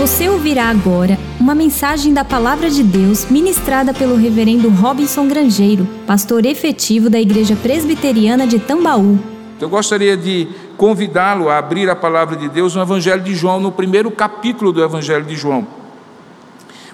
Você 0.00 0.30
ouvirá 0.30 0.70
agora 0.70 1.18
uma 1.38 1.54
mensagem 1.54 2.14
da 2.14 2.24
Palavra 2.24 2.70
de 2.70 2.82
Deus 2.82 3.26
ministrada 3.26 3.92
pelo 3.92 4.16
Reverendo 4.16 4.70
Robinson 4.70 5.28
Grangeiro, 5.28 5.86
pastor 6.06 6.46
efetivo 6.46 7.10
da 7.10 7.20
Igreja 7.20 7.54
Presbiteriana 7.54 8.46
de 8.46 8.58
Tambaú. 8.58 9.18
Eu 9.60 9.68
gostaria 9.68 10.16
de 10.16 10.48
convidá-lo 10.78 11.50
a 11.50 11.58
abrir 11.58 11.90
a 11.90 11.94
Palavra 11.94 12.34
de 12.34 12.48
Deus 12.48 12.74
no 12.74 12.80
Evangelho 12.80 13.22
de 13.22 13.34
João, 13.34 13.60
no 13.60 13.70
primeiro 13.70 14.10
capítulo 14.10 14.72
do 14.72 14.82
Evangelho 14.82 15.26
de 15.26 15.36
João. 15.36 15.66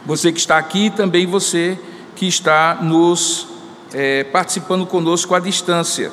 Você 0.04 0.32
que 0.32 0.41
está 0.41 0.59
aqui 0.59 0.86
e 0.86 0.91
também 0.91 1.27
você 1.27 1.79
que 2.16 2.27
está 2.27 2.79
nos 2.82 3.46
é, 3.95 4.25
participando 4.25 4.84
conosco 4.84 5.32
à 5.32 5.38
distância, 5.38 6.11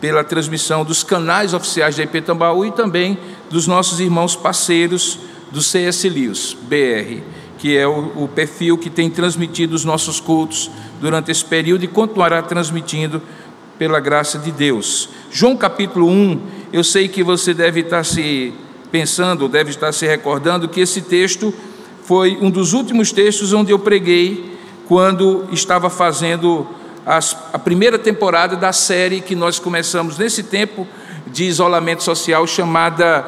pela 0.00 0.22
transmissão 0.22 0.84
dos 0.84 1.02
canais 1.02 1.52
oficiais 1.52 1.96
da 1.96 2.04
IP 2.04 2.20
Tambaú 2.20 2.64
e 2.64 2.70
também 2.70 3.18
dos 3.50 3.66
nossos 3.66 3.98
irmãos 3.98 4.36
parceiros 4.36 5.18
do 5.50 5.62
CS 5.62 6.04
Lios, 6.04 6.56
BR, 6.62 7.22
que 7.58 7.76
é 7.76 7.86
o, 7.86 8.24
o 8.24 8.28
perfil 8.28 8.76
que 8.76 8.90
tem 8.90 9.08
transmitido 9.08 9.74
os 9.74 9.84
nossos 9.84 10.20
cultos 10.20 10.70
durante 11.00 11.30
esse 11.30 11.44
período 11.44 11.84
e 11.84 11.88
continuará 11.88 12.42
transmitindo 12.42 13.22
pela 13.78 14.00
graça 14.00 14.38
de 14.38 14.50
Deus. 14.50 15.08
João 15.30 15.56
capítulo 15.56 16.08
1, 16.08 16.40
eu 16.72 16.82
sei 16.82 17.08
que 17.08 17.22
você 17.22 17.52
deve 17.52 17.80
estar 17.80 18.04
se 18.04 18.52
pensando, 18.90 19.48
deve 19.48 19.70
estar 19.70 19.92
se 19.92 20.06
recordando 20.06 20.68
que 20.68 20.80
esse 20.80 21.02
texto 21.02 21.52
foi 22.02 22.38
um 22.40 22.50
dos 22.50 22.72
últimos 22.72 23.12
textos 23.12 23.52
onde 23.52 23.72
eu 23.72 23.78
preguei 23.78 24.56
quando 24.86 25.46
estava 25.52 25.90
fazendo 25.90 26.66
as, 27.04 27.36
a 27.52 27.58
primeira 27.58 27.98
temporada 27.98 28.56
da 28.56 28.72
série 28.72 29.20
que 29.20 29.34
nós 29.34 29.58
começamos 29.58 30.16
nesse 30.18 30.42
tempo 30.42 30.86
de 31.26 31.44
isolamento 31.44 32.02
social 32.02 32.46
chamada 32.46 33.24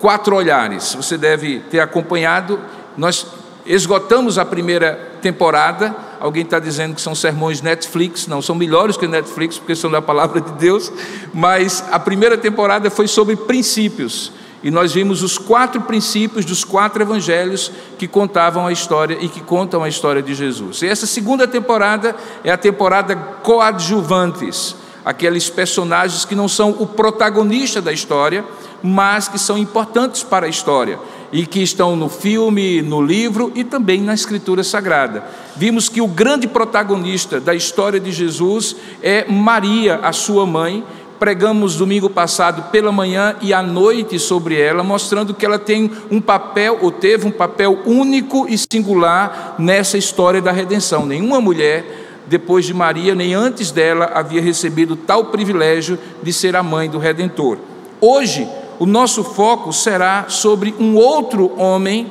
quatro 0.00 0.36
olhares. 0.36 0.94
Você 0.94 1.16
deve 1.16 1.60
ter 1.70 1.80
acompanhado. 1.80 2.60
Nós 2.96 3.26
esgotamos 3.64 4.38
a 4.38 4.44
primeira 4.44 4.94
temporada. 5.20 5.94
Alguém 6.20 6.42
está 6.42 6.58
dizendo 6.58 6.94
que 6.94 7.00
são 7.00 7.14
sermões 7.14 7.60
Netflix, 7.60 8.26
não, 8.26 8.40
são 8.40 8.54
melhores 8.54 8.96
que 8.96 9.06
Netflix, 9.06 9.58
porque 9.58 9.76
são 9.76 9.90
da 9.90 10.00
palavra 10.00 10.40
de 10.40 10.52
Deus. 10.52 10.90
Mas 11.32 11.84
a 11.90 11.98
primeira 11.98 12.38
temporada 12.38 12.90
foi 12.90 13.06
sobre 13.06 13.36
princípios. 13.36 14.32
E 14.62 14.70
nós 14.70 14.92
vimos 14.92 15.22
os 15.22 15.36
quatro 15.36 15.80
princípios 15.82 16.44
dos 16.44 16.64
quatro 16.64 17.02
evangelhos 17.02 17.70
que 17.98 18.08
contavam 18.08 18.66
a 18.66 18.72
história 18.72 19.18
e 19.20 19.28
que 19.28 19.40
contam 19.40 19.84
a 19.84 19.88
história 19.88 20.22
de 20.22 20.34
Jesus. 20.34 20.82
E 20.82 20.86
essa 20.86 21.06
segunda 21.06 21.46
temporada 21.46 22.16
é 22.42 22.50
a 22.50 22.56
temporada 22.56 23.14
coadjuvantes 23.14 24.74
aqueles 25.06 25.48
personagens 25.48 26.24
que 26.24 26.34
não 26.34 26.48
são 26.48 26.70
o 26.80 26.84
protagonista 26.84 27.80
da 27.80 27.92
história, 27.92 28.44
mas 28.82 29.28
que 29.28 29.38
são 29.38 29.56
importantes 29.58 30.22
para 30.22 30.46
a 30.46 30.48
história 30.48 30.98
e 31.32 31.44
que 31.44 31.62
estão 31.62 31.96
no 31.96 32.08
filme, 32.08 32.82
no 32.82 33.02
livro 33.02 33.52
e 33.54 33.64
também 33.64 34.00
na 34.00 34.14
Escritura 34.14 34.62
Sagrada. 34.62 35.24
Vimos 35.56 35.88
que 35.88 36.00
o 36.00 36.06
grande 36.06 36.46
protagonista 36.46 37.40
da 37.40 37.54
história 37.54 37.98
de 37.98 38.12
Jesus 38.12 38.76
é 39.02 39.24
Maria, 39.28 40.00
a 40.02 40.12
sua 40.12 40.46
mãe. 40.46 40.84
Pregamos 41.18 41.76
domingo 41.76 42.10
passado 42.10 42.70
pela 42.70 42.92
manhã 42.92 43.36
e 43.40 43.54
à 43.54 43.62
noite 43.62 44.18
sobre 44.18 44.60
ela, 44.60 44.82
mostrando 44.82 45.32
que 45.32 45.46
ela 45.46 45.58
tem 45.58 45.90
um 46.10 46.20
papel, 46.20 46.78
ou 46.82 46.90
teve 46.90 47.26
um 47.26 47.30
papel 47.30 47.78
único 47.86 48.46
e 48.48 48.56
singular 48.58 49.54
nessa 49.58 49.96
história 49.96 50.42
da 50.42 50.52
redenção. 50.52 51.06
Nenhuma 51.06 51.40
mulher 51.40 52.04
depois 52.26 52.64
de 52.64 52.74
Maria, 52.74 53.14
nem 53.14 53.34
antes 53.34 53.70
dela 53.70 54.10
havia 54.12 54.42
recebido 54.42 54.96
tal 54.96 55.26
privilégio 55.26 55.98
de 56.22 56.32
ser 56.32 56.56
a 56.56 56.62
mãe 56.62 56.90
do 56.90 56.98
Redentor. 56.98 57.58
Hoje, 58.00 58.46
o 58.78 58.86
nosso 58.86 59.24
foco 59.24 59.72
será 59.72 60.26
sobre 60.28 60.74
um 60.78 60.96
outro 60.96 61.52
homem, 61.58 62.08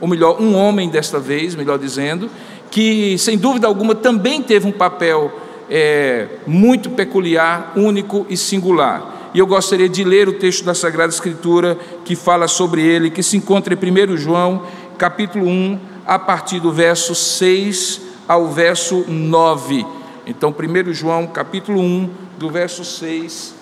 ou 0.00 0.08
melhor, 0.08 0.40
um 0.40 0.56
homem 0.56 0.88
desta 0.88 1.18
vez, 1.18 1.54
melhor 1.54 1.78
dizendo, 1.78 2.30
que 2.70 3.18
sem 3.18 3.36
dúvida 3.36 3.66
alguma 3.66 3.94
também 3.94 4.42
teve 4.42 4.66
um 4.66 4.72
papel 4.72 5.30
é, 5.68 6.26
muito 6.46 6.90
peculiar, 6.90 7.72
único 7.76 8.24
e 8.28 8.36
singular. 8.36 9.30
E 9.34 9.38
eu 9.38 9.46
gostaria 9.46 9.88
de 9.88 10.02
ler 10.02 10.28
o 10.28 10.32
texto 10.32 10.64
da 10.64 10.74
Sagrada 10.74 11.12
Escritura 11.12 11.78
que 12.04 12.16
fala 12.16 12.48
sobre 12.48 12.82
ele, 12.82 13.10
que 13.10 13.22
se 13.22 13.36
encontra 13.36 13.74
em 13.74 14.12
1 14.12 14.16
João, 14.16 14.62
capítulo 14.98 15.46
1, 15.46 15.78
a 16.06 16.18
partir 16.18 16.60
do 16.60 16.72
verso 16.72 17.14
6 17.14 18.00
ao 18.26 18.48
verso 18.48 19.04
9. 19.06 19.86
Então, 20.26 20.50
1 20.50 20.92
João, 20.92 21.26
capítulo 21.26 21.80
1, 21.80 22.10
do 22.38 22.48
verso 22.48 22.84
6 22.84 23.54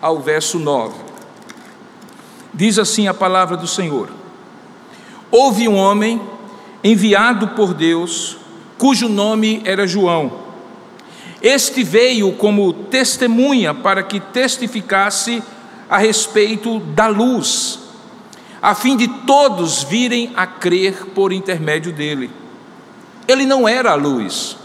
ao 0.00 0.20
verso 0.20 0.58
9. 0.58 1.11
Diz 2.54 2.78
assim 2.78 3.08
a 3.08 3.14
palavra 3.14 3.56
do 3.56 3.66
Senhor: 3.66 4.10
Houve 5.30 5.68
um 5.68 5.76
homem 5.76 6.20
enviado 6.84 7.48
por 7.48 7.72
Deus, 7.72 8.36
cujo 8.76 9.08
nome 9.08 9.62
era 9.64 9.86
João. 9.86 10.42
Este 11.40 11.82
veio 11.82 12.32
como 12.32 12.72
testemunha 12.72 13.74
para 13.74 14.02
que 14.02 14.20
testificasse 14.20 15.42
a 15.88 15.98
respeito 15.98 16.78
da 16.78 17.08
luz, 17.08 17.80
a 18.60 18.74
fim 18.74 18.96
de 18.96 19.08
todos 19.08 19.82
virem 19.82 20.32
a 20.36 20.46
crer 20.46 21.06
por 21.06 21.32
intermédio 21.32 21.92
dele. 21.92 22.30
Ele 23.26 23.44
não 23.44 23.66
era 23.68 23.92
a 23.92 23.96
luz, 23.96 24.56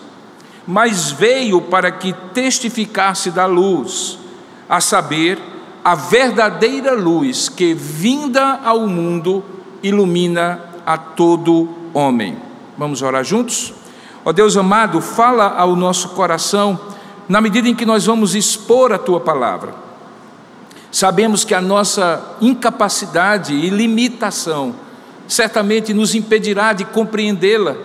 mas 0.67 1.11
veio 1.11 1.61
para 1.61 1.91
que 1.91 2.13
testificasse 2.33 3.31
da 3.31 3.45
luz, 3.45 4.19
a 4.69 4.81
saber, 4.81 5.39
a 5.87 5.95
verdadeira 5.95 6.91
luz 6.91 7.47
que, 7.47 7.73
vinda 7.73 8.59
ao 8.61 8.85
mundo, 8.87 9.41
ilumina 9.81 10.59
a 10.85 10.97
todo 10.97 11.69
homem. 11.93 12.35
Vamos 12.77 13.01
orar 13.01 13.23
juntos? 13.23 13.73
Ó 14.25 14.33
Deus 14.33 14.57
amado, 14.57 14.99
fala 14.99 15.47
ao 15.47 15.77
nosso 15.77 16.09
coração 16.09 16.77
na 17.29 17.39
medida 17.39 17.69
em 17.69 17.73
que 17.73 17.85
nós 17.85 18.05
vamos 18.05 18.35
expor 18.35 18.91
a 18.91 18.97
tua 18.97 19.21
palavra. 19.21 19.73
Sabemos 20.91 21.45
que 21.45 21.53
a 21.53 21.61
nossa 21.61 22.35
incapacidade 22.41 23.53
e 23.53 23.69
limitação 23.69 24.75
certamente 25.25 25.93
nos 25.93 26.13
impedirá 26.13 26.73
de 26.73 26.83
compreendê-la 26.83 27.77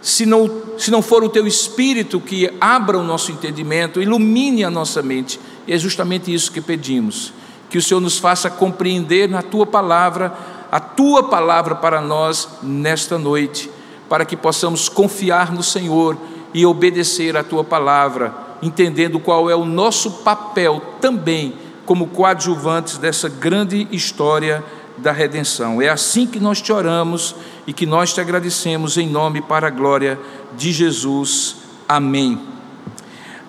se 0.00 0.24
não, 0.24 0.50
se 0.78 0.90
não 0.90 1.02
for 1.02 1.22
o 1.22 1.28
teu 1.28 1.46
espírito 1.46 2.18
que 2.20 2.50
abra 2.58 2.98
o 2.98 3.04
nosso 3.04 3.30
entendimento, 3.32 4.00
ilumine 4.00 4.64
a 4.64 4.70
nossa 4.70 5.02
mente. 5.02 5.38
E 5.66 5.72
é 5.72 5.78
justamente 5.78 6.32
isso 6.32 6.52
que 6.52 6.60
pedimos. 6.60 7.32
Que 7.70 7.78
o 7.78 7.82
Senhor 7.82 8.00
nos 8.00 8.18
faça 8.18 8.50
compreender 8.50 9.28
na 9.28 9.42
tua 9.42 9.66
palavra, 9.66 10.32
a 10.70 10.80
tua 10.80 11.24
palavra 11.24 11.74
para 11.74 12.00
nós 12.00 12.48
nesta 12.62 13.18
noite, 13.18 13.70
para 14.08 14.24
que 14.24 14.36
possamos 14.36 14.88
confiar 14.88 15.52
no 15.52 15.62
Senhor 15.62 16.16
e 16.52 16.64
obedecer 16.64 17.36
a 17.36 17.42
tua 17.42 17.64
palavra, 17.64 18.32
entendendo 18.62 19.18
qual 19.18 19.50
é 19.50 19.56
o 19.56 19.64
nosso 19.64 20.10
papel 20.22 20.80
também 21.00 21.54
como 21.84 22.06
coadjuvantes 22.06 22.98
dessa 22.98 23.28
grande 23.28 23.88
história 23.90 24.64
da 24.96 25.12
redenção. 25.12 25.82
É 25.82 25.88
assim 25.88 26.26
que 26.26 26.38
nós 26.38 26.60
te 26.60 26.72
oramos 26.72 27.34
e 27.66 27.72
que 27.72 27.86
nós 27.86 28.12
te 28.12 28.20
agradecemos 28.20 28.96
em 28.96 29.08
nome 29.08 29.40
para 29.40 29.66
a 29.66 29.70
glória 29.70 30.18
de 30.56 30.72
Jesus. 30.72 31.56
Amém. 31.88 32.53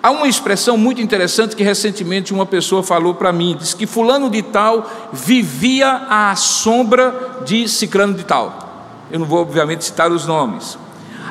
Há 0.06 0.12
uma 0.12 0.28
expressão 0.28 0.78
muito 0.78 1.02
interessante 1.02 1.56
que 1.56 1.64
recentemente 1.64 2.32
uma 2.32 2.46
pessoa 2.46 2.80
falou 2.80 3.12
para 3.12 3.32
mim, 3.32 3.56
disse 3.58 3.74
que 3.74 3.88
fulano 3.88 4.30
de 4.30 4.40
tal 4.40 4.88
vivia 5.12 6.06
à 6.08 6.36
sombra 6.36 7.40
de 7.44 7.66
ciclano 7.68 8.14
de 8.14 8.22
tal. 8.22 9.02
Eu 9.10 9.18
não 9.18 9.26
vou 9.26 9.40
obviamente 9.40 9.84
citar 9.84 10.12
os 10.12 10.24
nomes. 10.24 10.78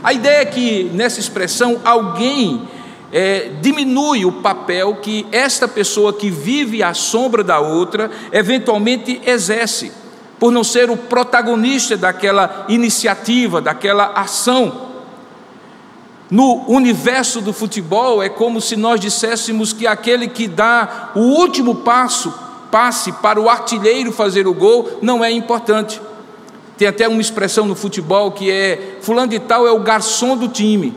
A 0.03 0.12
ideia 0.12 0.41
é 0.41 0.46
que 0.46 0.91
nessa 0.94 1.22
expressão 1.22 1.80
alguém 1.85 2.68
é, 3.14 3.50
diminui 3.62 4.25
o 4.25 4.41
papel 4.41 4.97
que 4.97 5.25
esta 5.31 5.69
pessoa 5.69 6.12
que 6.12 6.30
vive 6.30 6.84
à 6.84 6.94
sombra 6.94 7.46
da 7.46 7.62
outra 7.62 8.12
eventualmente 8.30 9.22
exerce 9.25 9.90
por 10.38 10.52
não 10.52 10.66
ser 10.66 10.90
o 10.90 10.97
protagonista 10.97 11.96
daquela 11.96 12.66
iniciativa, 12.67 13.61
daquela 13.61 14.08
ação. 14.08 14.95
No 16.30 16.66
universo 16.68 17.40
do 17.40 17.54
futebol, 17.54 18.22
é 18.22 18.30
como 18.30 18.60
se 18.60 18.76
nós 18.76 19.00
disséssemos 19.00 19.72
que 19.72 19.86
aquele 19.86 20.28
que 20.28 20.48
dá 20.48 21.12
o 21.16 21.20
último 21.20 21.76
passo, 21.76 22.34
passe 22.72 23.12
para 23.12 23.40
o 23.40 23.48
artilheiro 23.48 24.12
fazer 24.12 24.48
o 24.48 24.54
gol, 24.54 25.00
não 25.02 25.24
é 25.24 25.32
importante. 25.32 26.02
Tem 26.78 26.88
até 26.88 27.08
uma 27.08 27.22
expressão 27.22 27.66
no 27.66 27.76
futebol 27.76 28.32
que 28.32 28.50
é: 28.50 28.98
Fulano 29.02 29.30
de 29.30 29.40
Tal 29.40 29.68
é 29.68 29.72
o 29.72 29.80
garçom 29.80 30.36
do 30.36 30.48
time. 30.48 30.96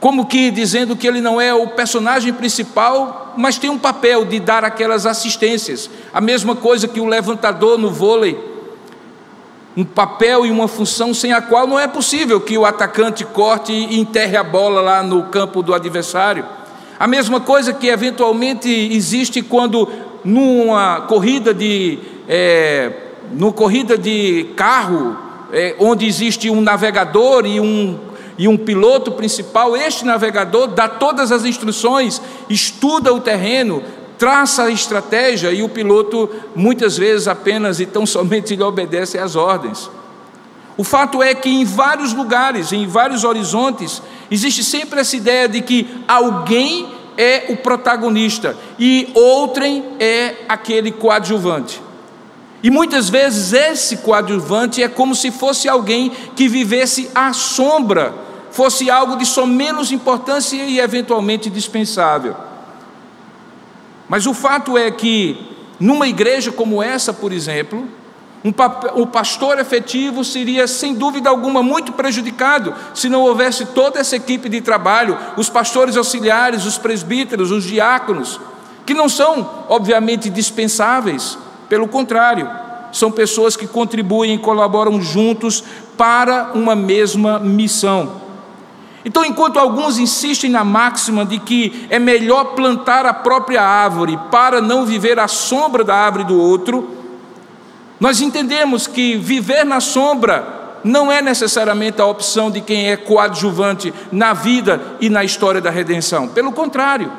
Como 0.00 0.26
que 0.26 0.50
dizendo 0.50 0.96
que 0.96 1.06
ele 1.06 1.20
não 1.20 1.40
é 1.40 1.52
o 1.52 1.68
personagem 1.68 2.32
principal, 2.32 3.34
mas 3.36 3.58
tem 3.58 3.68
um 3.68 3.78
papel 3.78 4.24
de 4.24 4.40
dar 4.40 4.64
aquelas 4.64 5.06
assistências. 5.06 5.90
A 6.12 6.20
mesma 6.20 6.56
coisa 6.56 6.88
que 6.88 7.00
o 7.00 7.06
levantador 7.06 7.76
no 7.76 7.90
vôlei 7.90 8.47
um 9.78 9.84
papel 9.84 10.44
e 10.44 10.50
uma 10.50 10.66
função 10.66 11.14
sem 11.14 11.32
a 11.32 11.40
qual 11.40 11.64
não 11.64 11.78
é 11.78 11.86
possível 11.86 12.40
que 12.40 12.58
o 12.58 12.66
atacante 12.66 13.24
corte 13.24 13.72
e 13.72 14.00
enterre 14.00 14.36
a 14.36 14.42
bola 14.42 14.80
lá 14.80 15.04
no 15.04 15.26
campo 15.26 15.62
do 15.62 15.72
adversário. 15.72 16.44
A 16.98 17.06
mesma 17.06 17.40
coisa 17.40 17.72
que 17.72 17.86
eventualmente 17.86 18.68
existe 18.68 19.40
quando 19.40 19.88
numa 20.24 21.02
corrida 21.02 21.54
de 21.54 21.96
é, 22.28 22.90
numa 23.32 23.52
corrida 23.52 23.96
de 23.96 24.50
carro 24.56 25.16
é, 25.52 25.76
onde 25.78 26.08
existe 26.08 26.50
um 26.50 26.60
navegador 26.60 27.46
e 27.46 27.60
um, 27.60 28.00
e 28.36 28.48
um 28.48 28.56
piloto 28.56 29.12
principal, 29.12 29.76
este 29.76 30.04
navegador 30.04 30.66
dá 30.66 30.88
todas 30.88 31.30
as 31.30 31.44
instruções, 31.44 32.20
estuda 32.50 33.14
o 33.14 33.20
terreno, 33.20 33.84
traça 34.18 34.64
a 34.64 34.70
estratégia 34.70 35.52
e 35.52 35.62
o 35.62 35.68
piloto 35.68 36.28
muitas 36.54 36.98
vezes 36.98 37.28
apenas 37.28 37.80
e 37.80 37.86
tão 37.86 38.04
somente 38.06 38.56
lhe 38.56 38.62
obedece 38.62 39.16
às 39.18 39.36
ordens. 39.36 39.90
O 40.76 40.84
fato 40.84 41.22
é 41.22 41.34
que 41.34 41.48
em 41.48 41.64
vários 41.64 42.12
lugares, 42.12 42.72
em 42.72 42.86
vários 42.86 43.24
horizontes, 43.24 44.00
existe 44.30 44.62
sempre 44.62 45.00
essa 45.00 45.16
ideia 45.16 45.48
de 45.48 45.60
que 45.60 45.88
alguém 46.06 46.88
é 47.16 47.46
o 47.48 47.56
protagonista 47.56 48.56
e 48.78 49.10
outrem 49.12 49.84
é 49.98 50.36
aquele 50.48 50.92
coadjuvante. 50.92 51.82
E 52.62 52.70
muitas 52.70 53.08
vezes 53.08 53.52
esse 53.52 53.98
coadjuvante 53.98 54.82
é 54.82 54.88
como 54.88 55.14
se 55.16 55.32
fosse 55.32 55.68
alguém 55.68 56.12
que 56.36 56.46
vivesse 56.46 57.10
à 57.12 57.32
sombra, 57.32 58.14
fosse 58.52 58.88
algo 58.88 59.16
de 59.16 59.26
só 59.26 59.46
menos 59.46 59.90
importância 59.90 60.56
e 60.56 60.78
eventualmente 60.78 61.50
dispensável. 61.50 62.47
Mas 64.08 64.26
o 64.26 64.34
fato 64.34 64.76
é 64.76 64.90
que, 64.90 65.36
numa 65.78 66.08
igreja 66.08 66.50
como 66.50 66.82
essa, 66.82 67.12
por 67.12 67.32
exemplo, 67.32 67.86
um 68.44 68.52
o 68.94 69.06
pastor 69.06 69.58
efetivo 69.58 70.24
seria, 70.24 70.66
sem 70.66 70.94
dúvida 70.94 71.28
alguma, 71.28 71.62
muito 71.62 71.92
prejudicado 71.92 72.72
se 72.94 73.08
não 73.08 73.22
houvesse 73.22 73.66
toda 73.66 73.98
essa 73.98 74.16
equipe 74.16 74.48
de 74.48 74.60
trabalho, 74.60 75.18
os 75.36 75.48
pastores 75.48 75.96
auxiliares, 75.96 76.64
os 76.64 76.78
presbíteros, 76.78 77.50
os 77.50 77.64
diáconos, 77.64 78.40
que 78.86 78.94
não 78.94 79.08
são, 79.08 79.64
obviamente, 79.68 80.30
dispensáveis, 80.30 81.36
pelo 81.68 81.88
contrário, 81.88 82.48
são 82.92 83.10
pessoas 83.10 83.56
que 83.56 83.66
contribuem 83.66 84.34
e 84.34 84.38
colaboram 84.38 85.02
juntos 85.02 85.62
para 85.96 86.52
uma 86.54 86.74
mesma 86.74 87.38
missão. 87.38 88.27
Então, 89.04 89.24
enquanto 89.24 89.58
alguns 89.58 89.98
insistem 89.98 90.50
na 90.50 90.64
máxima 90.64 91.24
de 91.24 91.38
que 91.38 91.86
é 91.88 91.98
melhor 91.98 92.54
plantar 92.54 93.06
a 93.06 93.14
própria 93.14 93.62
árvore 93.62 94.18
para 94.30 94.60
não 94.60 94.84
viver 94.84 95.18
à 95.18 95.28
sombra 95.28 95.84
da 95.84 95.94
árvore 95.94 96.24
do 96.24 96.38
outro, 96.38 96.96
nós 98.00 98.20
entendemos 98.20 98.86
que 98.86 99.16
viver 99.16 99.64
na 99.64 99.80
sombra 99.80 100.56
não 100.84 101.10
é 101.10 101.20
necessariamente 101.20 102.00
a 102.00 102.06
opção 102.06 102.50
de 102.50 102.60
quem 102.60 102.90
é 102.90 102.96
coadjuvante 102.96 103.92
na 104.12 104.32
vida 104.32 104.80
e 105.00 105.08
na 105.08 105.24
história 105.24 105.60
da 105.60 105.70
redenção. 105.70 106.28
Pelo 106.28 106.52
contrário, 106.52 107.10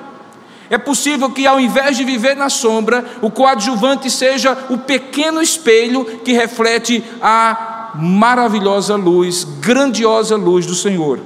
é 0.69 0.77
possível 0.77 1.29
que 1.31 1.47
ao 1.47 1.59
invés 1.59 1.97
de 1.97 2.03
viver 2.03 2.35
na 2.35 2.49
sombra, 2.49 3.03
o 3.21 3.31
coadjuvante 3.31 4.09
seja 4.09 4.57
o 4.69 4.77
pequeno 4.77 5.41
espelho 5.41 6.05
que 6.23 6.31
reflete 6.31 7.03
a 7.21 7.91
maravilhosa 7.95 8.95
luz, 8.95 9.43
grandiosa 9.43 10.35
luz 10.35 10.65
do 10.65 10.75
Senhor. 10.75 11.19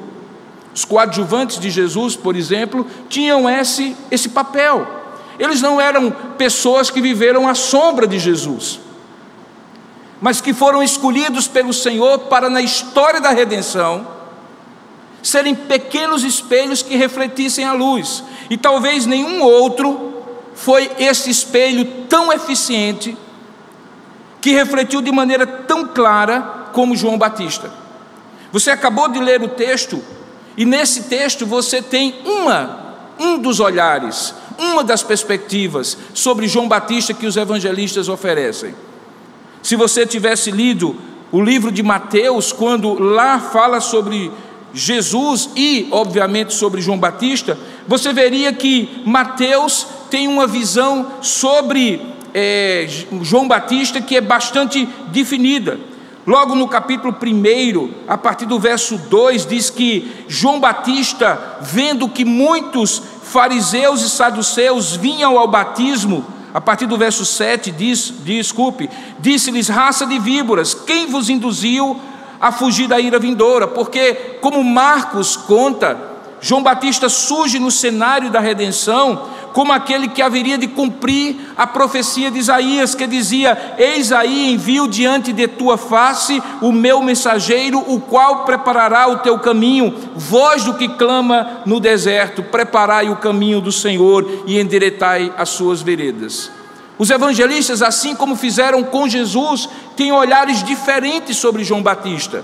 Os 0.73 0.85
coadjuvantes 0.85 1.59
de 1.59 1.69
Jesus, 1.69 2.15
por 2.15 2.35
exemplo, 2.35 2.85
tinham 3.09 3.49
esse, 3.49 3.95
esse 4.09 4.29
papel. 4.29 4.87
Eles 5.37 5.61
não 5.61 5.79
eram 5.79 6.11
pessoas 6.37 6.89
que 6.89 7.01
viveram 7.01 7.47
à 7.47 7.55
sombra 7.55 8.07
de 8.07 8.19
Jesus 8.19 8.79
mas 10.23 10.39
que 10.39 10.53
foram 10.53 10.81
escolhidos 10.81 11.49
pelo 11.49 11.73
Senhor 11.73 12.17
para, 12.17 12.49
na 12.49 12.61
história 12.61 13.19
da 13.19 13.31
redenção, 13.31 14.07
serem 15.21 15.53
pequenos 15.53 16.23
espelhos 16.23 16.81
que 16.81 16.95
refletissem 16.95 17.65
a 17.65 17.73
luz. 17.73 18.23
E 18.49 18.55
talvez 18.55 19.05
nenhum 19.05 19.41
outro 19.41 20.13
foi 20.55 20.89
esse 20.97 21.29
espelho 21.29 21.83
tão 22.07 22.31
eficiente 22.31 23.17
que 24.39 24.51
refletiu 24.51 25.01
de 25.01 25.11
maneira 25.11 25.45
tão 25.45 25.87
clara 25.87 26.69
como 26.71 26.95
João 26.95 27.17
Batista. 27.17 27.69
Você 28.53 28.71
acabou 28.71 29.09
de 29.09 29.19
ler 29.19 29.43
o 29.43 29.49
texto 29.49 30.01
e 30.57 30.65
nesse 30.65 31.03
texto 31.03 31.45
você 31.45 31.81
tem 31.81 32.15
uma 32.25 32.83
um 33.19 33.37
dos 33.37 33.59
olhares, 33.59 34.33
uma 34.57 34.83
das 34.83 35.03
perspectivas 35.03 35.97
sobre 36.13 36.47
João 36.47 36.67
Batista 36.67 37.13
que 37.13 37.25
os 37.25 37.37
evangelistas 37.37 38.09
oferecem. 38.09 38.73
Se 39.61 39.75
você 39.75 40.05
tivesse 40.05 40.51
lido 40.51 40.95
o 41.31 41.41
livro 41.41 41.71
de 41.71 41.81
Mateus, 41.81 42.51
quando 42.51 42.93
lá 43.01 43.39
fala 43.39 43.79
sobre 43.79 44.31
Jesus 44.73 45.49
e, 45.55 45.87
obviamente, 45.91 46.53
sobre 46.53 46.81
João 46.81 46.97
Batista, 46.97 47.57
você 47.87 48.11
veria 48.11 48.51
que 48.51 49.01
Mateus 49.05 49.87
tem 50.09 50.27
uma 50.27 50.47
visão 50.47 51.07
sobre 51.21 52.01
é, 52.33 52.87
João 53.21 53.47
Batista 53.47 54.01
que 54.01 54.17
é 54.17 54.21
bastante 54.21 54.87
definida. 55.07 55.79
Logo 56.25 56.55
no 56.55 56.69
capítulo 56.69 57.13
1, 57.13 57.89
a 58.07 58.17
partir 58.17 58.45
do 58.45 58.57
verso 58.57 58.97
2, 58.97 59.45
diz 59.45 59.69
que 59.69 60.25
João 60.27 60.57
Batista, 60.57 61.59
vendo 61.61 62.07
que 62.07 62.23
muitos 62.23 63.01
fariseus 63.23 64.01
e 64.01 64.09
saduceus 64.09 64.95
vinham 64.95 65.37
ao 65.37 65.49
batismo, 65.49 66.25
a 66.53 66.61
partir 66.61 66.85
do 66.85 66.97
verso 66.97 67.25
7 67.25 67.71
diz, 67.71 68.13
desculpe, 68.23 68.89
disse-lhes 69.19 69.67
raça 69.67 70.05
de 70.05 70.17
víboras, 70.17 70.73
quem 70.73 71.07
vos 71.07 71.27
induziu 71.27 71.99
a 72.39 72.53
fugir 72.53 72.87
da 72.87 73.01
ira 73.01 73.19
vindoura? 73.19 73.67
Porque, 73.67 74.13
como 74.39 74.63
Marcos 74.63 75.35
conta, 75.35 76.12
João 76.43 76.61
Batista 76.61 77.07
surge 77.07 77.57
no 77.57 77.71
cenário 77.71 78.29
da 78.29 78.41
redenção 78.41 79.29
como 79.53 79.71
aquele 79.71 80.09
que 80.09 80.21
haveria 80.21 80.57
de 80.57 80.67
cumprir 80.67 81.37
a 81.55 81.65
profecia 81.65 82.29
de 82.29 82.37
Isaías, 82.37 82.93
que 82.93 83.07
dizia: 83.07 83.75
Eis 83.77 84.11
aí 84.11 84.51
envio 84.51 84.85
diante 84.85 85.31
de 85.31 85.47
tua 85.47 85.77
face 85.77 86.43
o 86.61 86.69
meu 86.69 87.01
mensageiro, 87.01 87.79
o 87.87 87.97
qual 87.97 88.43
preparará 88.43 89.07
o 89.07 89.19
teu 89.19 89.39
caminho. 89.39 89.95
Voz 90.17 90.65
do 90.65 90.73
que 90.73 90.89
clama 90.89 91.61
no 91.65 91.79
deserto: 91.79 92.43
Preparai 92.43 93.09
o 93.09 93.15
caminho 93.15 93.61
do 93.61 93.71
Senhor 93.71 94.43
e 94.45 94.59
endireitai 94.59 95.33
as 95.37 95.47
suas 95.47 95.81
veredas. 95.81 96.51
Os 96.99 97.09
evangelistas, 97.09 97.81
assim 97.81 98.13
como 98.13 98.35
fizeram 98.35 98.83
com 98.83 99.07
Jesus, 99.07 99.69
têm 99.95 100.11
olhares 100.11 100.61
diferentes 100.61 101.37
sobre 101.37 101.63
João 101.63 101.81
Batista. 101.81 102.43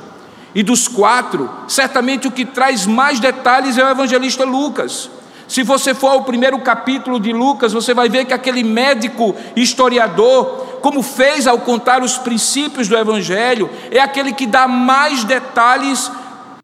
E 0.53 0.63
dos 0.63 0.87
quatro, 0.87 1.49
certamente 1.67 2.27
o 2.27 2.31
que 2.31 2.45
traz 2.45 2.85
mais 2.85 3.19
detalhes 3.19 3.77
é 3.77 3.83
o 3.83 3.89
evangelista 3.89 4.43
Lucas. 4.43 5.09
Se 5.47 5.63
você 5.63 5.95
for 5.95 6.09
ao 6.09 6.23
primeiro 6.23 6.59
capítulo 6.59 7.19
de 7.19 7.33
Lucas, 7.33 7.73
você 7.73 7.91
vai 7.91 8.07
ver 8.07 8.25
que 8.25 8.33
aquele 8.33 8.63
médico 8.63 9.35
historiador, 9.55 10.77
como 10.79 11.01
fez 11.01 11.47
ao 11.47 11.57
contar 11.57 12.03
os 12.03 12.19
princípios 12.19 12.87
do 12.87 12.95
Evangelho, 12.95 13.67
é 13.89 13.99
aquele 13.99 14.31
que 14.31 14.45
dá 14.45 14.67
mais 14.67 15.23
detalhes 15.23 16.11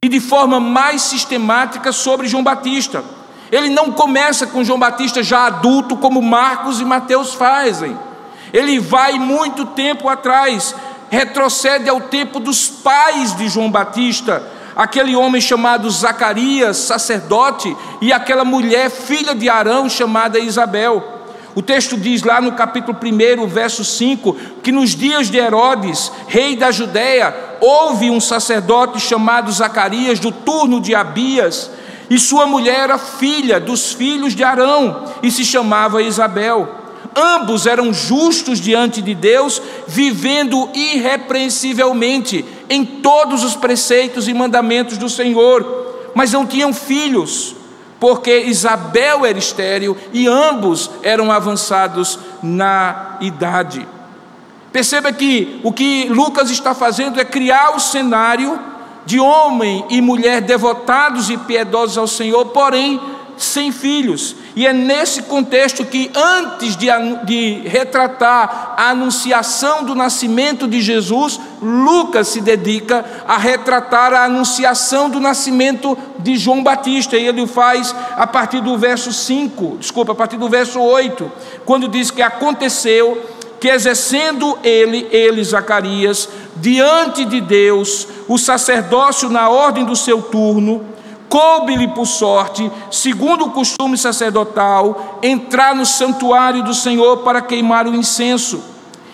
e 0.04 0.08
de 0.08 0.20
forma 0.20 0.60
mais 0.60 1.01
sistemática 1.01 1.92
sobre 1.92 2.27
João 2.27 2.44
Batista. 2.44 3.04
Ele 3.51 3.70
não 3.70 3.92
começa 3.92 4.46
com 4.46 4.63
João 4.63 4.77
Batista 4.77 5.24
já 5.24 5.48
adulto, 5.48 5.98
como 5.98 6.22
Marcos 6.22 6.80
e 6.80 6.86
Mateus 6.86 7.34
fazem. 7.34 7.98
Ele 8.54 8.80
vai 8.80 9.13
muito 9.18 9.65
tempo 9.65 10.08
atrás, 10.08 10.75
retrocede 11.15 11.89
ao 11.89 12.01
tempo 12.01 12.39
dos 12.39 12.67
pais 12.67 13.36
de 13.36 13.48
João 13.48 13.72
Batista, 13.72 14.43
aquele 14.75 15.15
homem 15.15 15.39
chamado 15.39 15.89
Zacarias, 15.89 16.77
sacerdote, 16.77 17.75
e 18.01 18.12
aquela 18.12 18.43
mulher, 18.43 18.89
filha 18.89 19.34
de 19.34 19.48
Arão, 19.48 19.89
chamada 19.89 20.38
Isabel. 20.38 21.13
O 21.55 21.62
texto 21.62 21.95
diz 21.95 22.22
lá 22.22 22.41
no 22.41 22.51
capítulo 22.51 22.98
1, 23.01 23.48
verso 23.48 23.86
5, 23.86 24.34
que 24.62 24.74
nos 24.74 24.89
dias 24.89 25.31
de 25.31 25.38
Herodes, 25.38 26.12
rei 26.27 26.57
da 26.57 26.69
Judéia, 26.69 27.34
houve 27.62 28.12
um 28.12 28.19
sacerdote 28.19 29.00
chamado 29.00 29.50
Zacarias, 29.53 30.19
do 30.19 30.34
turno 30.34 30.81
de 30.81 30.93
Abias, 30.93 31.72
e 32.10 32.19
sua 32.19 32.45
mulher 32.45 32.81
era 32.81 32.98
filha 32.98 33.57
dos 33.57 33.93
filhos 33.93 34.36
de 34.36 34.43
Arão, 34.43 35.05
e 35.24 35.31
se 35.31 35.45
chamava 35.45 36.03
Isabel. 36.03 36.85
Ambos 37.15 37.65
eram 37.65 37.93
justos 37.93 38.60
diante 38.60 39.01
de 39.01 39.15
Deus, 39.15 39.62
vivendo 39.88 40.69
irrepreensivelmente 40.74 42.43
em 42.69 42.84
todos 42.86 43.43
os 43.43 43.55
preceitos 43.55 44.27
e 44.27 44.34
mandamentos 44.34 44.98
do 44.98 45.10
Senhor, 45.10 46.12
mas 46.13 46.34
não 46.34 46.45
tinham 46.45 46.74
filhos, 46.74 47.55
porque 48.01 48.41
Isabel 48.41 49.25
era 49.25 49.39
estéril 49.39 49.95
e 50.12 50.27
ambos 50.27 50.91
eram 51.01 51.31
avançados 51.31 52.19
na 52.43 53.17
idade. 53.22 53.88
Perceba 54.74 55.13
que 55.13 55.62
o 55.63 55.72
que 55.72 56.10
Lucas 56.10 56.51
está 56.51 56.75
fazendo 56.75 57.17
é 57.17 57.24
criar 57.24 57.77
o 57.77 57.79
cenário 57.79 58.60
de 59.05 59.22
homem 59.22 59.86
e 59.89 60.01
mulher 60.01 60.41
devotados 60.41 61.29
e 61.29 61.38
piedosos 61.38 61.98
ao 61.98 62.07
Senhor, 62.07 62.48
porém 62.48 63.00
sem 63.38 63.72
filhos. 63.72 64.36
E 64.56 64.66
é 64.66 64.72
nesse 64.72 65.24
contexto 65.24 65.84
que, 65.84 66.10
antes 66.16 66.78
de, 66.78 66.88
de, 67.26 67.68
retratar 67.68 68.76
a 68.78 68.92
anunciação 68.92 69.84
do 69.84 69.94
nascimento 69.94 70.66
de 70.66 70.82
Jesus, 70.82 71.38
Lucas 71.62 72.30
se 72.30 72.40
dedica 72.40 73.04
a 73.28 73.38
retratar 73.38 74.14
a 74.14 74.24
anunciação 74.24 75.10
do 75.10 75.20
nascimento 75.20 75.98
de 76.20 76.38
João 76.38 76.64
Batista. 76.64 77.18
E 77.18 77.28
ele 77.28 77.42
o 77.42 77.48
faz 77.48 77.94
a 78.16 78.26
partir 78.26 78.62
do 78.62 78.78
verso 78.78 79.12
5, 79.12 79.78
desculpa, 79.80 80.14
a 80.14 80.16
partir 80.16 80.38
do 80.38 80.48
verso 80.48 80.80
8, 80.80 81.30
quando 81.66 81.90
diz 81.90 82.10
que 82.10 82.22
aconteceu 82.22 83.22
que 83.60 83.68
exercendo 83.68 84.58
ele, 84.64 85.08
ele, 85.12 85.44
Zacarias, 85.44 86.30
diante 86.58 87.26
de 87.26 87.42
Deus, 87.42 88.08
o 88.28 88.38
sacerdócio 88.38 89.30
na 89.30 89.50
ordem 89.50 89.84
do 89.84 89.96
seu 89.96 90.22
turno, 90.22 90.86
coube-lhe 91.36 91.89
por 91.89 92.06
sorte, 92.06 92.72
segundo 92.89 93.44
o 93.44 93.51
costume 93.51 93.98
sacerdotal, 93.98 95.20
entrar 95.22 95.75
no 95.75 95.86
santuário 95.86 96.63
do 96.63 96.74
Senhor 96.74 97.18
para 97.18 97.42
queimar 97.42 97.86
o 97.86 97.94
incenso. 97.94 98.63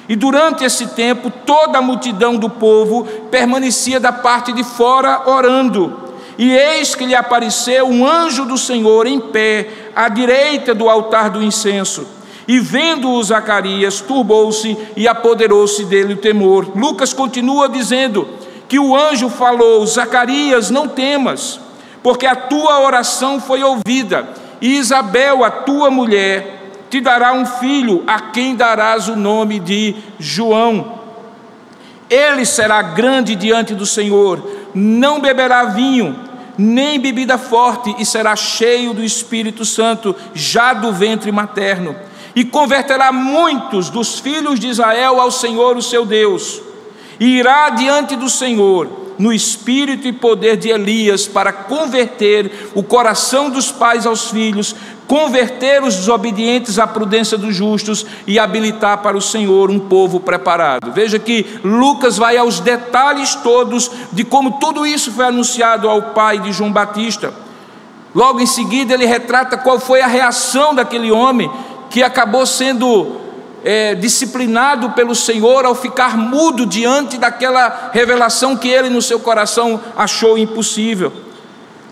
E 0.08 0.16
durante 0.16 0.64
esse 0.64 0.90
tempo, 0.90 1.32
toda 1.32 1.80
a 1.80 1.82
multidão 1.82 2.38
do 2.38 2.48
povo 2.48 3.06
permanecia 3.32 4.00
da 4.00 4.12
parte 4.12 4.54
de 4.54 4.64
fora 4.64 5.28
orando. 5.28 6.12
E 6.38 6.52
eis 6.52 6.94
que 6.94 7.08
lhe 7.08 7.16
apareceu 7.16 7.88
um 7.88 8.06
anjo 8.06 8.46
do 8.46 8.56
Senhor 8.56 9.08
em 9.08 9.20
pé, 9.20 9.68
à 9.96 10.08
direita 10.08 10.76
do 10.76 10.88
altar 10.88 11.32
do 11.32 11.42
incenso. 11.42 12.06
E 12.48 12.60
vendo-o 12.60 13.24
Zacarias, 13.24 14.00
turbou-se 14.00 14.78
e 14.96 15.08
apoderou-se 15.08 15.86
dele 15.86 16.14
o 16.14 16.18
temor. 16.18 16.70
Lucas 16.76 17.14
continua 17.14 17.68
dizendo 17.68 18.28
que 18.68 18.78
o 18.78 18.96
anjo 18.96 19.28
falou: 19.28 19.84
Zacarias, 19.88 20.70
não 20.70 20.88
temas, 20.88 21.60
porque 22.04 22.26
a 22.26 22.36
tua 22.36 22.82
oração 22.82 23.40
foi 23.40 23.64
ouvida, 23.64 24.30
e 24.60 24.78
Isabel, 24.78 25.44
a 25.44 25.52
tua 25.52 25.90
mulher, 25.90 26.72
te 26.90 27.00
dará 27.00 27.34
um 27.34 27.46
filho, 27.46 28.04
a 28.06 28.20
quem 28.20 28.56
darás 28.56 29.08
o 29.08 29.16
nome 29.16 29.60
de 29.60 29.96
João. 30.20 31.00
Ele 32.10 32.46
será 32.46 32.82
grande 32.82 33.36
diante 33.36 33.74
do 33.74 33.86
Senhor, 33.86 34.46
não 34.74 35.20
beberá 35.20 35.66
vinho, 35.66 36.18
nem 36.58 37.00
bebida 37.00 37.38
forte, 37.38 37.96
e 37.98 38.06
será 38.06 38.36
cheio 38.36 38.94
do 38.94 39.04
Espírito 39.04 39.64
Santo, 39.64 40.16
já 40.34 40.74
do 40.74 40.92
ventre 40.92 41.32
materno. 41.32 41.96
E 42.36 42.44
converterá 42.44 43.12
muitos 43.12 43.90
dos 43.90 44.20
filhos 44.20 44.60
de 44.60 44.68
Israel 44.68 45.20
ao 45.20 45.32
Senhor, 45.32 45.78
o 45.78 45.82
seu 45.82 46.06
Deus, 46.06 46.62
e 47.20 47.38
irá 47.38 47.70
diante 47.70 48.16
do 48.16 48.30
Senhor 48.30 49.01
no 49.18 49.32
espírito 49.32 50.08
e 50.08 50.14
poder 50.14 50.58
de 50.58 50.70
Elias 50.70 51.28
para 51.28 51.52
converter 51.52 52.70
o 52.74 52.84
coração 52.84 53.50
dos 53.50 53.72
pais 53.72 54.06
aos 54.06 54.30
filhos, 54.30 54.76
converter 55.08 55.84
os 55.84 55.96
desobedientes 55.96 56.80
à 56.80 56.88
prudência 56.88 57.38
dos 57.38 57.56
justos 57.56 58.06
e 58.26 58.40
habilitar 58.40 59.00
para 59.00 59.18
o 59.18 59.22
Senhor 59.22 59.70
um 59.70 59.80
povo 59.80 60.20
preparado. 60.20 60.92
Veja 60.92 61.20
que 61.20 61.46
Lucas 61.64 62.18
vai 62.18 62.38
aos 62.38 62.60
detalhes 62.60 63.36
todos 63.36 63.92
de 64.12 64.24
como 64.24 64.60
tudo 64.60 64.86
isso 64.86 65.12
foi 65.12 65.26
anunciado 65.26 65.90
ao 65.90 66.14
pai 66.14 66.40
de 66.40 66.52
João 66.52 66.72
Batista. 66.72 67.34
Logo 68.14 68.40
em 68.40 68.46
seguida, 68.46 68.94
ele 68.94 69.06
retrata 69.06 69.58
qual 69.58 69.80
foi 69.80 70.02
a 70.02 70.08
reação 70.08 70.76
daquele 70.76 71.12
homem 71.12 71.50
que 71.90 72.02
acabou 72.02 72.46
sendo 72.46 73.21
é, 73.64 73.96
disciplinado 73.96 74.92
pelo 74.92 75.16
Senhor 75.16 75.66
ao 75.66 75.76
ficar 75.76 76.18
mudo 76.18 76.66
diante 76.66 77.18
daquela 77.18 77.92
revelação 77.94 78.58
que 78.58 78.68
ele 78.68 78.90
no 78.90 79.02
seu 79.02 79.20
coração 79.20 79.80
achou 79.96 80.38
impossível. 80.38 81.31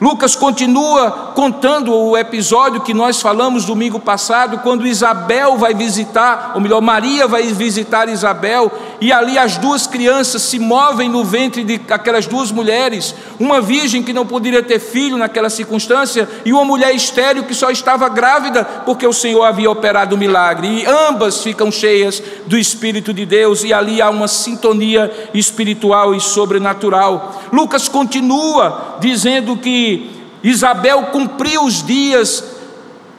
Lucas 0.01 0.33
continua 0.33 1.33
contando 1.35 1.93
o 1.93 2.17
episódio 2.17 2.81
que 2.81 2.93
nós 2.93 3.21
falamos 3.21 3.65
domingo 3.65 3.99
passado, 3.99 4.59
quando 4.59 4.87
Isabel 4.87 5.57
vai 5.57 5.73
visitar, 5.73 6.53
ou 6.55 6.61
melhor, 6.61 6.81
Maria 6.81 7.27
vai 7.27 7.43
visitar 7.43 8.07
Isabel, 8.07 8.71
e 9.01 9.11
ali 9.11 9.37
as 9.37 9.57
duas 9.57 9.87
crianças 9.87 10.41
se 10.43 10.57
movem 10.57 11.09
no 11.09 11.23
ventre 11.25 11.63
de 11.63 11.81
aquelas 11.89 12.25
duas 12.25 12.49
mulheres, 12.49 13.13
uma 13.37 13.59
virgem 13.59 14.01
que 14.01 14.13
não 14.13 14.25
poderia 14.25 14.63
ter 14.63 14.79
filho 14.79 15.17
naquela 15.17 15.49
circunstância, 15.49 16.29
e 16.45 16.53
uma 16.53 16.63
mulher 16.63 16.95
estéril 16.95 17.43
que 17.43 17.53
só 17.53 17.69
estava 17.69 18.07
grávida 18.07 18.63
porque 18.85 19.05
o 19.05 19.13
Senhor 19.13 19.43
havia 19.43 19.69
operado 19.69 20.15
o 20.15 20.17
milagre, 20.17 20.67
e 20.67 20.85
ambas 20.85 21.43
ficam 21.43 21.69
cheias 21.69 22.23
do 22.45 22.57
Espírito 22.57 23.13
de 23.13 23.25
Deus, 23.25 23.65
e 23.65 23.73
ali 23.73 24.01
há 24.01 24.09
uma 24.09 24.29
sintonia 24.29 25.11
espiritual 25.33 26.15
e 26.15 26.21
sobrenatural. 26.21 27.41
Lucas 27.51 27.89
continua 27.89 28.97
dizendo 28.99 29.57
que 29.57 29.88
Isabel 30.43 31.03
cumpriu 31.11 31.63
os 31.63 31.83
dias 31.83 32.43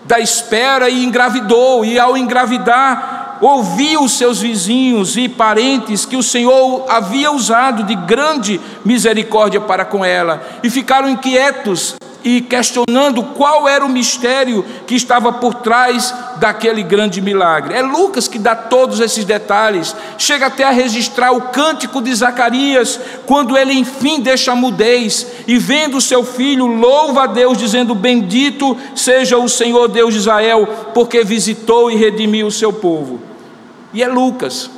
da 0.05 0.19
espera 0.19 0.89
e 0.89 1.05
engravidou, 1.05 1.85
e 1.85 1.99
ao 1.99 2.17
engravidar, 2.17 3.39
ouviu 3.41 4.03
os 4.03 4.12
seus 4.12 4.41
vizinhos 4.41 5.17
e 5.17 5.29
parentes 5.29 6.05
que 6.05 6.17
o 6.17 6.23
Senhor 6.23 6.85
havia 6.89 7.31
usado 7.31 7.85
de 7.85 7.95
grande 7.95 8.61
misericórdia 8.85 9.61
para 9.61 9.85
com 9.85 10.05
ela, 10.05 10.43
e 10.62 10.71
ficaram 10.71 11.09
inquietos 11.09 11.95
e 12.23 12.41
questionando 12.41 13.23
qual 13.23 13.69
era 13.69 13.85
o 13.85 13.89
mistério 13.89 14.65
que 14.87 14.95
estava 14.95 15.33
por 15.33 15.55
trás 15.55 16.15
daquele 16.37 16.83
grande 16.83 17.21
milagre. 17.21 17.75
É 17.75 17.83
Lucas 17.83 18.29
que 18.29 18.39
dá 18.39 18.55
todos 18.55 19.00
esses 19.00 19.25
detalhes, 19.25 19.95
chega 20.19 20.47
até 20.47 20.65
a 20.65 20.71
registrar 20.71 21.33
o 21.33 21.43
cântico 21.43 22.03
de 22.03 22.15
Zacarias, 22.15 23.00
quando 23.27 23.57
ele 23.57 23.73
enfim 23.73 24.21
deixa 24.21 24.53
a 24.53 24.57
mudez 24.57 25.27
e 25.47 25.59
vendo 25.59 26.00
seu 26.00 26.25
filho, 26.25 26.67
louva 26.67 27.25
a 27.25 27.27
Deus, 27.27 27.59
dizendo: 27.59 27.95
Bendito 27.95 28.77
seja 28.95 29.39
o 29.39 29.49
Senhor 29.49 29.89
Deus 29.89 30.15
de 30.15 30.21
Israel, 30.21 30.67
porque 30.95 31.25
visitou 31.25 31.91
e 31.91 31.97
redimiu 31.97 32.47
o 32.47 32.53
seu 32.53 32.73
povo. 32.73 33.21
E 33.93 34.03
é 34.03 34.09
Lucas, 34.09 34.71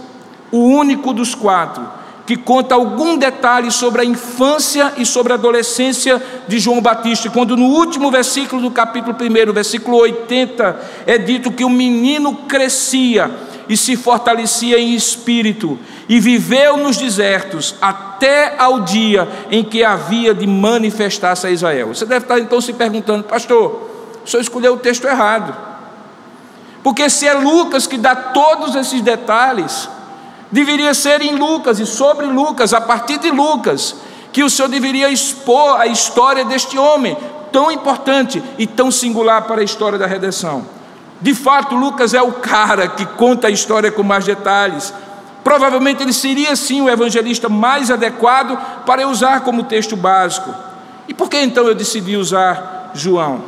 o 0.51 0.59
único 0.59 1.13
dos 1.13 1.35
quatro 1.35 2.02
que 2.33 2.37
conta 2.39 2.75
algum 2.75 3.19
detalhe 3.19 3.71
sobre 3.71 4.01
a 4.01 4.05
infância 4.07 4.95
e 4.97 5.05
sobre 5.05 5.35
a 5.35 5.37
adolescência 5.37 6.23
de 6.49 6.59
João 6.59 6.81
Batista, 6.81 7.29
quando 7.29 7.59
no 7.59 7.67
último 7.67 8.11
versículo 8.11 8.63
do 8.63 8.71
capítulo 8.71 9.15
1, 9.15 9.53
versículo 9.53 9.99
80, 9.99 10.81
é 11.07 11.19
dito 11.19 11.53
que 11.53 11.63
o 11.63 11.69
menino 11.69 12.35
crescia 12.49 13.31
e 13.69 13.77
se 13.77 13.97
fortalecia 13.97 14.79
em 14.79 14.95
espírito 14.95 15.79
e 16.09 16.19
viveu 16.19 16.79
nos 16.79 16.97
desertos 16.97 17.75
até 17.83 18.55
ao 18.57 18.81
dia 18.81 19.29
em 19.51 19.63
que 19.63 19.85
havia 19.85 20.33
de 20.33 20.47
manifestar-se 20.47 21.47
a 21.47 21.51
Israel. 21.51 21.89
Você 21.89 22.07
deve 22.07 22.25
estar 22.25 22.39
então 22.39 22.63
se 22.63 22.73
perguntando, 22.73 23.25
pastor, 23.25 23.91
o 24.25 24.27
senhor 24.27 24.41
escolheu 24.41 24.73
o 24.73 24.79
texto 24.79 25.07
errado. 25.07 25.55
Porque 26.83 27.11
se 27.11 27.29
é 27.29 27.35
Lucas 27.35 27.87
que 27.87 27.99
dá 27.99 28.17
todos 28.17 28.75
esses 28.75 29.03
detalhes, 29.03 29.87
deveria 30.53 30.93
ser 30.93 31.23
em 31.23 31.35
Lucas 31.35 31.81
e 31.81 31.87
sobre 31.87 32.27
Lucas, 32.27 32.75
a 32.75 32.81
partir 32.81 33.19
de 33.19 33.31
Lucas, 33.31 33.97
que 34.31 34.45
o 34.45 34.51
Senhor 34.51 34.69
deveria 34.69 35.11
expor 35.11 35.81
a 35.81 35.87
história 35.87 36.45
deste 36.45 36.79
homem, 36.79 37.17
tão 37.51 37.73
importante 37.73 38.43
e 38.59 38.67
tão 38.67 38.91
singular 38.91 39.43
para 39.43 39.63
a 39.63 39.65
história 39.65 39.99
da 39.99 40.07
redenção. 40.07 40.67
De 41.21 41.35
fato, 41.35 41.75
Lucas 41.75 42.13
é 42.15 42.21
o 42.21 42.33
cara 42.33 42.89
que 42.89 43.07
conta 43.07 43.47
a 43.47 43.51
história 43.51 43.91
com 43.91 44.03
mais 44.03 44.25
detalhes. 44.25 44.93
Provavelmente 45.43 46.03
ele 46.03 46.13
seria 46.13 46.55
sim 46.55 46.83
o 46.83 46.91
evangelista 46.91 47.49
mais 47.49 47.91
adequado 47.91 48.59
para 48.85 49.07
usar 49.09 49.41
como 49.41 49.65
texto 49.65 49.97
básico. 49.97 50.53
E 51.09 51.15
por 51.15 51.29
que 51.29 51.41
então 51.41 51.67
eu 51.67 51.75
decidi 51.75 52.17
usar 52.17 52.91
João? 52.95 53.45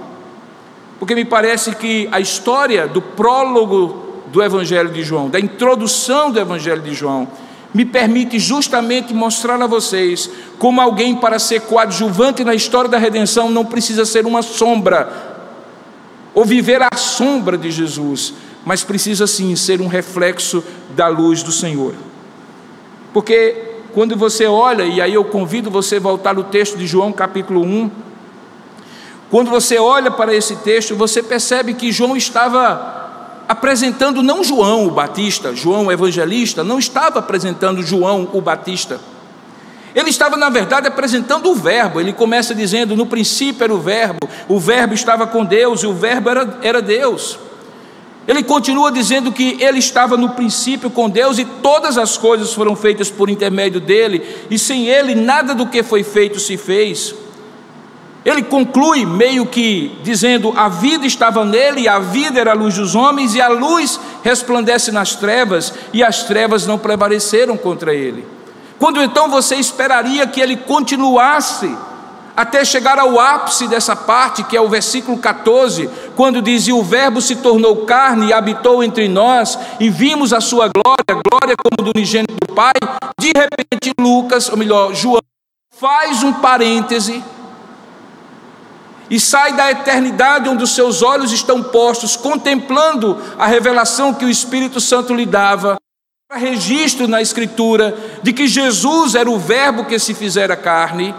Porque 0.99 1.15
me 1.15 1.25
parece 1.25 1.75
que 1.75 2.09
a 2.13 2.21
história 2.21 2.87
do 2.87 3.03
prólogo 3.03 4.04
do 4.35 4.43
Evangelho 4.43 4.91
de 4.91 5.05
João, 5.05 5.31
da 5.31 5.39
introdução 5.39 6.29
do 6.29 6.41
Evangelho 6.41 6.83
de 6.83 6.93
João, 6.93 7.29
me 7.73 7.85
permite 7.85 8.37
justamente 8.37 9.15
mostrar 9.15 9.63
a 9.63 9.67
vocês 9.69 10.29
como 10.59 10.81
alguém 10.81 11.15
para 11.15 11.39
ser 11.39 11.61
coadjuvante 11.61 12.43
na 12.43 12.53
história 12.53 12.91
da 12.91 12.99
redenção 12.99 13.49
não 13.49 13.65
precisa 13.65 14.05
ser 14.05 14.27
uma 14.27 14.43
sombra 14.43 15.09
ou 16.35 16.45
viver 16.45 16.83
à 16.83 16.97
sombra 16.97 17.57
de 17.57 17.71
Jesus, 17.71 18.35
mas 18.65 18.83
precisa 18.83 19.25
sim 19.25 19.55
ser 19.55 19.81
um 19.81 19.87
reflexo 19.87 20.65
da 20.97 21.07
luz 21.07 21.45
do 21.45 21.53
Senhor. 21.53 21.95
Porque 23.13 23.77
quando 23.93 24.17
você 24.17 24.47
olha, 24.47 24.83
e 24.83 25.01
aí 25.01 25.15
eu 25.15 25.25
convido 25.25 25.71
você 25.71 25.97
a 25.97 26.01
voltar 26.01 26.35
no 26.35 26.43
texto 26.43 26.77
de 26.77 26.89
João 26.89 27.13
capítulo 27.13 27.63
1, 27.63 27.89
quando 29.31 29.49
você 29.49 29.79
olha 29.79 30.11
para 30.11 30.35
esse 30.35 30.57
texto, 30.57 30.97
você 30.97 31.23
percebe 31.23 31.75
que 31.75 31.93
João 31.93 32.17
estava 32.17 33.04
apresentando 33.49 34.23
não 34.23 34.43
João 34.43 34.87
o 34.87 34.91
Batista, 34.91 35.55
João 35.55 35.87
o 35.87 35.93
evangelista, 35.93 36.65
não 36.65 36.79
estava 36.79 37.19
apresentando 37.19 37.83
João 37.83 38.29
o 38.33 38.41
Batista. 38.41 39.01
Ele 39.95 40.11
estava, 40.11 40.37
na 40.37 40.51
verdade, 40.51 40.89
apresentando 40.89 41.49
o 41.49 41.55
Verbo. 41.55 42.01
Ele 42.01 42.13
começa 42.13 42.55
dizendo: 42.55 42.97
no 42.97 43.07
princípio 43.07 43.63
era 43.63 43.75
o 43.75 43.79
Verbo, 43.79 44.29
o 44.49 44.59
Verbo 44.59 44.95
estava 44.95 45.27
com 45.27 45.45
Deus 45.45 45.83
e 45.83 45.87
o 45.87 45.95
Verbo 45.95 46.31
era, 46.31 46.59
era 46.63 46.83
Deus. 46.83 47.39
Ele 48.27 48.43
continua 48.43 48.91
dizendo 48.91 49.31
que 49.31 49.63
ele 49.63 49.79
estava 49.79 50.17
no 50.17 50.31
princípio 50.31 50.89
com 50.89 51.11
Deus 51.11 51.39
e 51.39 51.45
todas 51.45 51.99
as 51.99 52.17
coisas 52.17 52.55
foram 52.55 52.75
feitas 52.75 53.11
por 53.11 53.29
intermédio 53.29 53.81
dele, 53.81 54.23
e 54.51 54.59
sem 54.59 54.87
ele 54.87 55.15
nada 55.15 55.55
do 55.55 55.67
que 55.67 55.83
foi 55.83 56.03
feito 56.03 56.41
se 56.41 56.57
fez. 56.57 57.15
Ele 58.25 58.43
conclui 58.43 59.05
meio 59.05 59.45
que 59.45 59.99
dizendo: 60.03 60.53
a 60.57 60.69
vida 60.69 61.07
estava 61.07 61.45
nele, 61.45 61.87
a 61.87 61.99
vida 61.99 62.41
era 62.41 62.53
a 62.53 62.55
luz 62.55 62.77
dos 62.77 62.95
homens, 62.95 63.35
e 63.35 63.41
a 63.41 63.49
luz 63.49 64.01
resplandece 64.23 64.91
nas 64.91 65.15
trevas, 65.15 65.75
e 65.93 66.03
as 66.03 66.23
trevas 66.23 66.67
não 66.67 66.79
prevaleceram 66.79 67.57
contra 67.57 67.93
ele. 67.93 68.27
Quando 68.79 69.03
então 69.03 69.29
você 69.29 69.57
esperaria 69.57 70.27
que 70.27 70.41
ele 70.41 70.57
continuasse 70.57 71.77
até 72.37 72.65
chegar 72.65 72.99
ao 72.99 73.21
ápice 73.21 73.69
dessa 73.69 73.95
parte, 73.95 74.43
que 74.43 74.57
é 74.57 74.61
o 74.61 74.69
versículo 74.69 75.19
14, 75.19 75.91
quando 76.17 76.41
diz: 76.41 76.67
E 76.67 76.73
o 76.73 76.83
Verbo 76.83 77.21
se 77.21 77.37
tornou 77.37 77.85
carne 77.85 78.29
e 78.29 78.33
habitou 78.33 78.83
entre 78.83 79.07
nós, 79.07 79.59
e 79.79 79.91
vimos 79.91 80.33
a 80.33 80.41
sua 80.41 80.69
glória, 80.69 81.23
glória 81.31 81.55
como 81.63 81.85
do 81.87 81.93
unigênito 81.95 82.35
do 82.35 82.55
Pai. 82.55 82.73
De 83.21 83.29
repente, 83.29 83.93
Lucas, 84.01 84.49
ou 84.49 84.57
melhor, 84.57 84.95
João, 84.95 85.21
faz 85.79 86.23
um 86.23 86.33
parêntese 86.33 87.23
e 89.11 89.21
sai 89.21 89.53
da 89.53 89.71
eternidade 89.71 90.49
onde 90.49 90.65
os 90.65 90.75
seus 90.75 91.03
olhos 91.03 91.33
estão 91.33 91.63
postos, 91.63 92.17
contemplando 92.17 93.21
a 93.39 93.47
revelação 93.47 94.15
que 94.15 94.25
o 94.25 94.31
Espírito 94.31 94.81
Santo 94.81 95.15
lhe 95.15 95.27
dava. 95.27 95.77
Registro 96.33 97.07
na 97.07 97.23
Escritura 97.23 97.97
de 98.23 98.33
que 98.33 98.49
Jesus 98.49 99.15
era 99.15 99.31
o 99.31 99.39
Verbo 99.39 99.85
que 99.85 99.99
se 99.99 100.15
fizera 100.15 100.57
carne 100.57 101.15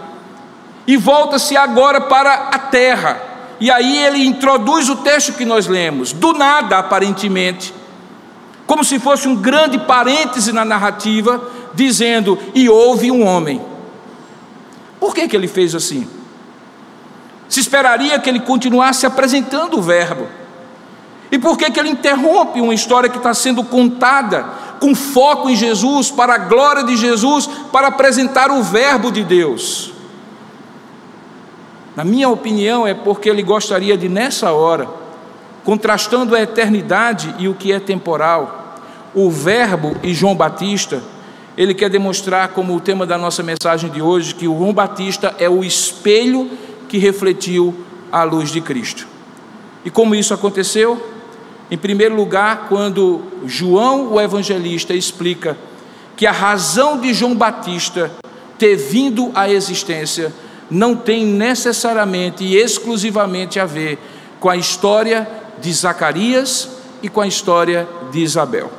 e 0.86 0.96
volta-se 0.96 1.56
agora 1.56 2.00
para 2.00 2.34
a 2.34 2.58
terra. 2.58 3.22
E 3.58 3.70
aí 3.70 3.96
ele 4.04 4.26
introduz 4.26 4.88
o 4.90 4.96
texto 4.96 5.32
que 5.32 5.44
nós 5.44 5.66
lemos, 5.66 6.12
do 6.12 6.32
nada 6.32 6.78
aparentemente, 6.78 7.72
como 8.66 8.84
se 8.84 8.98
fosse 8.98 9.26
um 9.26 9.36
grande 9.36 9.78
parêntese 9.78 10.52
na 10.52 10.64
narrativa, 10.64 11.50
dizendo: 11.72 12.38
E 12.54 12.68
houve 12.68 13.10
um 13.10 13.24
homem. 13.24 13.62
Por 15.00 15.14
que, 15.14 15.28
que 15.28 15.36
ele 15.36 15.48
fez 15.48 15.74
assim? 15.74 16.15
Se 17.48 17.60
esperaria 17.60 18.18
que 18.18 18.28
ele 18.28 18.40
continuasse 18.40 19.06
apresentando 19.06 19.78
o 19.78 19.82
Verbo. 19.82 20.26
E 21.30 21.38
por 21.38 21.56
que, 21.56 21.70
que 21.70 21.78
ele 21.78 21.90
interrompe 21.90 22.60
uma 22.60 22.74
história 22.74 23.08
que 23.08 23.18
está 23.18 23.34
sendo 23.34 23.64
contada 23.64 24.44
com 24.80 24.94
foco 24.94 25.48
em 25.48 25.56
Jesus, 25.56 26.10
para 26.10 26.34
a 26.34 26.38
glória 26.38 26.84
de 26.84 26.96
Jesus, 26.96 27.48
para 27.72 27.88
apresentar 27.88 28.50
o 28.50 28.62
Verbo 28.62 29.10
de 29.10 29.24
Deus? 29.24 29.92
Na 31.96 32.04
minha 32.04 32.28
opinião, 32.28 32.86
é 32.86 32.94
porque 32.94 33.28
ele 33.28 33.42
gostaria 33.42 33.96
de, 33.96 34.08
nessa 34.08 34.52
hora, 34.52 34.86
contrastando 35.64 36.36
a 36.36 36.40
eternidade 36.40 37.34
e 37.38 37.48
o 37.48 37.54
que 37.54 37.72
é 37.72 37.80
temporal, 37.80 38.76
o 39.14 39.30
Verbo 39.30 39.96
e 40.02 40.12
João 40.12 40.34
Batista, 40.34 41.02
ele 41.56 41.72
quer 41.72 41.88
demonstrar, 41.88 42.48
como 42.48 42.76
o 42.76 42.80
tema 42.80 43.06
da 43.06 43.16
nossa 43.16 43.42
mensagem 43.42 43.88
de 43.88 44.02
hoje, 44.02 44.34
que 44.34 44.46
o 44.46 44.58
João 44.58 44.74
Batista 44.74 45.34
é 45.38 45.48
o 45.48 45.64
espelho 45.64 46.50
que 46.88 46.98
refletiu 46.98 47.74
a 48.10 48.22
luz 48.22 48.50
de 48.50 48.60
Cristo. 48.60 49.06
E 49.84 49.90
como 49.90 50.14
isso 50.14 50.34
aconteceu? 50.34 51.00
Em 51.70 51.76
primeiro 51.76 52.14
lugar, 52.14 52.66
quando 52.68 53.22
João, 53.44 54.12
o 54.12 54.20
evangelista, 54.20 54.94
explica 54.94 55.56
que 56.16 56.26
a 56.26 56.32
razão 56.32 56.98
de 56.98 57.12
João 57.12 57.34
Batista 57.34 58.10
ter 58.58 58.76
vindo 58.76 59.30
à 59.34 59.50
existência 59.50 60.32
não 60.70 60.96
tem 60.96 61.24
necessariamente 61.24 62.44
e 62.44 62.56
exclusivamente 62.56 63.60
a 63.60 63.66
ver 63.66 63.98
com 64.40 64.48
a 64.48 64.56
história 64.56 65.28
de 65.60 65.72
Zacarias 65.72 66.68
e 67.02 67.08
com 67.08 67.20
a 67.20 67.26
história 67.26 67.88
de 68.10 68.20
Isabel. 68.20 68.70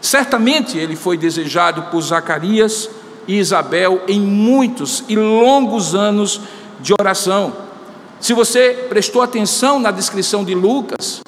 Certamente 0.00 0.78
ele 0.78 0.96
foi 0.96 1.16
desejado 1.16 1.82
por 1.90 2.00
Zacarias 2.02 2.88
e 3.26 3.36
Isabel 3.38 4.02
em 4.08 4.20
muitos 4.20 5.04
e 5.08 5.16
longos 5.16 5.94
anos 5.94 6.40
de 6.80 6.92
oração. 6.92 7.52
Se 8.20 8.32
você 8.32 8.86
prestou 8.88 9.22
atenção 9.22 9.78
na 9.78 9.90
descrição 9.90 10.44
de 10.44 10.54
Lucas, 10.54 11.20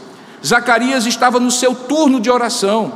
Zacarias 0.45 1.07
estava 1.07 1.39
no 1.39 1.51
seu 1.51 1.75
turno 1.75 2.21
de 2.21 2.31
oração 2.31 2.93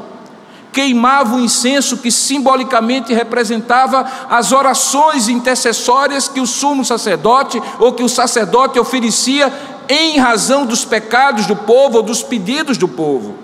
queimava 0.74 1.36
o 1.36 1.40
incenso 1.40 1.98
que 1.98 2.10
simbolicamente 2.10 3.14
representava 3.14 4.04
as 4.28 4.50
orações 4.50 5.28
intercessórias 5.28 6.26
que 6.26 6.40
o 6.40 6.46
sumo 6.46 6.84
sacerdote 6.84 7.62
ou 7.78 7.92
que 7.92 8.02
o 8.02 8.08
sacerdote 8.08 8.78
oferecia 8.78 9.52
em 9.88 10.18
razão 10.18 10.66
dos 10.66 10.84
pecados 10.84 11.46
do 11.46 11.54
povo 11.54 11.98
ou 11.98 12.02
dos 12.02 12.22
pedidos 12.22 12.76
do 12.76 12.88
povo. 12.88 13.36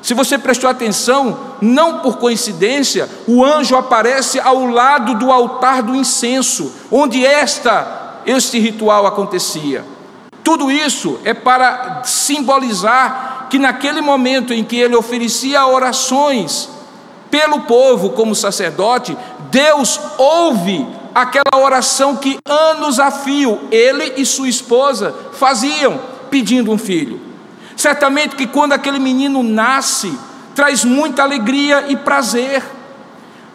Se 0.00 0.14
você 0.14 0.38
prestou 0.38 0.70
atenção, 0.70 1.36
não 1.60 1.98
por 1.98 2.18
coincidência, 2.18 3.08
o 3.26 3.44
anjo 3.44 3.74
aparece 3.74 4.38
ao 4.38 4.64
lado 4.64 5.16
do 5.16 5.32
altar 5.32 5.82
do 5.82 5.96
incenso, 5.96 6.72
onde 6.90 7.26
esta 7.26 8.07
este 8.28 8.58
ritual 8.58 9.06
acontecia. 9.06 9.84
Tudo 10.44 10.70
isso 10.70 11.18
é 11.24 11.32
para 11.32 12.02
simbolizar 12.04 13.46
que 13.48 13.58
naquele 13.58 14.02
momento 14.02 14.52
em 14.52 14.62
que 14.62 14.76
ele 14.76 14.94
oferecia 14.94 15.66
orações 15.66 16.68
pelo 17.30 17.62
povo 17.62 18.10
como 18.10 18.34
sacerdote, 18.34 19.16
Deus 19.50 19.98
ouve 20.18 20.86
aquela 21.14 21.62
oração 21.62 22.16
que 22.16 22.38
anos 22.46 23.00
a 23.00 23.10
fio 23.10 23.58
ele 23.70 24.14
e 24.18 24.26
sua 24.26 24.48
esposa 24.48 25.14
faziam 25.32 25.98
pedindo 26.30 26.70
um 26.70 26.78
filho. 26.78 27.20
Certamente 27.76 28.36
que 28.36 28.46
quando 28.46 28.74
aquele 28.74 28.98
menino 28.98 29.42
nasce, 29.42 30.12
traz 30.54 30.84
muita 30.84 31.22
alegria 31.22 31.86
e 31.88 31.96
prazer. 31.96 32.62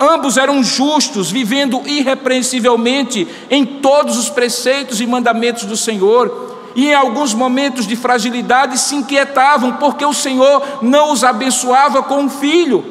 Ambos 0.04 0.36
eram 0.36 0.62
justos, 0.62 1.32
vivendo 1.32 1.82
irrepreensivelmente 1.86 3.26
em 3.50 3.66
todos 3.66 4.18
os 4.18 4.30
preceitos 4.30 5.00
e 5.00 5.08
mandamentos 5.08 5.63
do 5.63 5.78
Senhor 5.78 6.52
e 6.76 6.88
em 6.88 6.94
alguns 6.94 7.34
momentos 7.34 7.86
de 7.86 7.96
fragilidade 7.96 8.78
se 8.78 8.96
inquietavam 8.96 9.74
porque 9.74 10.06
o 10.06 10.13
Senhor 10.13 10.80
não 10.82 11.12
os 11.12 11.24
abençoava 11.24 12.02
com 12.02 12.22
um 12.22 12.30
filho, 12.30 12.84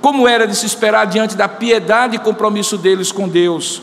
como 0.00 0.26
era 0.26 0.46
de 0.46 0.56
se 0.56 0.66
esperar 0.66 1.06
diante 1.06 1.36
da 1.36 1.48
piedade 1.48 2.16
e 2.16 2.20
compromisso 2.20 2.78
deles 2.78 3.12
com 3.12 3.28
Deus. 3.28 3.82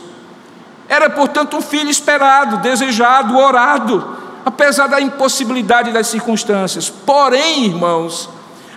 Era, 0.88 1.08
portanto, 1.08 1.56
um 1.56 1.62
filho 1.62 1.90
esperado, 1.90 2.58
desejado, 2.58 3.36
orado, 3.36 4.16
apesar 4.44 4.86
da 4.86 5.00
impossibilidade 5.00 5.92
das 5.92 6.08
circunstâncias. 6.08 6.90
Porém, 6.90 7.64
irmãos, 7.66 8.28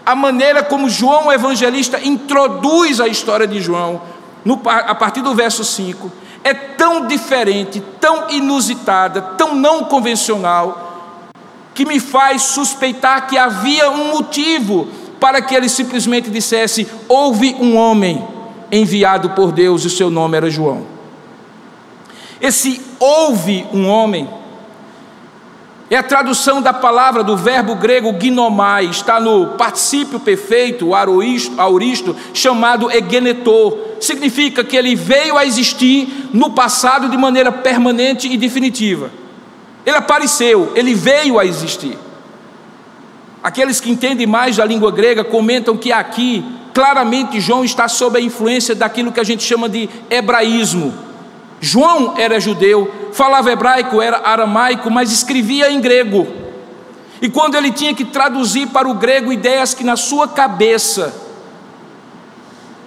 a 0.08 0.16
maneira 0.16 0.64
como 0.64 0.90
João 0.90 1.28
o 1.28 1.34
evangelista 1.34 2.00
introduz 2.00 3.02
a 3.02 3.10
história 3.10 3.46
de 3.46 3.60
João, 3.60 4.02
no, 4.46 4.62
a 4.66 4.96
partir 4.96 5.22
do 5.22 5.36
verso 5.36 5.66
5, 5.66 6.10
é 6.46 6.54
tão 6.54 7.08
diferente, 7.08 7.84
tão 8.00 8.30
inusitada, 8.30 9.22
tão 9.22 9.54
não 9.54 9.84
convencional, 9.84 11.34
que 11.74 11.84
me 11.84 12.00
faz 12.00 12.44
suspeitar 12.44 13.28
que 13.28 13.38
havia 13.38 13.92
um 13.92 14.12
motivo 14.14 14.88
para 15.20 15.42
que 15.42 15.54
ele 15.54 15.68
simplesmente 15.68 16.30
dissesse: 16.30 16.88
houve 17.10 17.58
um 17.60 17.76
homem 17.76 18.26
enviado 18.72 19.32
por 19.32 19.52
Deus 19.52 19.84
e 19.84 19.90
seu 19.90 20.10
nome 20.10 20.38
era 20.38 20.50
João. 20.50 20.86
Esse 22.40 22.82
houve 22.98 23.68
um 23.74 23.90
homem 23.90 24.30
é 25.90 25.96
a 25.96 26.04
tradução 26.04 26.62
da 26.62 26.74
palavra 26.74 27.24
do 27.24 27.38
verbo 27.38 27.74
grego 27.76 28.12
gnomai, 28.12 28.86
está 28.88 29.22
no 29.22 29.48
particípio 29.58 30.20
perfeito, 30.20 30.94
auristo, 30.94 31.60
auristo 31.60 32.16
chamado 32.34 32.92
egenetor. 32.92 33.78
Significa 34.02 34.66
que 34.66 34.76
ele 34.76 34.96
veio 34.96 35.38
a 35.38 35.46
existir 35.46 36.30
no 36.34 36.52
passado 36.52 37.08
de 37.08 37.18
maneira 37.18 37.54
permanente 37.54 38.28
e 38.28 38.36
definitiva. 38.36 39.10
Ele 39.86 39.96
apareceu, 39.96 40.74
ele 40.76 40.94
veio 40.94 41.40
a 41.40 41.46
existir. 41.46 41.98
Aqueles 43.42 43.80
que 43.80 43.90
entendem 43.90 44.28
mais 44.28 44.58
da 44.58 44.66
língua 44.66 44.92
grega 44.92 45.24
comentam 45.24 45.78
que 45.78 45.94
aqui, 45.94 46.44
claramente, 46.74 47.40
João 47.40 47.64
está 47.64 47.88
sob 47.88 48.18
a 48.18 48.22
influência 48.22 48.76
daquilo 48.76 49.14
que 49.14 49.22
a 49.22 49.24
gente 49.24 49.42
chama 49.42 49.70
de 49.70 49.90
hebraísmo 50.10 51.07
João 51.60 52.14
era 52.18 52.40
judeu, 52.40 53.10
falava 53.12 53.52
hebraico, 53.52 54.02
era 54.02 54.22
aramaico, 54.24 54.92
mas 54.92 55.12
escrevia 55.12 55.72
em 55.72 55.82
grego. 55.82 56.28
E 57.22 57.30
quando 57.30 57.56
ele 57.56 57.72
tinha 57.72 57.94
que 57.94 58.06
traduzir 58.06 58.68
para 58.68 58.88
o 58.88 58.94
grego 58.94 59.34
ideias 59.34 59.74
que 59.74 59.84
na 59.84 59.96
sua 59.96 60.28
cabeça 60.28 61.14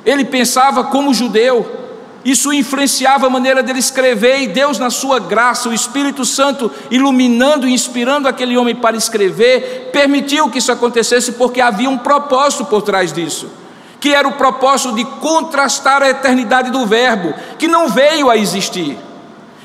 ele 0.06 0.24
pensava 0.24 0.84
como 0.84 1.12
judeu, 1.12 1.78
isso 2.24 2.52
influenciava 2.52 3.26
a 3.26 3.30
maneira 3.30 3.62
dele 3.62 3.80
escrever, 3.80 4.40
e 4.42 4.46
Deus, 4.46 4.78
na 4.78 4.88
sua 4.88 5.18
graça, 5.18 5.68
o 5.68 5.74
Espírito 5.74 6.24
Santo 6.24 6.70
iluminando 6.90 7.66
e 7.66 7.72
inspirando 7.72 8.28
aquele 8.28 8.56
homem 8.56 8.74
para 8.74 8.96
escrever, 8.96 9.90
permitiu 9.92 10.48
que 10.48 10.58
isso 10.58 10.70
acontecesse, 10.70 11.32
porque 11.32 11.60
havia 11.60 11.90
um 11.90 11.98
propósito 11.98 12.64
por 12.64 12.82
trás 12.82 13.12
disso 13.12 13.59
que 14.00 14.14
era 14.14 14.26
o 14.26 14.32
propósito 14.32 14.94
de 14.94 15.04
contrastar 15.04 16.02
a 16.02 16.08
eternidade 16.08 16.70
do 16.70 16.86
Verbo, 16.86 17.34
que 17.58 17.68
não 17.68 17.88
veio 17.88 18.30
a 18.30 18.36
existir, 18.36 18.98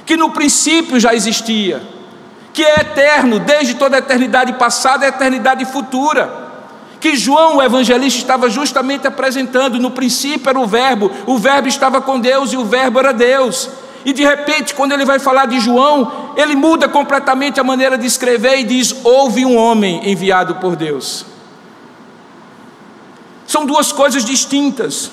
que 0.05 0.17
no 0.17 0.29
princípio 0.29 0.99
já 0.99 1.15
existia, 1.15 1.81
que 2.53 2.61
é 2.61 2.81
eterno 2.81 3.39
desde 3.39 3.75
toda 3.75 3.95
a 3.95 3.99
eternidade 3.99 4.53
passada 4.53 5.05
e 5.05 5.07
a 5.07 5.09
eternidade 5.09 5.63
futura. 5.65 6.43
Que 6.99 7.15
João, 7.15 7.57
o 7.57 7.63
evangelista, 7.63 8.19
estava 8.19 8.49
justamente 8.49 9.07
apresentando: 9.07 9.79
no 9.79 9.91
princípio 9.91 10.49
era 10.49 10.59
o 10.59 10.65
Verbo, 10.65 11.11
o 11.25 11.37
Verbo 11.37 11.67
estava 11.67 12.01
com 12.01 12.19
Deus 12.19 12.51
e 12.51 12.57
o 12.57 12.65
Verbo 12.65 12.99
era 12.99 13.13
Deus. 13.13 13.69
E 14.03 14.13
de 14.13 14.23
repente, 14.23 14.75
quando 14.75 14.91
ele 14.91 15.05
vai 15.05 15.17
falar 15.17 15.45
de 15.45 15.59
João, 15.59 16.33
ele 16.35 16.55
muda 16.55 16.87
completamente 16.87 17.59
a 17.59 17.63
maneira 17.63 17.97
de 17.97 18.05
escrever 18.05 18.59
e 18.59 18.63
diz: 18.63 18.95
Houve 19.03 19.45
um 19.45 19.57
homem 19.57 20.09
enviado 20.09 20.55
por 20.55 20.75
Deus. 20.75 21.34
São 23.47 23.65
duas 23.65 23.91
coisas 23.91 24.25
distintas. 24.25 25.11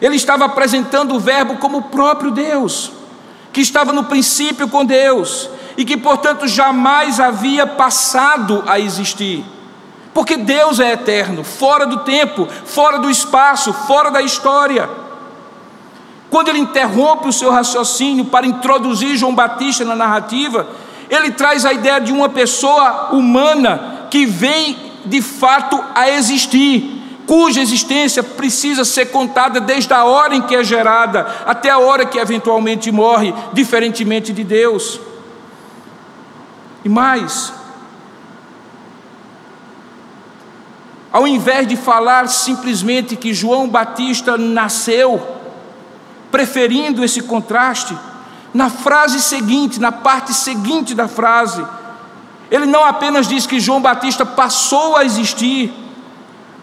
Ele 0.00 0.16
estava 0.16 0.44
apresentando 0.44 1.14
o 1.14 1.20
Verbo 1.20 1.56
como 1.58 1.78
o 1.78 1.82
próprio 1.82 2.30
Deus, 2.30 2.90
que 3.52 3.60
estava 3.60 3.92
no 3.92 4.04
princípio 4.04 4.68
com 4.68 4.84
Deus 4.84 5.48
e 5.76 5.84
que, 5.84 5.96
portanto, 5.96 6.48
jamais 6.48 7.20
havia 7.20 7.66
passado 7.66 8.64
a 8.66 8.80
existir. 8.80 9.44
Porque 10.12 10.36
Deus 10.36 10.80
é 10.80 10.92
eterno, 10.92 11.42
fora 11.42 11.86
do 11.86 11.98
tempo, 11.98 12.46
fora 12.64 12.98
do 12.98 13.08
espaço, 13.08 13.72
fora 13.72 14.10
da 14.10 14.20
história. 14.20 14.90
Quando 16.28 16.48
ele 16.48 16.58
interrompe 16.58 17.28
o 17.28 17.32
seu 17.32 17.50
raciocínio 17.50 18.24
para 18.26 18.46
introduzir 18.46 19.16
João 19.16 19.34
Batista 19.34 19.84
na 19.84 19.94
narrativa, 19.94 20.66
ele 21.08 21.30
traz 21.30 21.64
a 21.64 21.72
ideia 21.72 22.00
de 22.00 22.12
uma 22.12 22.28
pessoa 22.28 23.10
humana 23.12 24.06
que 24.10 24.26
vem 24.26 24.91
de 25.04 25.20
fato 25.20 25.82
a 25.94 26.08
existir, 26.10 27.02
cuja 27.26 27.60
existência 27.60 28.22
precisa 28.22 28.84
ser 28.84 29.06
contada 29.06 29.60
desde 29.60 29.92
a 29.92 30.04
hora 30.04 30.34
em 30.34 30.42
que 30.42 30.54
é 30.54 30.64
gerada 30.64 31.26
até 31.46 31.70
a 31.70 31.78
hora 31.78 32.04
que 32.04 32.18
eventualmente 32.18 32.90
morre, 32.90 33.32
diferentemente 33.52 34.32
de 34.32 34.44
Deus. 34.44 35.00
E 36.84 36.88
mais, 36.88 37.52
ao 41.12 41.26
invés 41.26 41.66
de 41.66 41.76
falar 41.76 42.28
simplesmente 42.28 43.16
que 43.16 43.32
João 43.32 43.68
Batista 43.68 44.36
nasceu, 44.36 45.20
preferindo 46.30 47.04
esse 47.04 47.22
contraste, 47.22 47.96
na 48.52 48.68
frase 48.68 49.20
seguinte, 49.20 49.80
na 49.80 49.92
parte 49.92 50.34
seguinte 50.34 50.94
da 50.94 51.06
frase, 51.06 51.64
ele 52.52 52.66
não 52.66 52.84
apenas 52.84 53.26
diz 53.26 53.46
que 53.46 53.58
João 53.58 53.80
Batista 53.80 54.26
passou 54.26 54.94
a 54.94 55.06
existir, 55.06 55.72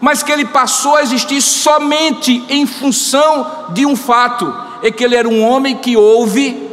mas 0.00 0.22
que 0.22 0.30
ele 0.30 0.44
passou 0.44 0.94
a 0.94 1.02
existir 1.02 1.42
somente 1.42 2.44
em 2.48 2.64
função 2.64 3.66
de 3.70 3.84
um 3.84 3.96
fato: 3.96 4.54
é 4.82 4.92
que 4.92 5.02
ele 5.02 5.16
era 5.16 5.28
um 5.28 5.42
homem 5.42 5.76
que 5.76 5.96
ouve, 5.96 6.70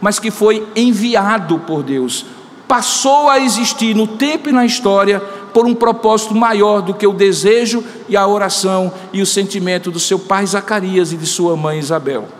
mas 0.00 0.18
que 0.18 0.32
foi 0.32 0.66
enviado 0.74 1.60
por 1.60 1.84
Deus. 1.84 2.26
Passou 2.66 3.30
a 3.30 3.38
existir 3.38 3.94
no 3.94 4.08
tempo 4.08 4.48
e 4.48 4.52
na 4.52 4.66
história 4.66 5.20
por 5.54 5.64
um 5.64 5.74
propósito 5.74 6.34
maior 6.34 6.82
do 6.82 6.92
que 6.92 7.06
o 7.06 7.12
desejo 7.12 7.84
e 8.08 8.16
a 8.16 8.26
oração 8.26 8.92
e 9.12 9.22
o 9.22 9.26
sentimento 9.26 9.88
do 9.88 10.00
seu 10.00 10.18
pai 10.18 10.44
Zacarias 10.44 11.12
e 11.12 11.16
de 11.16 11.26
sua 11.26 11.56
mãe 11.56 11.78
Isabel. 11.78 12.37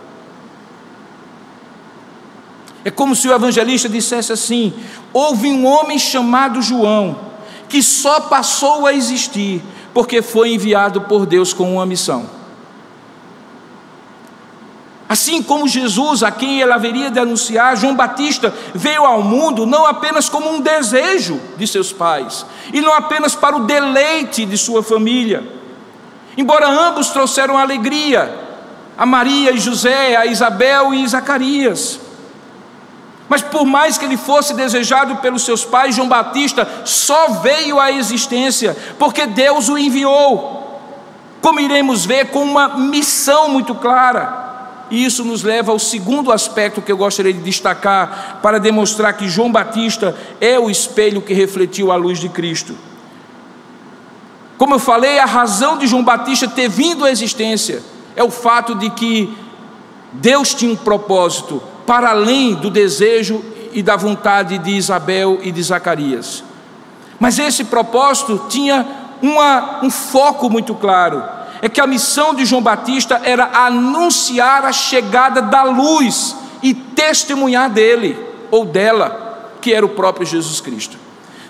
É 2.89 2.91
como 2.91 3.15
se 3.15 3.29
o 3.29 3.31
evangelista 3.31 3.87
dissesse 3.87 4.33
assim: 4.33 4.73
houve 5.13 5.47
um 5.47 5.63
homem 5.63 5.99
chamado 5.99 6.59
João, 6.59 7.19
que 7.69 7.83
só 7.83 8.21
passou 8.21 8.87
a 8.87 8.93
existir 8.95 9.61
porque 9.93 10.23
foi 10.23 10.55
enviado 10.55 11.01
por 11.01 11.27
Deus 11.27 11.53
com 11.53 11.71
uma 11.71 11.85
missão. 11.85 12.27
Assim 15.07 15.43
como 15.43 15.67
Jesus, 15.67 16.23
a 16.23 16.31
quem 16.31 16.61
ele 16.61 16.73
haveria 16.73 17.11
de 17.11 17.19
anunciar, 17.19 17.77
João 17.77 17.95
Batista 17.95 18.51
veio 18.73 19.05
ao 19.05 19.21
mundo 19.21 19.67
não 19.67 19.85
apenas 19.85 20.27
como 20.27 20.51
um 20.51 20.59
desejo 20.59 21.39
de 21.57 21.67
seus 21.67 21.93
pais, 21.93 22.43
e 22.73 22.81
não 22.81 22.95
apenas 22.95 23.35
para 23.35 23.55
o 23.55 23.65
deleite 23.65 24.47
de 24.47 24.57
sua 24.57 24.81
família. 24.81 25.47
Embora 26.35 26.67
ambos 26.67 27.09
trouxeram 27.09 27.55
alegria, 27.55 28.35
a 28.97 29.05
Maria 29.05 29.51
e 29.51 29.59
José, 29.59 30.15
a 30.15 30.25
Isabel 30.25 30.91
e 30.91 31.07
Zacarias. 31.07 32.08
Mas 33.29 33.43
por 33.43 33.63
mais 33.63 33.95
que 33.95 34.03
ele 34.03 34.17
fosse 34.17 34.55
desejado 34.55 35.17
pelos 35.17 35.45
seus 35.45 35.63
pais, 35.63 35.95
João 35.95 36.09
Batista 36.09 36.67
só 36.83 37.33
veio 37.33 37.79
à 37.79 37.91
existência 37.91 38.75
porque 38.97 39.27
Deus 39.27 39.69
o 39.69 39.77
enviou. 39.77 40.81
Como 41.39 41.59
iremos 41.59 42.05
ver, 42.05 42.31
com 42.31 42.41
uma 42.41 42.67
missão 42.69 43.47
muito 43.49 43.75
clara. 43.75 44.49
E 44.89 45.05
isso 45.05 45.23
nos 45.23 45.43
leva 45.43 45.71
ao 45.71 45.77
segundo 45.77 46.31
aspecto 46.31 46.81
que 46.81 46.91
eu 46.91 46.97
gostaria 46.97 47.31
de 47.31 47.39
destacar 47.39 48.39
para 48.41 48.59
demonstrar 48.59 49.13
que 49.13 49.29
João 49.29 49.51
Batista 49.51 50.17
é 50.41 50.57
o 50.57 50.67
espelho 50.67 51.21
que 51.21 51.33
refletiu 51.33 51.91
a 51.91 51.95
luz 51.95 52.19
de 52.19 52.27
Cristo. 52.27 52.75
Como 54.57 54.73
eu 54.73 54.79
falei, 54.79 55.19
a 55.19 55.25
razão 55.25 55.77
de 55.77 55.85
João 55.85 56.03
Batista 56.03 56.47
ter 56.47 56.67
vindo 56.67 57.05
à 57.05 57.11
existência 57.11 57.83
é 58.15 58.23
o 58.23 58.31
fato 58.31 58.73
de 58.73 58.89
que 58.89 59.37
Deus 60.11 60.55
tinha 60.55 60.73
um 60.73 60.75
propósito 60.75 61.61
para 61.89 62.11
além 62.11 62.53
do 62.53 62.69
desejo 62.69 63.43
e 63.73 63.81
da 63.81 63.95
vontade 63.95 64.59
de 64.59 64.75
Isabel 64.75 65.39
e 65.41 65.51
de 65.51 65.63
Zacarias. 65.63 66.43
Mas 67.19 67.39
esse 67.39 67.63
propósito 67.63 68.45
tinha 68.47 68.85
uma, 69.19 69.79
um 69.81 69.89
foco 69.89 70.51
muito 70.51 70.75
claro 70.75 71.23
é 71.63 71.67
que 71.67 71.81
a 71.81 71.87
missão 71.87 72.35
de 72.35 72.45
João 72.45 72.61
Batista 72.61 73.19
era 73.23 73.65
anunciar 73.65 74.65
a 74.65 74.71
chegada 74.71 75.41
da 75.41 75.63
luz 75.63 76.35
e 76.61 76.75
testemunhar 76.75 77.71
dele 77.71 78.15
ou 78.51 78.65
dela, 78.65 79.55
que 79.59 79.73
era 79.73 79.83
o 79.83 79.89
próprio 79.89 80.27
Jesus 80.27 80.61
Cristo. 80.61 80.95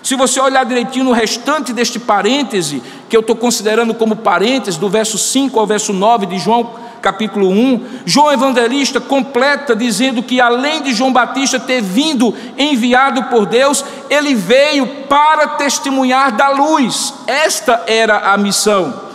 Se 0.02 0.16
você 0.16 0.40
olhar 0.40 0.64
direitinho 0.64 1.04
no 1.04 1.12
restante 1.12 1.70
deste 1.70 1.98
parêntese, 1.98 2.82
que 3.10 3.16
eu 3.16 3.20
estou 3.20 3.36
considerando 3.36 3.92
como 3.92 4.16
parêntese, 4.16 4.80
do 4.80 4.88
verso 4.88 5.18
5 5.18 5.60
ao 5.60 5.66
verso 5.66 5.92
9 5.92 6.24
de 6.24 6.38
João 6.38 6.80
capítulo 7.00 7.48
1, 7.48 7.86
João 8.04 8.32
Evangelista 8.32 9.00
completa 9.00 9.74
dizendo 9.74 10.22
que 10.22 10.40
além 10.40 10.82
de 10.82 10.92
João 10.92 11.12
Batista 11.12 11.58
ter 11.58 11.80
vindo 11.80 12.34
enviado 12.56 13.24
por 13.24 13.46
Deus, 13.46 13.84
ele 14.08 14.34
veio 14.34 14.86
para 15.08 15.48
testemunhar 15.48 16.32
da 16.32 16.50
luz. 16.50 17.14
Esta 17.26 17.84
era 17.86 18.32
a 18.32 18.36
missão 18.36 19.10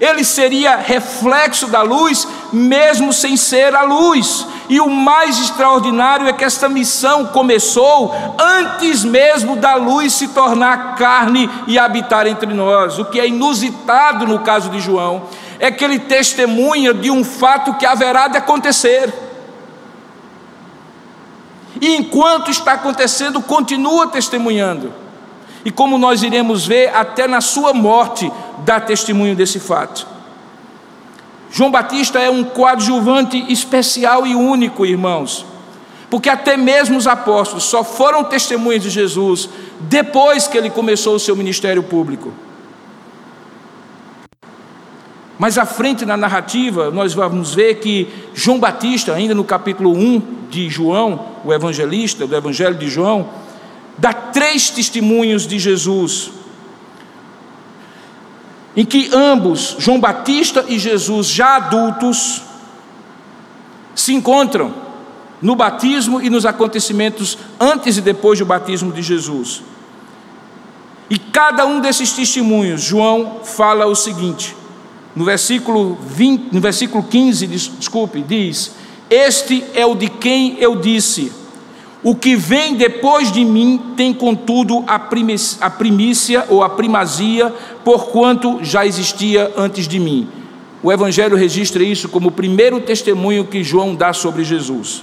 ele 0.00 0.24
seria 0.24 0.76
reflexo 0.76 1.66
da 1.66 1.82
luz, 1.82 2.26
mesmo 2.52 3.12
sem 3.12 3.36
ser 3.36 3.74
a 3.74 3.82
luz. 3.82 4.46
E 4.68 4.80
o 4.80 4.88
mais 4.88 5.38
extraordinário 5.40 6.28
é 6.28 6.32
que 6.32 6.44
esta 6.44 6.68
missão 6.68 7.26
começou 7.26 8.14
antes 8.38 9.02
mesmo 9.02 9.56
da 9.56 9.74
luz 9.74 10.12
se 10.12 10.28
tornar 10.28 10.94
carne 10.96 11.50
e 11.66 11.78
habitar 11.78 12.26
entre 12.26 12.52
nós. 12.52 12.98
O 12.98 13.06
que 13.06 13.18
é 13.18 13.26
inusitado 13.26 14.26
no 14.26 14.40
caso 14.40 14.70
de 14.70 14.78
João 14.78 15.24
é 15.58 15.70
que 15.70 15.84
ele 15.84 15.98
testemunha 15.98 16.94
de 16.94 17.10
um 17.10 17.24
fato 17.24 17.74
que 17.74 17.86
haverá 17.86 18.28
de 18.28 18.38
acontecer. 18.38 19.12
E 21.80 21.96
enquanto 21.96 22.50
está 22.50 22.72
acontecendo, 22.72 23.40
continua 23.40 24.08
testemunhando. 24.08 24.92
E 25.64 25.70
como 25.70 25.98
nós 25.98 26.22
iremos 26.22 26.66
ver, 26.66 26.94
até 26.94 27.26
na 27.26 27.40
sua 27.40 27.72
morte 27.72 28.30
dá 28.64 28.80
testemunho 28.80 29.34
desse 29.34 29.58
fato. 29.58 30.06
João 31.50 31.70
Batista 31.70 32.18
é 32.18 32.30
um 32.30 32.44
coadjuvante 32.44 33.44
especial 33.50 34.26
e 34.26 34.34
único, 34.34 34.84
irmãos, 34.84 35.46
porque 36.10 36.28
até 36.28 36.56
mesmo 36.56 36.96
os 36.96 37.06
apóstolos 37.06 37.64
só 37.64 37.82
foram 37.82 38.24
testemunhas 38.24 38.82
de 38.82 38.90
Jesus 38.90 39.48
depois 39.80 40.46
que 40.46 40.58
ele 40.58 40.70
começou 40.70 41.14
o 41.14 41.20
seu 41.20 41.34
ministério 41.34 41.82
público. 41.82 42.32
Mais 45.38 45.56
à 45.56 45.64
frente 45.64 46.04
na 46.04 46.16
narrativa, 46.16 46.90
nós 46.90 47.14
vamos 47.14 47.54
ver 47.54 47.76
que 47.76 48.08
João 48.34 48.58
Batista, 48.58 49.14
ainda 49.14 49.34
no 49.34 49.44
capítulo 49.44 49.92
1 49.92 50.48
de 50.50 50.68
João, 50.68 51.26
o 51.44 51.52
evangelista, 51.52 52.26
do 52.26 52.34
Evangelho 52.34 52.74
de 52.74 52.88
João, 52.88 53.28
dá 53.96 54.12
três 54.12 54.68
testemunhos 54.68 55.46
de 55.46 55.58
Jesus, 55.58 56.32
em 58.76 58.84
que 58.84 59.10
ambos, 59.14 59.76
João 59.78 60.00
Batista 60.00 60.64
e 60.68 60.78
Jesus, 60.78 61.28
já 61.28 61.56
adultos, 61.56 62.42
se 63.94 64.12
encontram 64.12 64.74
no 65.40 65.54
batismo 65.54 66.20
e 66.20 66.28
nos 66.28 66.44
acontecimentos 66.44 67.38
antes 67.60 67.96
e 67.96 68.00
depois 68.00 68.40
do 68.40 68.44
batismo 68.44 68.92
de 68.92 69.02
Jesus. 69.02 69.62
E 71.08 71.16
cada 71.16 71.64
um 71.64 71.80
desses 71.80 72.12
testemunhos, 72.12 72.82
João 72.82 73.40
fala 73.44 73.86
o 73.86 73.94
seguinte: 73.94 74.57
no 75.18 75.24
versículo, 75.24 75.98
20, 76.00 76.54
no 76.54 76.60
versículo 76.60 77.02
15, 77.02 77.46
desculpe, 77.46 78.22
diz: 78.22 78.70
Este 79.10 79.64
é 79.74 79.84
o 79.84 79.94
de 79.94 80.08
quem 80.08 80.56
eu 80.60 80.76
disse 80.76 81.32
o 82.02 82.14
que 82.14 82.36
vem 82.36 82.74
depois 82.74 83.32
de 83.32 83.44
mim 83.44 83.94
tem, 83.96 84.14
contudo, 84.14 84.84
a 84.86 84.98
primícia, 84.98 85.58
a 85.60 85.68
primícia 85.68 86.46
ou 86.48 86.62
a 86.62 86.68
primazia, 86.68 87.52
porquanto 87.84 88.60
já 88.62 88.86
existia 88.86 89.52
antes 89.56 89.88
de 89.88 89.98
mim. 89.98 90.28
O 90.80 90.92
Evangelho 90.92 91.36
registra 91.36 91.82
isso 91.82 92.08
como 92.08 92.28
o 92.28 92.32
primeiro 92.32 92.80
testemunho 92.80 93.44
que 93.44 93.64
João 93.64 93.96
dá 93.96 94.12
sobre 94.12 94.44
Jesus. 94.44 95.02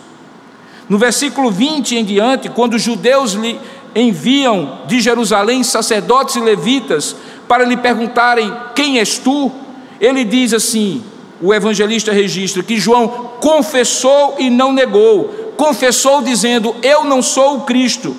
No 0.88 0.98
versículo 0.98 1.52
20 1.52 1.98
em 1.98 2.06
diante, 2.06 2.48
quando 2.48 2.76
os 2.76 2.82
judeus 2.82 3.34
lhe 3.34 3.60
enviam 3.94 4.80
de 4.88 5.02
Jerusalém 5.02 5.64
sacerdotes 5.64 6.38
e 6.38 6.40
levitas 6.40 7.14
para 7.46 7.66
lhe 7.66 7.76
perguntarem: 7.76 8.54
Quem 8.74 9.00
és 9.00 9.18
tu? 9.18 9.52
Ele 10.00 10.24
diz 10.24 10.54
assim: 10.54 11.04
o 11.42 11.54
evangelista 11.54 12.12
registra 12.12 12.64
que 12.64 12.78
João 12.78 13.08
confessou 13.40 14.36
e 14.40 14.50
não 14.50 14.72
negou, 14.72 15.54
confessou, 15.58 16.22
dizendo: 16.22 16.76
Eu 16.82 17.04
não 17.04 17.22
sou 17.22 17.58
o 17.58 17.62
Cristo. 17.62 18.16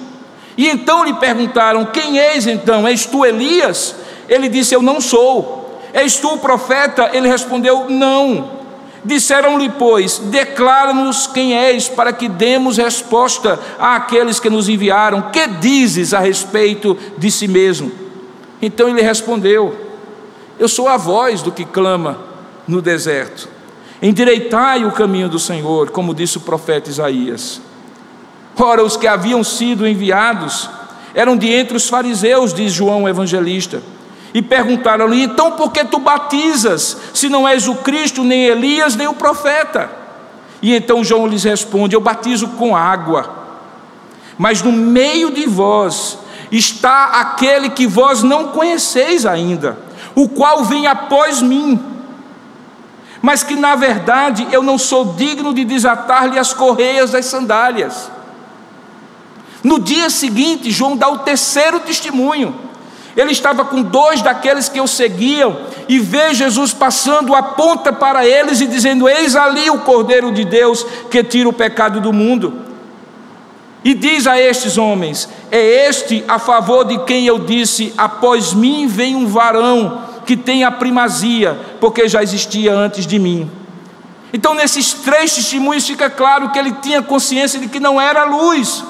E 0.57 0.69
então 0.69 1.05
lhe 1.05 1.15
perguntaram: 1.15 1.85
Quem 1.87 2.19
és 2.19 2.47
então? 2.47 2.87
És 2.87 3.07
tu 3.07 3.25
Elias? 3.25 3.95
Ele 4.29 4.49
disse: 4.49 4.75
Eu 4.75 4.83
não 4.83 5.01
sou. 5.01 5.81
És 5.93 6.17
tu 6.17 6.35
o 6.35 6.39
profeta? 6.39 7.11
Ele 7.13 7.29
respondeu: 7.29 7.87
Não. 7.89 8.57
Disseram-lhe, 9.05 9.71
pois: 9.71 10.19
Declara-nos 10.19 11.27
quem 11.27 11.57
és, 11.57 11.89
para 11.89 12.13
que 12.13 12.29
demos 12.29 12.77
resposta 12.77 13.59
àqueles 13.79 14.39
que 14.39 14.51
nos 14.51 14.69
enviaram. 14.69 15.31
Que 15.31 15.47
dizes 15.47 16.13
a 16.13 16.19
respeito 16.19 16.99
de 17.17 17.31
si 17.31 17.49
mesmo? 17.49 17.91
Então 18.61 18.89
ele 18.89 19.01
respondeu: 19.01 19.86
Eu 20.59 20.69
sou 20.69 20.89
a 20.89 20.97
voz 20.97 21.43
do 21.43 21.53
que 21.53 21.65
clama 21.65 22.19
no 22.67 22.81
deserto. 22.81 23.49
Endireitai 24.01 24.85
o 24.85 24.93
caminho 24.93 25.29
do 25.29 25.39
Senhor, 25.39 25.91
como 25.91 26.15
disse 26.15 26.37
o 26.39 26.41
profeta 26.41 26.91
Isaías. 26.91 27.61
Ora, 28.59 28.83
os 28.83 28.97
que 28.97 29.07
haviam 29.07 29.45
sido 29.45 29.87
enviados 29.87 30.69
eram 31.15 31.37
de 31.37 31.51
entre 31.51 31.77
os 31.77 31.89
fariseus, 31.89 32.53
diz 32.53 32.73
João 32.73 33.09
evangelista. 33.09 33.83
E 34.35 34.43
perguntaram-lhe: 34.43 35.23
Então 35.23 35.53
por 35.53 35.73
que 35.73 35.85
tu 35.85 35.99
batizas, 35.99 36.97
se 37.15 37.29
não 37.29 37.47
és 37.47 37.69
o 37.69 37.77
Cristo, 37.77 38.23
nem 38.23 38.45
Elias, 38.45 38.95
nem 38.97 39.07
o 39.07 39.15
profeta? 39.15 39.91
E 40.61 40.75
então 40.75 41.05
João 41.05 41.27
lhes 41.27 41.45
responde: 41.45 41.95
Eu 41.95 42.01
batizo 42.01 42.49
com 42.49 42.77
água, 42.77 43.31
mas 44.37 44.63
no 44.63 44.73
meio 44.73 45.31
de 45.31 45.47
vós 45.47 46.19
está 46.51 47.07
aquele 47.21 47.71
que 47.71 47.87
vós 47.87 48.23
não 48.23 48.49
conheceis 48.49 49.25
ainda, 49.25 49.79
o 50.17 50.29
qual 50.31 50.65
vem 50.65 50.87
após 50.87 51.43
mim, 51.43 51.79
mas 53.21 53.43
que 53.43 53.55
na 53.55 53.77
verdade 53.77 54.49
eu 54.51 54.63
não 54.63 54.79
sou 54.79 55.13
digno 55.13 55.53
de 55.53 55.63
desatar-lhe 55.63 56.39
as 56.39 56.55
correias 56.55 57.11
das 57.11 57.27
sandálias. 57.27 58.11
No 59.63 59.79
dia 59.79 60.09
seguinte, 60.09 60.71
João 60.71 60.97
dá 60.97 61.09
o 61.09 61.19
terceiro 61.19 61.81
testemunho. 61.81 62.55
Ele 63.17 63.33
estava 63.33 63.65
com 63.65 63.83
dois 63.83 64.23
daqueles 64.23 64.69
que 64.69 64.81
o 64.81 64.87
seguiam 64.87 65.57
e 65.89 65.99
vê 65.99 66.33
Jesus 66.35 66.73
passando, 66.73 67.35
aponta 67.35 67.93
para 67.93 68.27
eles 68.27 68.61
e 68.61 68.67
dizendo: 68.67 69.09
Eis 69.09 69.35
ali 69.35 69.69
o 69.71 69.81
Cordeiro 69.81 70.33
de 70.33 70.45
Deus 70.45 70.87
que 71.11 71.25
tira 71.25 71.49
o 71.49 71.53
pecado 71.53 72.01
do 72.01 72.13
mundo. 72.13 72.66
E 73.87 73.95
diz 73.95 74.27
a 74.27 74.37
estes 74.37 74.77
homens: 74.77 75.29
É 75.49 75.87
este 75.89 76.25
a 76.27 76.41
favor 76.41 76.85
de 76.85 76.99
quem 77.05 77.25
eu 77.25 77.39
disse: 77.39 77.95
Após 77.97 78.53
mim 78.53 78.89
vem 78.89 79.15
um 79.15 79.29
varão 79.29 80.03
que 80.27 80.37
tem 80.37 80.65
a 80.65 80.73
primazia, 80.73 81.57
porque 81.81 82.09
já 82.09 82.21
existia 82.21 82.75
antes 82.75 83.07
de 83.07 83.17
mim. 83.17 83.49
Então, 84.33 84.55
nesses 84.55 84.93
três 84.93 85.33
testemunhos, 85.37 85.87
fica 85.87 86.11
claro 86.11 86.51
que 86.51 86.59
ele 86.59 86.73
tinha 86.83 87.01
consciência 87.01 87.61
de 87.61 87.69
que 87.69 87.79
não 87.79 88.01
era 88.01 88.25
luz 88.25 88.83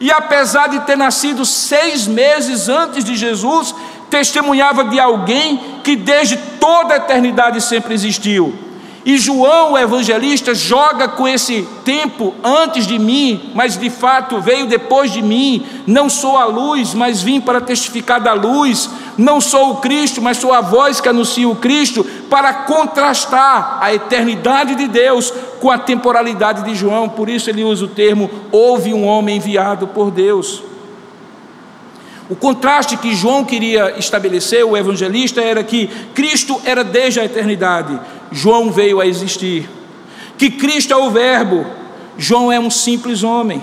e 0.00 0.10
apesar 0.10 0.68
de 0.68 0.80
ter 0.86 0.96
nascido 0.96 1.44
seis 1.44 2.06
meses 2.06 2.70
antes 2.70 3.04
de 3.04 3.14
Jesus, 3.14 3.74
testemunhava 4.08 4.84
de 4.84 4.98
alguém 4.98 5.60
que 5.84 5.94
desde 5.96 6.38
toda 6.58 6.94
a 6.94 6.96
eternidade 6.96 7.60
sempre 7.60 7.92
existiu. 7.92 8.69
E 9.10 9.18
João, 9.18 9.72
o 9.72 9.78
evangelista, 9.78 10.54
joga 10.54 11.08
com 11.08 11.26
esse 11.26 11.66
tempo 11.84 12.32
antes 12.44 12.86
de 12.86 12.96
mim, 12.96 13.50
mas 13.56 13.76
de 13.76 13.90
fato 13.90 14.40
veio 14.40 14.68
depois 14.68 15.10
de 15.10 15.20
mim. 15.20 15.66
Não 15.84 16.08
sou 16.08 16.36
a 16.36 16.44
luz, 16.44 16.94
mas 16.94 17.20
vim 17.20 17.40
para 17.40 17.60
testificar 17.60 18.20
da 18.20 18.32
luz. 18.32 18.88
Não 19.18 19.40
sou 19.40 19.72
o 19.72 19.76
Cristo, 19.78 20.22
mas 20.22 20.36
sou 20.36 20.52
a 20.52 20.60
voz 20.60 21.00
que 21.00 21.08
anuncia 21.08 21.48
o 21.48 21.56
Cristo, 21.56 22.06
para 22.30 22.54
contrastar 22.54 23.78
a 23.80 23.92
eternidade 23.92 24.76
de 24.76 24.86
Deus 24.86 25.34
com 25.60 25.72
a 25.72 25.78
temporalidade 25.78 26.62
de 26.62 26.76
João. 26.76 27.08
Por 27.08 27.28
isso 27.28 27.50
ele 27.50 27.64
usa 27.64 27.86
o 27.86 27.88
termo: 27.88 28.30
houve 28.52 28.94
um 28.94 29.04
homem 29.04 29.38
enviado 29.38 29.88
por 29.88 30.12
Deus. 30.12 30.62
O 32.30 32.36
contraste 32.36 32.96
que 32.96 33.12
João 33.12 33.44
queria 33.44 33.98
estabelecer, 33.98 34.64
o 34.64 34.76
evangelista, 34.76 35.40
era 35.40 35.64
que 35.64 35.88
Cristo 36.14 36.60
era 36.64 36.84
desde 36.84 37.18
a 37.18 37.24
eternidade, 37.24 37.98
João 38.30 38.70
veio 38.70 39.00
a 39.00 39.06
existir. 39.06 39.68
Que 40.38 40.48
Cristo 40.48 40.92
é 40.92 40.96
o 40.96 41.10
Verbo, 41.10 41.66
João 42.16 42.52
é 42.52 42.60
um 42.60 42.70
simples 42.70 43.24
homem. 43.24 43.60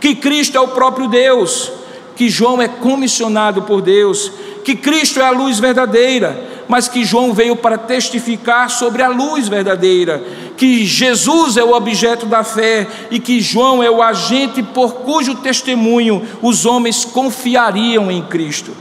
Que 0.00 0.14
Cristo 0.14 0.56
é 0.56 0.60
o 0.60 0.68
próprio 0.68 1.08
Deus, 1.08 1.70
que 2.16 2.30
João 2.30 2.62
é 2.62 2.68
comissionado 2.68 3.62
por 3.62 3.82
Deus. 3.82 4.32
Que 4.64 4.74
Cristo 4.74 5.20
é 5.20 5.24
a 5.24 5.30
luz 5.30 5.58
verdadeira, 5.60 6.55
mas 6.68 6.88
que 6.88 7.04
João 7.04 7.32
veio 7.32 7.56
para 7.56 7.78
testificar 7.78 8.70
sobre 8.70 9.02
a 9.02 9.08
luz 9.08 9.48
verdadeira, 9.48 10.22
que 10.56 10.84
Jesus 10.84 11.56
é 11.56 11.64
o 11.64 11.74
objeto 11.74 12.26
da 12.26 12.42
fé 12.42 12.86
e 13.10 13.20
que 13.20 13.40
João 13.40 13.82
é 13.82 13.90
o 13.90 14.02
agente 14.02 14.62
por 14.62 14.94
cujo 14.94 15.36
testemunho 15.36 16.26
os 16.42 16.66
homens 16.66 17.04
confiariam 17.04 18.10
em 18.10 18.22
Cristo. 18.22 18.72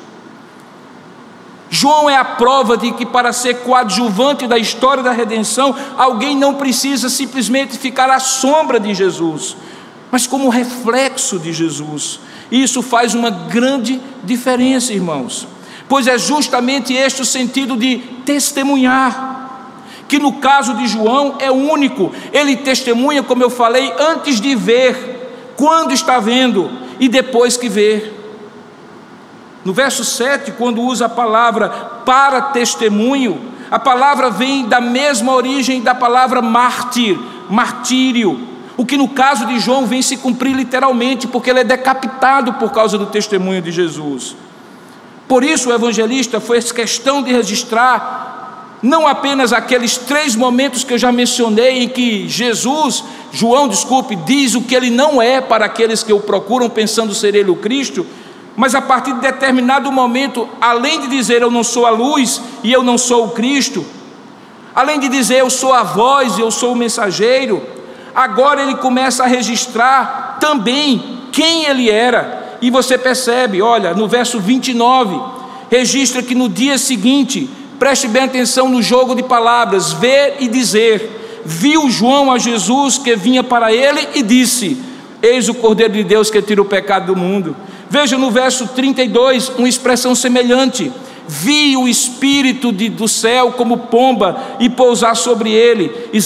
João 1.70 2.10
é 2.10 2.16
a 2.16 2.24
prova 2.24 2.78
de 2.78 2.92
que 2.92 3.06
para 3.06 3.34
ser 3.34 3.56
coadjuvante 3.56 4.48
da 4.48 4.58
história 4.58 5.04
da 5.04 5.12
redenção, 5.12 5.76
alguém 5.98 6.36
não 6.36 6.54
precisa 6.54 7.10
simplesmente 7.10 7.78
ficar 7.78 8.10
à 8.10 8.20
sombra 8.20 8.80
de 8.80 8.94
Jesus, 8.94 9.58
mas 10.10 10.26
como 10.26 10.50
reflexo 10.50 11.38
de 11.38 11.52
Jesus. 11.52 12.20
Isso 12.52 12.82
faz 12.82 13.14
uma 13.14 13.30
grande 13.30 14.00
diferença, 14.24 14.94
irmãos 14.94 15.55
pois 15.88 16.08
é 16.08 16.18
justamente 16.18 16.94
este 16.94 17.22
o 17.22 17.26
sentido 17.26 17.76
de 17.76 17.98
testemunhar. 18.26 19.34
Que 20.08 20.20
no 20.20 20.34
caso 20.34 20.76
de 20.76 20.88
João 20.88 21.36
é 21.40 21.52
único, 21.52 22.12
ele 22.32 22.58
testemunha, 22.58 23.24
como 23.24 23.42
eu 23.42 23.50
falei, 23.50 23.92
antes 24.00 24.40
de 24.40 24.56
ver, 24.56 25.54
quando 25.56 25.94
está 25.94 26.20
vendo 26.20 26.70
e 27.00 27.10
depois 27.10 27.58
que 27.58 27.68
vê. 27.68 28.12
No 29.64 29.74
verso 29.74 30.06
7, 30.06 30.52
quando 30.52 30.82
usa 30.82 31.08
a 31.08 31.10
palavra 31.10 31.70
para 32.06 32.42
testemunho, 32.42 33.42
a 33.72 33.80
palavra 33.80 34.30
vem 34.30 34.68
da 34.68 34.80
mesma 34.80 35.34
origem 35.34 35.82
da 35.82 35.96
palavra 35.96 36.40
mártir, 36.40 37.18
martírio, 37.50 38.48
o 38.78 38.86
que 38.86 38.98
no 38.98 39.08
caso 39.08 39.48
de 39.48 39.60
João 39.60 39.86
vem 39.86 40.02
se 40.02 40.18
cumprir 40.18 40.56
literalmente, 40.56 41.28
porque 41.28 41.50
ele 41.50 41.62
é 41.62 41.64
decapitado 41.64 42.54
por 42.54 42.72
causa 42.72 42.98
do 42.98 43.06
testemunho 43.08 43.62
de 43.62 43.72
Jesus. 43.72 44.36
Por 45.28 45.44
isso 45.44 45.70
o 45.70 45.74
evangelista 45.74 46.40
fez 46.40 46.72
questão 46.72 47.22
de 47.24 47.32
registrar 47.32 48.26
não 48.82 49.08
apenas 49.08 49.52
aqueles 49.52 49.98
três 49.98 50.36
momentos 50.36 50.84
que 50.84 50.94
eu 50.94 50.98
já 50.98 51.12
mencionei 51.12 51.84
em 51.84 51.90
que 51.90 52.28
Jesus, 52.28 53.04
João, 53.32 53.68
desculpe, 53.68 54.16
diz 54.16 54.54
o 54.54 54.62
que 54.62 54.76
ele 54.76 54.92
não 54.92 55.20
é 55.20 55.42
para 55.42 55.66
aqueles 55.66 56.04
que 56.04 56.14
o 56.14 56.20
procuram 56.20 56.70
pensando 56.70 57.16
ser 57.16 57.34
ele 57.34 57.50
o 57.50 57.56
Cristo, 57.56 58.06
mas 58.56 58.76
a 58.76 58.82
partir 58.82 59.14
de 59.14 59.22
determinado 59.22 59.92
momento, 59.92 60.48
além 60.62 61.02
de 61.02 61.08
dizer 61.08 61.42
eu 61.42 61.50
não 61.50 61.64
sou 61.64 61.88
a 61.88 61.90
luz 61.90 62.40
e 62.64 62.72
eu 62.72 62.84
não 62.84 62.98
sou 62.98 63.26
o 63.26 63.32
Cristo, 63.32 63.84
além 64.74 65.00
de 65.00 65.10
dizer 65.10 65.40
eu 65.40 65.50
sou 65.50 65.74
a 65.74 65.82
voz 65.82 66.38
e 66.38 66.42
eu 66.42 66.52
sou 66.52 66.74
o 66.74 66.76
mensageiro, 66.76 67.64
agora 68.14 68.62
ele 68.62 68.76
começa 68.76 69.24
a 69.24 69.28
registrar 69.28 70.38
também 70.40 71.22
quem 71.32 71.66
ele 71.66 71.90
era 71.90 72.45
e 72.66 72.72
você 72.72 72.98
percebe, 72.98 73.62
olha, 73.62 73.94
no 73.94 74.08
verso 74.08 74.40
29, 74.40 75.22
registra 75.70 76.24
que 76.24 76.34
no 76.34 76.50
dia 76.50 76.80
seguinte, 76.80 77.48
preste 77.78 78.08
bem 78.08 78.24
atenção 78.24 78.68
no 78.68 78.82
jogo 78.82 79.14
de 79.14 79.22
palavras, 79.22 79.94
ver 79.94 80.38
e 80.40 80.48
dizer. 80.48 81.44
Viu 81.46 81.92
João 81.92 82.32
a 82.32 82.40
Jesus 82.40 82.98
que 82.98 83.16
vinha 83.16 83.44
para 83.44 83.72
ele 83.72 84.08
e 84.16 84.24
disse: 84.24 84.80
Eis 85.22 85.48
o 85.48 85.54
Cordeiro 85.54 85.94
de 85.94 86.04
Deus 86.04 86.32
que 86.32 86.42
tira 86.42 86.60
o 86.60 86.66
pecado 86.66 87.14
do 87.14 87.16
mundo. 87.16 87.56
Veja 87.88 88.18
no 88.18 88.32
verso 88.32 88.68
32 88.70 89.50
uma 89.50 89.70
expressão 89.70 90.16
semelhante 90.16 90.92
vi 91.28 91.76
o 91.76 91.88
Espírito 91.88 92.72
de, 92.72 92.90
do 92.90 93.08
céu 93.08 93.52
como 93.54 93.78
pomba 93.78 94.38
e 94.60 94.70
pousar 94.70 95.16
sobre 95.16 95.52
ele. 95.52 95.92
E, 96.14 96.20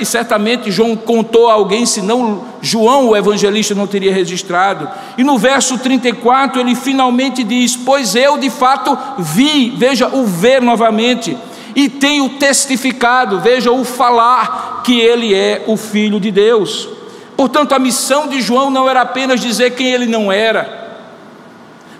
e 0.00 0.04
certamente 0.04 0.70
João 0.70 0.96
contou 0.96 1.48
a 1.48 1.54
alguém, 1.54 1.86
senão 1.86 2.44
João, 2.60 3.08
o 3.08 3.16
evangelista, 3.16 3.74
não 3.74 3.86
teria 3.86 4.12
registrado. 4.12 4.88
E 5.18 5.24
no 5.24 5.38
verso 5.38 5.78
34 5.78 6.60
ele 6.60 6.74
finalmente 6.74 7.44
diz: 7.44 7.76
Pois 7.76 8.14
eu 8.14 8.38
de 8.38 8.50
fato 8.50 8.96
vi, 9.18 9.70
veja 9.76 10.08
o 10.08 10.24
ver 10.24 10.62
novamente, 10.62 11.36
e 11.74 11.88
tenho 11.88 12.28
testificado, 12.30 13.40
veja 13.40 13.70
o 13.70 13.84
falar, 13.84 14.82
que 14.84 14.98
ele 15.00 15.34
é 15.34 15.64
o 15.66 15.76
Filho 15.76 16.20
de 16.20 16.30
Deus. 16.30 16.88
Portanto, 17.36 17.72
a 17.72 17.78
missão 17.78 18.28
de 18.28 18.40
João 18.40 18.70
não 18.70 18.88
era 18.88 19.00
apenas 19.00 19.40
dizer 19.40 19.74
quem 19.74 19.88
ele 19.88 20.06
não 20.06 20.30
era 20.30 20.83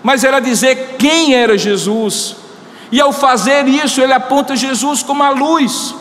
mas 0.05 0.23
era 0.23 0.39
dizer 0.39 0.97
quem 0.99 1.33
era 1.33 1.57
Jesus. 1.57 2.35
E 2.91 3.01
ao 3.01 3.11
fazer 3.11 3.67
isso, 3.67 3.99
ele 3.99 4.13
aponta 4.13 4.55
Jesus 4.55 5.01
como 5.01 5.23
a 5.23 5.31
luz 5.31 5.95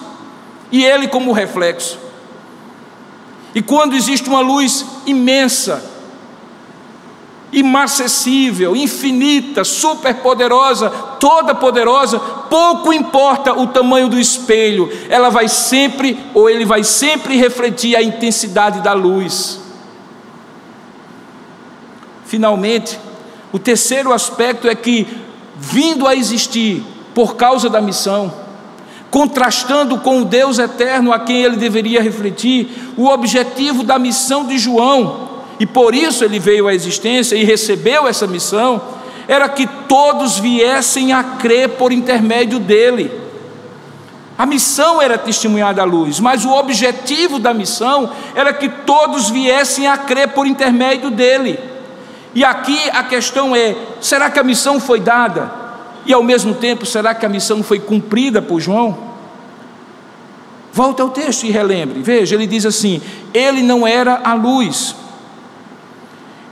e 0.70 0.84
ele 0.84 1.08
como 1.08 1.30
o 1.30 1.32
reflexo. 1.32 1.98
E 3.54 3.62
quando 3.62 3.96
existe 3.96 4.28
uma 4.28 4.40
luz 4.40 4.84
imensa, 5.06 5.82
inacessível, 7.50 8.76
infinita, 8.76 9.64
superpoderosa, 9.64 10.90
toda 11.18 11.54
poderosa, 11.54 12.18
pouco 12.18 12.92
importa 12.92 13.54
o 13.54 13.68
tamanho 13.68 14.10
do 14.10 14.20
espelho, 14.20 14.92
ela 15.08 15.30
vai 15.30 15.48
sempre 15.48 16.22
ou 16.34 16.50
ele 16.50 16.66
vai 16.66 16.84
sempre 16.84 17.38
refletir 17.38 17.96
a 17.96 18.02
intensidade 18.02 18.82
da 18.82 18.92
luz. 18.92 19.58
Finalmente, 22.26 22.98
o 23.54 23.58
terceiro 23.60 24.12
aspecto 24.12 24.66
é 24.66 24.74
que, 24.74 25.06
vindo 25.56 26.08
a 26.08 26.16
existir 26.16 26.82
por 27.14 27.36
causa 27.36 27.70
da 27.70 27.80
missão, 27.80 28.34
contrastando 29.12 29.96
com 29.98 30.22
o 30.22 30.24
Deus 30.24 30.58
eterno 30.58 31.12
a 31.12 31.20
quem 31.20 31.44
ele 31.44 31.56
deveria 31.56 32.02
refletir, 32.02 32.68
o 32.96 33.06
objetivo 33.06 33.84
da 33.84 33.96
missão 33.96 34.44
de 34.44 34.58
João, 34.58 35.28
e 35.60 35.66
por 35.66 35.94
isso 35.94 36.24
ele 36.24 36.40
veio 36.40 36.66
à 36.66 36.74
existência 36.74 37.36
e 37.36 37.44
recebeu 37.44 38.08
essa 38.08 38.26
missão, 38.26 38.82
era 39.28 39.48
que 39.48 39.68
todos 39.86 40.36
viessem 40.36 41.12
a 41.12 41.22
crer 41.22 41.68
por 41.68 41.92
intermédio 41.92 42.58
dele. 42.58 43.08
A 44.36 44.44
missão 44.44 45.00
era 45.00 45.16
testemunhar 45.16 45.72
da 45.72 45.84
luz, 45.84 46.18
mas 46.18 46.44
o 46.44 46.50
objetivo 46.50 47.38
da 47.38 47.54
missão 47.54 48.10
era 48.34 48.52
que 48.52 48.68
todos 48.68 49.30
viessem 49.30 49.86
a 49.86 49.96
crer 49.96 50.30
por 50.30 50.44
intermédio 50.44 51.08
dele. 51.08 51.72
E 52.34 52.44
aqui 52.44 52.78
a 52.92 53.04
questão 53.04 53.54
é: 53.54 53.76
será 54.00 54.30
que 54.30 54.38
a 54.38 54.42
missão 54.42 54.80
foi 54.80 55.00
dada? 55.00 55.50
E 56.06 56.12
ao 56.12 56.22
mesmo 56.22 56.54
tempo, 56.54 56.84
será 56.84 57.14
que 57.14 57.24
a 57.24 57.28
missão 57.28 57.62
foi 57.62 57.78
cumprida 57.78 58.42
por 58.42 58.60
João? 58.60 59.14
Volte 60.72 61.00
ao 61.00 61.08
texto 61.08 61.44
e 61.44 61.50
relembre. 61.50 62.02
Veja, 62.02 62.34
ele 62.34 62.46
diz 62.46 62.66
assim: 62.66 63.00
ele 63.32 63.62
não 63.62 63.86
era 63.86 64.20
a 64.24 64.34
luz, 64.34 64.96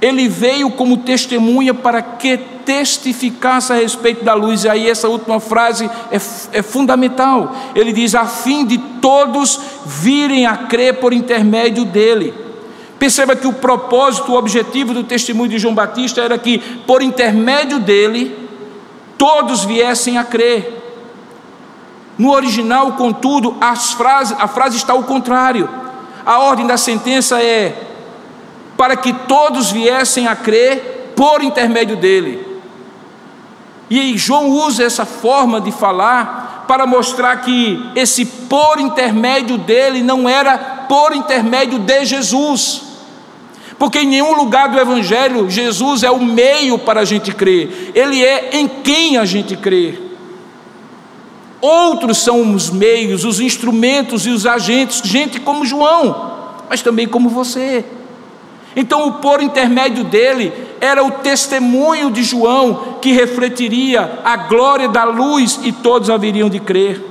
ele 0.00 0.28
veio 0.28 0.70
como 0.70 0.98
testemunha 0.98 1.74
para 1.74 2.00
que 2.00 2.38
testificasse 2.64 3.72
a 3.72 3.76
respeito 3.76 4.24
da 4.24 4.34
luz. 4.34 4.64
E 4.64 4.68
aí, 4.68 4.88
essa 4.88 5.08
última 5.08 5.40
frase 5.40 5.90
é, 6.10 6.16
é 6.58 6.62
fundamental. 6.62 7.54
Ele 7.74 7.92
diz: 7.92 8.14
a 8.14 8.24
fim 8.24 8.64
de 8.64 8.78
todos 8.78 9.60
virem 9.84 10.46
a 10.46 10.56
crer 10.56 11.00
por 11.00 11.12
intermédio 11.12 11.84
dele. 11.84 12.41
Perceba 13.02 13.34
que 13.34 13.48
o 13.48 13.52
propósito, 13.52 14.30
o 14.30 14.36
objetivo 14.36 14.94
do 14.94 15.02
testemunho 15.02 15.50
de 15.50 15.58
João 15.58 15.74
Batista 15.74 16.20
era 16.20 16.38
que, 16.38 16.58
por 16.86 17.02
intermédio 17.02 17.80
dele, 17.80 18.48
todos 19.18 19.64
viessem 19.64 20.18
a 20.18 20.22
crer. 20.22 21.02
No 22.16 22.30
original, 22.30 22.92
contudo, 22.92 23.56
frases, 23.96 24.36
a 24.38 24.46
frase 24.46 24.76
está 24.76 24.92
ao 24.92 25.02
contrário. 25.02 25.68
A 26.24 26.38
ordem 26.38 26.64
da 26.64 26.76
sentença 26.76 27.42
é: 27.42 27.88
para 28.76 28.94
que 28.94 29.12
todos 29.12 29.72
viessem 29.72 30.28
a 30.28 30.36
crer 30.36 31.12
por 31.16 31.42
intermédio 31.42 31.96
dele. 31.96 32.46
E 33.90 34.16
João 34.16 34.48
usa 34.48 34.84
essa 34.84 35.04
forma 35.04 35.60
de 35.60 35.72
falar 35.72 36.66
para 36.68 36.86
mostrar 36.86 37.38
que 37.38 37.84
esse 37.96 38.24
por 38.24 38.78
intermédio 38.78 39.58
dele 39.58 40.04
não 40.04 40.28
era 40.28 40.56
por 40.88 41.16
intermédio 41.16 41.80
de 41.80 42.04
Jesus. 42.04 42.91
Porque 43.82 43.98
em 43.98 44.06
nenhum 44.06 44.36
lugar 44.36 44.68
do 44.68 44.78
Evangelho 44.78 45.50
Jesus 45.50 46.04
é 46.04 46.10
o 46.12 46.22
meio 46.22 46.78
para 46.78 47.00
a 47.00 47.04
gente 47.04 47.32
crer, 47.32 47.90
ele 47.96 48.24
é 48.24 48.50
em 48.56 48.68
quem 48.68 49.16
a 49.16 49.24
gente 49.24 49.56
crê. 49.56 49.98
Outros 51.60 52.18
são 52.18 52.54
os 52.54 52.70
meios, 52.70 53.24
os 53.24 53.40
instrumentos 53.40 54.24
e 54.24 54.30
os 54.30 54.46
agentes, 54.46 55.02
gente 55.04 55.40
como 55.40 55.66
João, 55.66 56.54
mas 56.70 56.80
também 56.80 57.08
como 57.08 57.28
você. 57.28 57.84
Então, 58.76 59.08
o 59.08 59.12
por 59.14 59.42
intermédio 59.42 60.04
dele 60.04 60.52
era 60.80 61.02
o 61.02 61.10
testemunho 61.10 62.08
de 62.08 62.22
João 62.22 62.98
que 63.02 63.10
refletiria 63.10 64.20
a 64.24 64.36
glória 64.36 64.88
da 64.88 65.02
luz 65.02 65.58
e 65.64 65.72
todos 65.72 66.08
haveriam 66.08 66.48
de 66.48 66.60
crer. 66.60 67.04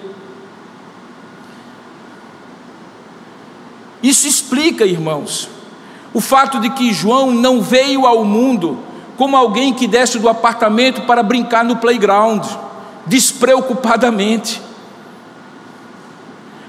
Isso 4.02 4.26
explica, 4.26 4.86
irmãos, 4.86 5.50
o 6.14 6.20
fato 6.20 6.60
de 6.60 6.70
que 6.70 6.94
João 6.94 7.32
não 7.32 7.62
veio 7.62 8.06
ao 8.06 8.26
mundo 8.26 8.80
como 9.18 9.38
alguém 9.38 9.74
que 9.74 9.88
desce 9.88 10.18
do 10.20 10.28
apartamento 10.28 11.02
para 11.02 11.22
brincar 11.22 11.64
no 11.64 11.76
playground, 11.76 12.44
despreocupadamente. 13.06 14.62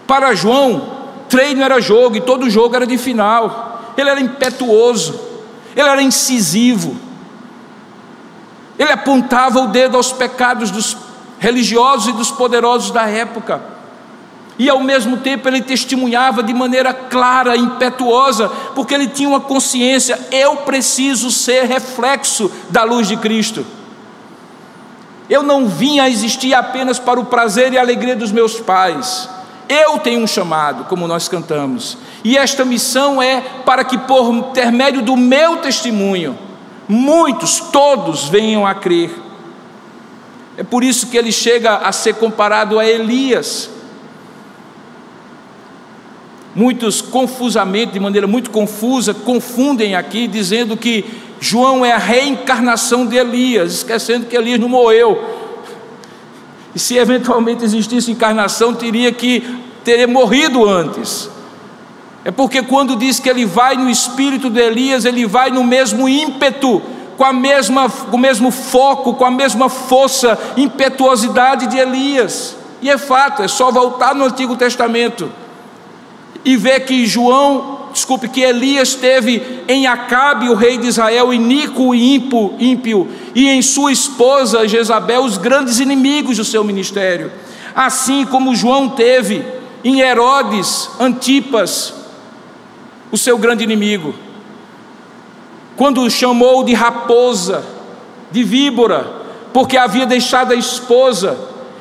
Para 0.07 0.35
João, 0.35 0.99
treino 1.29 1.63
era 1.63 1.81
jogo 1.81 2.17
e 2.17 2.21
todo 2.21 2.51
jogo 2.51 2.77
era 2.77 2.87
de 2.87 2.99
final. 2.99 3.93
Ele 3.97 4.11
era 4.11 4.21
impetuoso, 4.21 5.19
ele 5.75 5.89
era 5.89 6.03
incisivo, 6.03 6.97
ele 8.79 8.93
apontava 8.93 9.61
o 9.61 9.69
dedo 9.69 9.97
aos 9.97 10.13
pecados 10.13 10.71
dos 10.71 10.97
religiosos 11.39 12.09
e 12.09 12.13
dos 12.13 12.31
poderosos 12.31 12.91
da 12.91 13.09
época, 13.09 13.63
e 14.59 14.69
ao 14.69 14.81
mesmo 14.81 15.17
tempo 15.19 15.49
ele 15.49 15.63
testemunhava 15.63 16.43
de 16.43 16.53
maneira 16.53 16.93
clara, 16.93 17.57
impetuosa, 17.57 18.49
porque 18.75 18.95
ele 18.95 19.09
tinha 19.09 19.29
uma 19.29 19.41
consciência: 19.41 20.19
eu 20.31 20.57
preciso 20.59 21.31
ser 21.31 21.65
reflexo 21.65 22.51
da 22.71 22.85
luz 22.85 23.09
de 23.09 23.17
Cristo. 23.17 23.65
Eu 25.29 25.43
não 25.43 25.67
vim 25.67 25.99
a 25.99 26.09
existir 26.09 26.53
apenas 26.53 26.99
para 26.99 27.19
o 27.19 27.25
prazer 27.25 27.73
e 27.73 27.79
alegria 27.79 28.15
dos 28.15 28.31
meus 28.31 28.61
pais. 28.61 29.29
Eu 29.69 29.99
tenho 29.99 30.21
um 30.21 30.27
chamado, 30.27 30.85
como 30.85 31.09
nós 31.09 31.29
cantamos, 31.29 31.97
e 32.23 32.37
esta 32.37 32.65
missão 32.65 33.23
é 33.23 33.41
para 33.65 33.85
que, 33.85 33.97
por 33.97 34.31
intermédio 34.35 35.01
do 35.01 35.17
meu 35.17 35.59
testemunho, 35.59 36.39
muitos, 36.87 37.59
todos 37.59 38.29
venham 38.29 38.67
a 38.67 38.75
crer. 38.75 39.11
É 40.57 40.63
por 40.63 40.85
isso 40.85 41.07
que 41.07 41.17
ele 41.17 41.33
chega 41.33 41.77
a 41.77 41.91
ser 41.93 42.17
comparado 42.17 42.79
a 42.79 42.85
Elias. 42.85 43.71
Muitos 46.55 47.01
confusamente, 47.01 47.93
de 47.93 48.01
maneira 48.01 48.27
muito 48.27 48.51
confusa, 48.51 49.15
confundem 49.15 49.95
aqui, 49.95 50.27
dizendo 50.27 50.77
que 50.77 51.05
João 51.41 51.85
é 51.85 51.93
a 51.93 51.99
reencarnação 51.99 53.07
de 53.07 53.17
Elias, 53.17 53.73
esquecendo 53.73 54.27
que 54.27 54.37
Elias 54.37 54.61
não 54.61 54.69
morreu. 54.69 55.19
E 56.75 56.79
se 56.79 56.97
eventualmente 56.97 57.65
existisse 57.65 58.11
encarnação, 58.11 58.75
teria 58.75 59.11
que 59.13 59.41
ter 59.83 60.07
morrido 60.07 60.69
antes. 60.69 61.29
É 62.23 62.31
porque 62.31 62.63
quando 62.63 62.97
diz 62.97 63.19
que 63.19 63.31
ele 63.31 63.47
vai 63.47 63.75
no 63.75 63.89
espírito 63.89 64.51
de 64.51 64.61
Elias, 64.61 65.07
ele 65.07 65.27
vai 65.27 65.51
no 65.51 65.65
mesmo 65.65 66.07
ímpeto, 66.07 66.83
com 67.17 67.25
a 67.25 67.33
mesma, 67.33 67.89
com 67.89 68.17
o 68.17 68.21
mesmo 68.21 68.51
foco, 68.51 69.15
com 69.15 69.25
a 69.25 69.31
mesma 69.31 69.71
força, 69.71 70.39
impetuosidade 70.57 71.67
de 71.67 71.79
Elias. 71.79 72.57
E 72.83 72.91
é 72.91 72.99
fato, 72.99 73.43
é 73.43 73.49
só 73.49 73.71
voltar 73.71 74.15
no 74.15 74.25
Antigo 74.25 74.55
Testamento 74.55 75.42
e 76.45 76.57
ver 76.57 76.81
que 76.81 77.07
João 77.07 77.83
desculpe, 77.93 78.29
que 78.29 78.41
Elias 78.41 78.95
teve 78.95 79.63
em 79.69 79.87
Acabe, 79.87 80.49
o 80.49 80.55
rei 80.55 80.79
de 80.79 80.89
Israel, 80.89 81.33
iníquo 81.33 81.95
e 81.95 82.15
ímpio, 82.15 82.55
ímpio, 82.59 83.09
e 83.35 83.49
em 83.49 83.63
sua 83.63 83.93
esposa 83.93 84.67
Jezabel, 84.67 85.23
os 85.23 85.37
grandes 85.37 85.79
inimigos 85.79 86.39
do 86.39 86.45
seu 86.45 86.65
ministério. 86.65 87.31
Assim 87.75 88.25
como 88.27 88.57
João 88.57 88.89
teve 88.89 89.45
em 89.85 90.01
Herodes, 90.01 90.91
Antipas, 90.99 91.95
o 93.11 93.19
seu 93.19 93.39
grande 93.39 93.63
inimigo. 93.63 94.15
Quando 95.77 96.03
o 96.03 96.11
chamou 96.11 96.65
de 96.65 96.75
raposa, 96.75 97.65
de 98.31 98.43
víbora, 98.43 99.23
porque 99.53 99.77
havia 99.77 100.07
deixado 100.07 100.53
a 100.53 100.57
esposa 100.57 101.37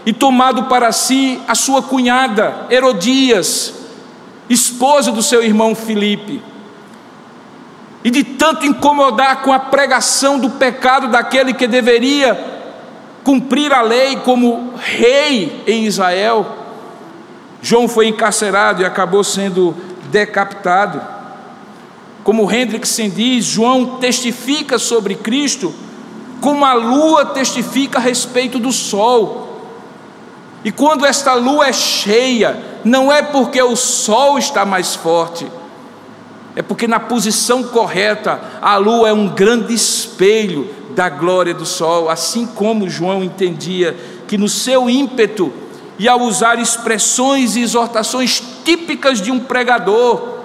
e 0.05 0.11
tomado 0.11 0.63
para 0.63 0.91
si 0.91 1.39
a 1.47 1.55
sua 1.55 1.81
cunhada, 1.81 2.67
Herodias, 2.69 3.80
esposa 4.53 5.11
do 5.11 5.21
seu 5.21 5.43
irmão 5.43 5.73
Filipe, 5.73 6.41
e 8.03 8.09
de 8.09 8.23
tanto 8.23 8.65
incomodar 8.65 9.43
com 9.43 9.53
a 9.53 9.59
pregação 9.59 10.39
do 10.39 10.49
pecado 10.51 11.07
daquele 11.07 11.53
que 11.53 11.67
deveria 11.67 12.59
cumprir 13.23 13.71
a 13.71 13.81
lei 13.81 14.15
como 14.17 14.73
rei 14.77 15.63
em 15.67 15.85
Israel, 15.85 16.57
João 17.61 17.87
foi 17.87 18.07
encarcerado 18.07 18.81
e 18.81 18.85
acabou 18.85 19.23
sendo 19.23 19.75
decapitado. 20.09 20.99
Como 22.23 22.51
Hendrickson 22.51 23.09
diz, 23.09 23.45
João 23.45 23.97
testifica 23.97 24.79
sobre 24.79 25.15
Cristo 25.15 25.73
como 26.41 26.65
a 26.65 26.73
lua 26.73 27.27
testifica 27.27 27.99
a 27.99 28.01
respeito 28.01 28.57
do 28.57 28.71
sol. 28.71 29.50
E 30.63 30.71
quando 30.71 31.06
esta 31.06 31.34
lua 31.34 31.67
é 31.67 31.74
cheia, 31.74 32.62
não 32.84 33.12
é 33.12 33.21
porque 33.21 33.62
o 33.62 33.76
sol 33.76 34.38
está 34.38 34.63
mais 34.65 34.95
forte, 34.95 35.47
é 36.56 36.62
porque 36.62 36.88
na 36.88 37.00
posição 37.00 37.63
correta 37.63 38.39
a 38.62 38.76
lua 38.78 39.10
é 39.10 39.13
um 39.13 39.30
grande 39.30 39.74
espelho 39.74 40.69
da 40.95 41.09
glória 41.09 41.53
do 41.53 41.66
sol, 41.66 42.09
assim 42.09 42.45
como 42.45 42.89
João 42.89 43.24
entendia 43.24 43.97
que 44.28 44.38
no 44.38 44.49
seu 44.49 44.89
ímpeto 44.89 45.51
e 45.97 46.07
ao 46.07 46.22
usar 46.22 46.59
expressões 46.59 47.55
e 47.55 47.62
exortações 47.62 48.41
típicas 48.64 49.22
de 49.22 49.32
um 49.32 49.39
pregador, 49.39 50.39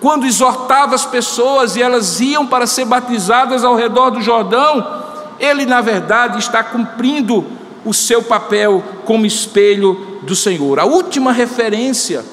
quando 0.00 0.26
exortava 0.26 0.94
as 0.94 1.06
pessoas 1.06 1.76
e 1.76 1.82
elas 1.82 2.20
iam 2.20 2.46
para 2.46 2.66
ser 2.66 2.84
batizadas 2.84 3.64
ao 3.64 3.76
redor 3.76 4.10
do 4.10 4.20
Jordão, 4.20 5.04
ele 5.38 5.64
na 5.64 5.80
verdade 5.80 6.38
está 6.38 6.64
cumprindo 6.64 7.46
o 7.84 7.92
seu 7.92 8.22
papel 8.22 8.82
como 9.04 9.26
espelho 9.26 10.18
do 10.22 10.36
Senhor. 10.36 10.78
A 10.78 10.84
última 10.84 11.32
referência 11.32 12.24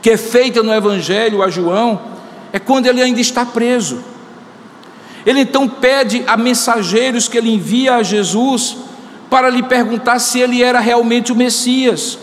que 0.00 0.10
é 0.10 0.16
feita 0.16 0.62
no 0.62 0.72
Evangelho 0.72 1.42
a 1.42 1.48
João 1.48 2.00
é 2.52 2.58
quando 2.58 2.86
ele 2.86 3.02
ainda 3.02 3.20
está 3.20 3.44
preso. 3.44 4.04
Ele 5.24 5.40
então 5.40 5.68
pede 5.68 6.22
a 6.26 6.36
mensageiros 6.36 7.26
que 7.26 7.38
ele 7.38 7.52
envia 7.52 7.96
a 7.96 8.02
Jesus 8.02 8.76
para 9.30 9.48
lhe 9.48 9.62
perguntar 9.62 10.18
se 10.18 10.38
ele 10.38 10.62
era 10.62 10.78
realmente 10.78 11.32
o 11.32 11.34
Messias, 11.34 12.18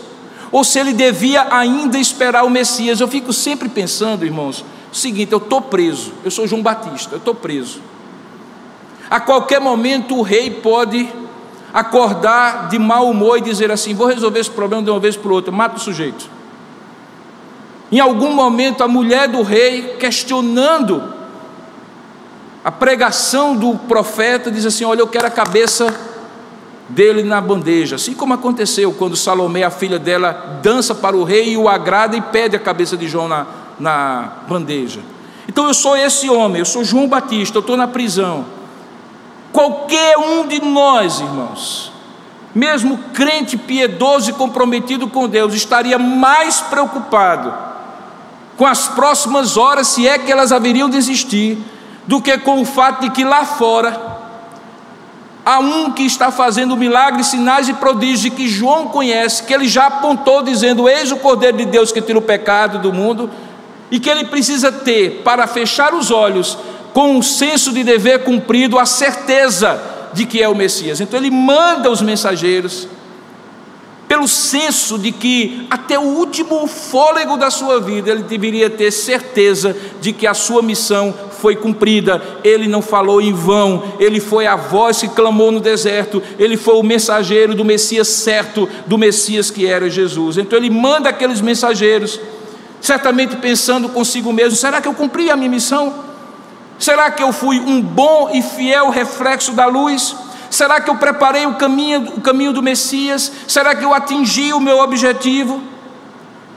ou 0.50 0.62
se 0.62 0.78
ele 0.78 0.92
devia 0.92 1.48
ainda 1.50 1.98
esperar 1.98 2.44
o 2.44 2.50
Messias. 2.50 3.00
Eu 3.00 3.08
fico 3.08 3.32
sempre 3.32 3.68
pensando, 3.68 4.24
irmãos, 4.24 4.64
o 4.92 4.96
seguinte: 4.96 5.32
eu 5.32 5.38
estou 5.38 5.60
preso, 5.60 6.12
eu 6.24 6.30
sou 6.30 6.46
João 6.46 6.62
Batista, 6.62 7.16
eu 7.16 7.18
estou 7.18 7.34
preso. 7.34 7.80
A 9.10 9.20
qualquer 9.20 9.60
momento 9.60 10.16
o 10.16 10.22
rei 10.22 10.50
pode 10.50 11.08
acordar 11.72 12.68
de 12.68 12.78
mau 12.78 13.10
humor 13.10 13.38
e 13.38 13.40
dizer 13.40 13.70
assim: 13.70 13.94
vou 13.94 14.06
resolver 14.06 14.40
esse 14.40 14.50
problema 14.50 14.82
de 14.82 14.90
uma 14.90 15.00
vez 15.00 15.16
para 15.16 15.32
outra, 15.32 15.52
mata 15.52 15.76
o 15.76 15.80
sujeito. 15.80 16.28
Em 17.90 18.00
algum 18.00 18.32
momento, 18.32 18.82
a 18.82 18.88
mulher 18.88 19.28
do 19.28 19.42
rei, 19.42 19.96
questionando 19.98 21.02
a 22.64 22.70
pregação 22.70 23.56
do 23.56 23.76
profeta, 23.76 24.50
diz 24.50 24.64
assim: 24.64 24.84
Olha, 24.84 25.00
eu 25.00 25.08
quero 25.08 25.26
a 25.26 25.30
cabeça 25.30 25.94
dele 26.88 27.22
na 27.22 27.40
bandeja. 27.40 27.96
Assim 27.96 28.14
como 28.14 28.34
aconteceu 28.34 28.92
quando 28.92 29.16
Salomé, 29.16 29.62
a 29.62 29.70
filha 29.70 29.98
dela, 29.98 30.60
dança 30.62 30.94
para 30.94 31.16
o 31.16 31.24
rei 31.24 31.52
e 31.52 31.56
o 31.56 31.68
agrada 31.68 32.16
e 32.16 32.20
pede 32.20 32.56
a 32.56 32.58
cabeça 32.58 32.96
de 32.96 33.08
João 33.08 33.28
na, 33.28 33.46
na 33.78 34.32
bandeja. 34.48 35.00
Então 35.48 35.66
eu 35.66 35.74
sou 35.74 35.96
esse 35.96 36.30
homem, 36.30 36.60
eu 36.60 36.64
sou 36.64 36.84
João 36.84 37.08
Batista, 37.08 37.58
eu 37.58 37.60
estou 37.60 37.76
na 37.76 37.88
prisão. 37.88 38.44
Qualquer 39.52 40.16
um 40.16 40.46
de 40.46 40.60
nós, 40.64 41.20
irmãos, 41.20 41.92
mesmo 42.54 42.98
crente 43.12 43.56
piedoso 43.56 44.30
e 44.30 44.32
comprometido 44.32 45.08
com 45.08 45.28
Deus, 45.28 45.54
estaria 45.54 45.98
mais 45.98 46.60
preocupado 46.60 47.52
com 48.56 48.66
as 48.66 48.88
próximas 48.88 49.56
horas, 49.56 49.88
se 49.88 50.06
é 50.06 50.18
que 50.18 50.30
elas 50.30 50.52
haveriam 50.52 50.88
de 50.88 50.96
existir, 50.96 51.58
do 52.06 52.20
que 52.20 52.36
com 52.38 52.60
o 52.60 52.64
fato 52.64 53.02
de 53.02 53.10
que 53.10 53.24
lá 53.24 53.44
fora 53.44 54.12
há 55.44 55.58
um 55.58 55.90
que 55.90 56.04
está 56.04 56.30
fazendo 56.30 56.76
milagres, 56.76 57.26
sinais 57.26 57.68
e 57.68 57.74
prodígios 57.74 58.34
que 58.34 58.48
João 58.48 58.88
conhece, 58.88 59.42
que 59.42 59.52
ele 59.52 59.68
já 59.68 59.86
apontou 59.86 60.42
dizendo: 60.42 60.88
Eis 60.88 61.12
o 61.12 61.16
Cordeiro 61.16 61.56
de 61.58 61.66
Deus 61.66 61.92
que 61.92 62.00
tira 62.00 62.18
o 62.18 62.22
pecado 62.22 62.78
do 62.78 62.92
mundo, 62.92 63.30
e 63.90 63.98
que 63.98 64.08
ele 64.08 64.24
precisa 64.24 64.70
ter 64.70 65.22
para 65.24 65.46
fechar 65.46 65.94
os 65.94 66.10
olhos 66.10 66.56
com 66.92 67.16
um 67.16 67.22
senso 67.22 67.72
de 67.72 67.82
dever 67.82 68.24
cumprido, 68.24 68.78
a 68.78 68.86
certeza 68.86 69.80
de 70.12 70.26
que 70.26 70.42
é 70.42 70.48
o 70.48 70.54
Messias. 70.54 71.00
Então 71.00 71.18
ele 71.18 71.30
manda 71.30 71.90
os 71.90 72.02
mensageiros, 72.02 72.86
pelo 74.06 74.28
senso 74.28 74.98
de 74.98 75.10
que 75.10 75.66
até 75.70 75.98
o 75.98 76.02
último 76.02 76.66
fôlego 76.66 77.38
da 77.38 77.50
sua 77.50 77.80
vida 77.80 78.10
ele 78.10 78.22
deveria 78.24 78.68
ter 78.68 78.90
certeza 78.90 79.74
de 80.02 80.12
que 80.12 80.26
a 80.26 80.34
sua 80.34 80.60
missão 80.60 81.14
foi 81.40 81.56
cumprida. 81.56 82.20
Ele 82.44 82.68
não 82.68 82.82
falou 82.82 83.22
em 83.22 83.32
vão, 83.32 83.94
ele 83.98 84.20
foi 84.20 84.46
a 84.46 84.54
voz 84.54 85.00
que 85.00 85.08
clamou 85.08 85.50
no 85.50 85.60
deserto, 85.60 86.22
ele 86.38 86.58
foi 86.58 86.74
o 86.74 86.82
mensageiro 86.82 87.54
do 87.54 87.64
Messias 87.64 88.08
certo, 88.08 88.68
do 88.86 88.98
Messias 88.98 89.50
que 89.50 89.66
era 89.66 89.88
Jesus. 89.88 90.36
Então 90.36 90.58
ele 90.58 90.68
manda 90.68 91.08
aqueles 91.08 91.40
mensageiros, 91.40 92.20
certamente 92.82 93.36
pensando 93.36 93.88
consigo 93.88 94.30
mesmo: 94.30 94.58
será 94.58 94.82
que 94.82 94.88
eu 94.88 94.94
cumpri 94.94 95.30
a 95.30 95.36
minha 95.36 95.50
missão? 95.50 96.11
Será 96.78 97.10
que 97.10 97.22
eu 97.22 97.32
fui 97.32 97.58
um 97.60 97.80
bom 97.80 98.30
e 98.32 98.42
fiel 98.42 98.90
reflexo 98.90 99.52
da 99.52 99.66
luz? 99.66 100.16
Será 100.50 100.80
que 100.80 100.90
eu 100.90 100.96
preparei 100.96 101.46
o 101.46 101.54
caminho, 101.54 102.12
o 102.16 102.20
caminho 102.20 102.52
do 102.52 102.62
Messias? 102.62 103.32
Será 103.48 103.74
que 103.74 103.84
eu 103.84 103.94
atingi 103.94 104.52
o 104.52 104.60
meu 104.60 104.80
objetivo? 104.80 105.62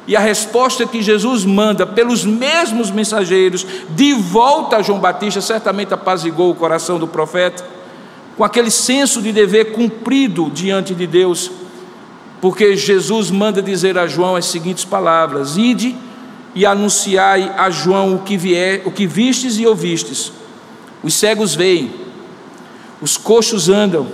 E 0.08 0.16
a 0.16 0.20
resposta 0.20 0.86
que 0.86 1.02
Jesus 1.02 1.46
manda 1.46 1.86
pelos 1.86 2.26
mesmos 2.26 2.92
mensageiros 2.92 3.66
de 3.90 4.14
volta 4.14 4.78
a 4.78 4.82
João 4.82 5.00
Batista 5.00 5.42
certamente 5.42 5.94
apazigou 5.94 6.52
o 6.52 6.56
coração 6.56 7.00
do 7.00 7.08
profeta, 7.08 7.66
com 8.38 8.44
aquele 8.44 8.70
senso 8.70 9.22
de 9.22 9.32
dever 9.32 9.72
cumprido 9.72 10.52
diante 10.52 10.94
de 10.94 11.08
Deus, 11.08 11.50
porque 12.42 12.76
Jesus 12.76 13.32
manda 13.32 13.62
dizer 13.62 13.98
a 13.98 14.06
João 14.06 14.36
as 14.36 14.46
seguintes 14.46 14.86
palavras: 14.86 15.58
Ide 15.58 15.96
e 16.56 16.66
anunciai 16.66 17.54
a 17.58 17.70
João 17.70 18.16
o 18.16 18.20
que 18.20 18.38
vier, 18.38 18.82
o 18.86 18.92
que 18.92 19.06
vistes 19.06 19.60
e 19.60 19.68
ouvistes. 19.68 20.32
Os 21.04 21.14
cegos 21.14 21.54
veem, 21.54 21.94
os 23.02 23.18
coxos 23.18 23.68
andam, 23.68 24.08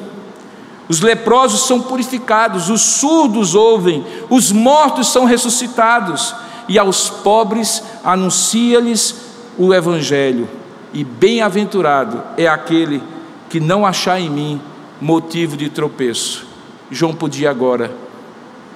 os 0.90 1.00
leprosos 1.00 1.68
são 1.68 1.80
purificados, 1.80 2.70
os 2.70 2.82
surdos 2.82 3.54
ouvem, 3.54 4.04
os 4.30 4.52
mortos 4.52 5.10
são 5.10 5.24
ressuscitados, 5.24 6.36
e 6.68 6.80
aos 6.80 7.10
pobres 7.10 7.84
anuncia-lhes 8.04 9.16
o 9.58 9.74
evangelho. 9.74 10.50
E 10.94 11.04
bem-aventurado 11.04 12.22
é 12.36 12.48
aquele 12.48 13.02
que 13.50 13.60
não 13.60 13.86
achar 13.86 14.20
em 14.20 14.30
mim 14.30 14.62
motivo 15.00 15.56
de 15.56 15.70
tropeço. 15.70 16.46
João 16.90 17.14
podia 17.14 17.50
agora 17.50 17.92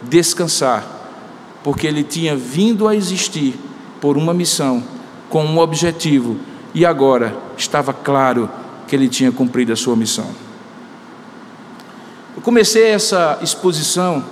descansar 0.02 0.95
porque 1.66 1.88
ele 1.88 2.04
tinha 2.04 2.36
vindo 2.36 2.88
a 2.88 2.96
existir 2.96 3.56
por 4.00 4.18
uma 4.18 4.36
missão, 4.36 4.84
com 5.32 5.44
um 5.44 5.58
objetivo, 5.58 6.38
e 6.76 6.86
agora 6.86 7.36
estava 7.58 7.92
claro 7.92 8.48
que 8.88 8.96
ele 8.96 9.10
tinha 9.10 9.32
cumprido 9.32 9.74
a 9.74 9.76
sua 9.76 9.96
missão. 9.96 10.28
Eu 12.36 12.42
comecei 12.44 12.84
essa 12.84 13.40
exposição 13.42 14.24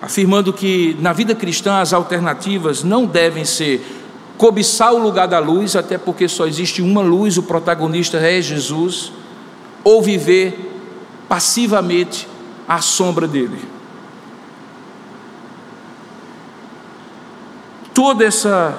afirmando 0.00 0.50
que 0.50 0.96
na 0.98 1.12
vida 1.12 1.34
cristã 1.34 1.78
as 1.78 1.92
alternativas 1.92 2.82
não 2.82 3.04
devem 3.04 3.44
ser 3.44 3.84
cobiçar 4.38 4.94
o 4.94 4.98
lugar 4.98 5.28
da 5.28 5.38
luz, 5.38 5.76
até 5.76 5.98
porque 5.98 6.26
só 6.26 6.46
existe 6.46 6.80
uma 6.80 7.02
luz, 7.02 7.36
o 7.36 7.42
protagonista 7.42 8.16
é 8.16 8.40
Jesus, 8.40 9.12
ou 9.84 10.00
viver 10.00 10.72
passivamente 11.28 12.26
à 12.66 12.80
sombra 12.80 13.28
dele. 13.28 13.73
Toda 17.94 18.24
essa 18.24 18.76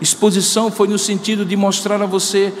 exposição 0.00 0.70
foi 0.70 0.88
no 0.88 0.98
sentido 0.98 1.44
de 1.44 1.54
mostrar 1.54 2.00
a 2.00 2.06
você 2.06 2.52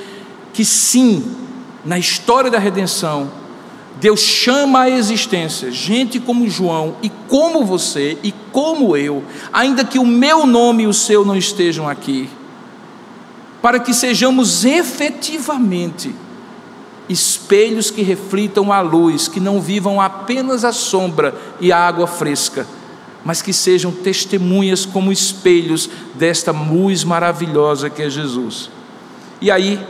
que 0.52 0.62
sim, 0.62 1.34
na 1.82 1.98
história 1.98 2.50
da 2.50 2.58
redenção, 2.58 3.30
Deus 3.98 4.20
chama 4.20 4.82
à 4.82 4.90
existência 4.90 5.70
gente 5.72 6.20
como 6.20 6.48
João 6.48 6.96
e 7.02 7.10
como 7.26 7.64
você 7.64 8.18
e 8.22 8.32
como 8.52 8.96
eu, 8.96 9.24
ainda 9.50 9.82
que 9.82 9.98
o 9.98 10.06
meu 10.06 10.46
nome 10.46 10.82
e 10.82 10.86
o 10.86 10.92
seu 10.92 11.24
não 11.24 11.36
estejam 11.36 11.88
aqui, 11.88 12.28
para 13.62 13.80
que 13.80 13.94
sejamos 13.94 14.66
efetivamente 14.66 16.14
espelhos 17.08 17.90
que 17.90 18.02
reflitam 18.02 18.70
a 18.70 18.82
luz, 18.82 19.26
que 19.26 19.40
não 19.40 19.60
vivam 19.60 20.00
apenas 20.00 20.64
a 20.64 20.72
sombra 20.72 21.34
e 21.58 21.72
a 21.72 21.78
água 21.78 22.06
fresca 22.06 22.66
mas 23.28 23.42
que 23.42 23.52
sejam 23.52 23.92
testemunhas 23.92 24.86
como 24.86 25.12
espelhos 25.12 25.90
desta 26.14 26.50
luz 26.50 27.04
maravilhosa 27.04 27.90
que 27.90 28.02
é 28.02 28.08
Jesus. 28.08 28.70
E 29.38 29.50
aí, 29.50 29.86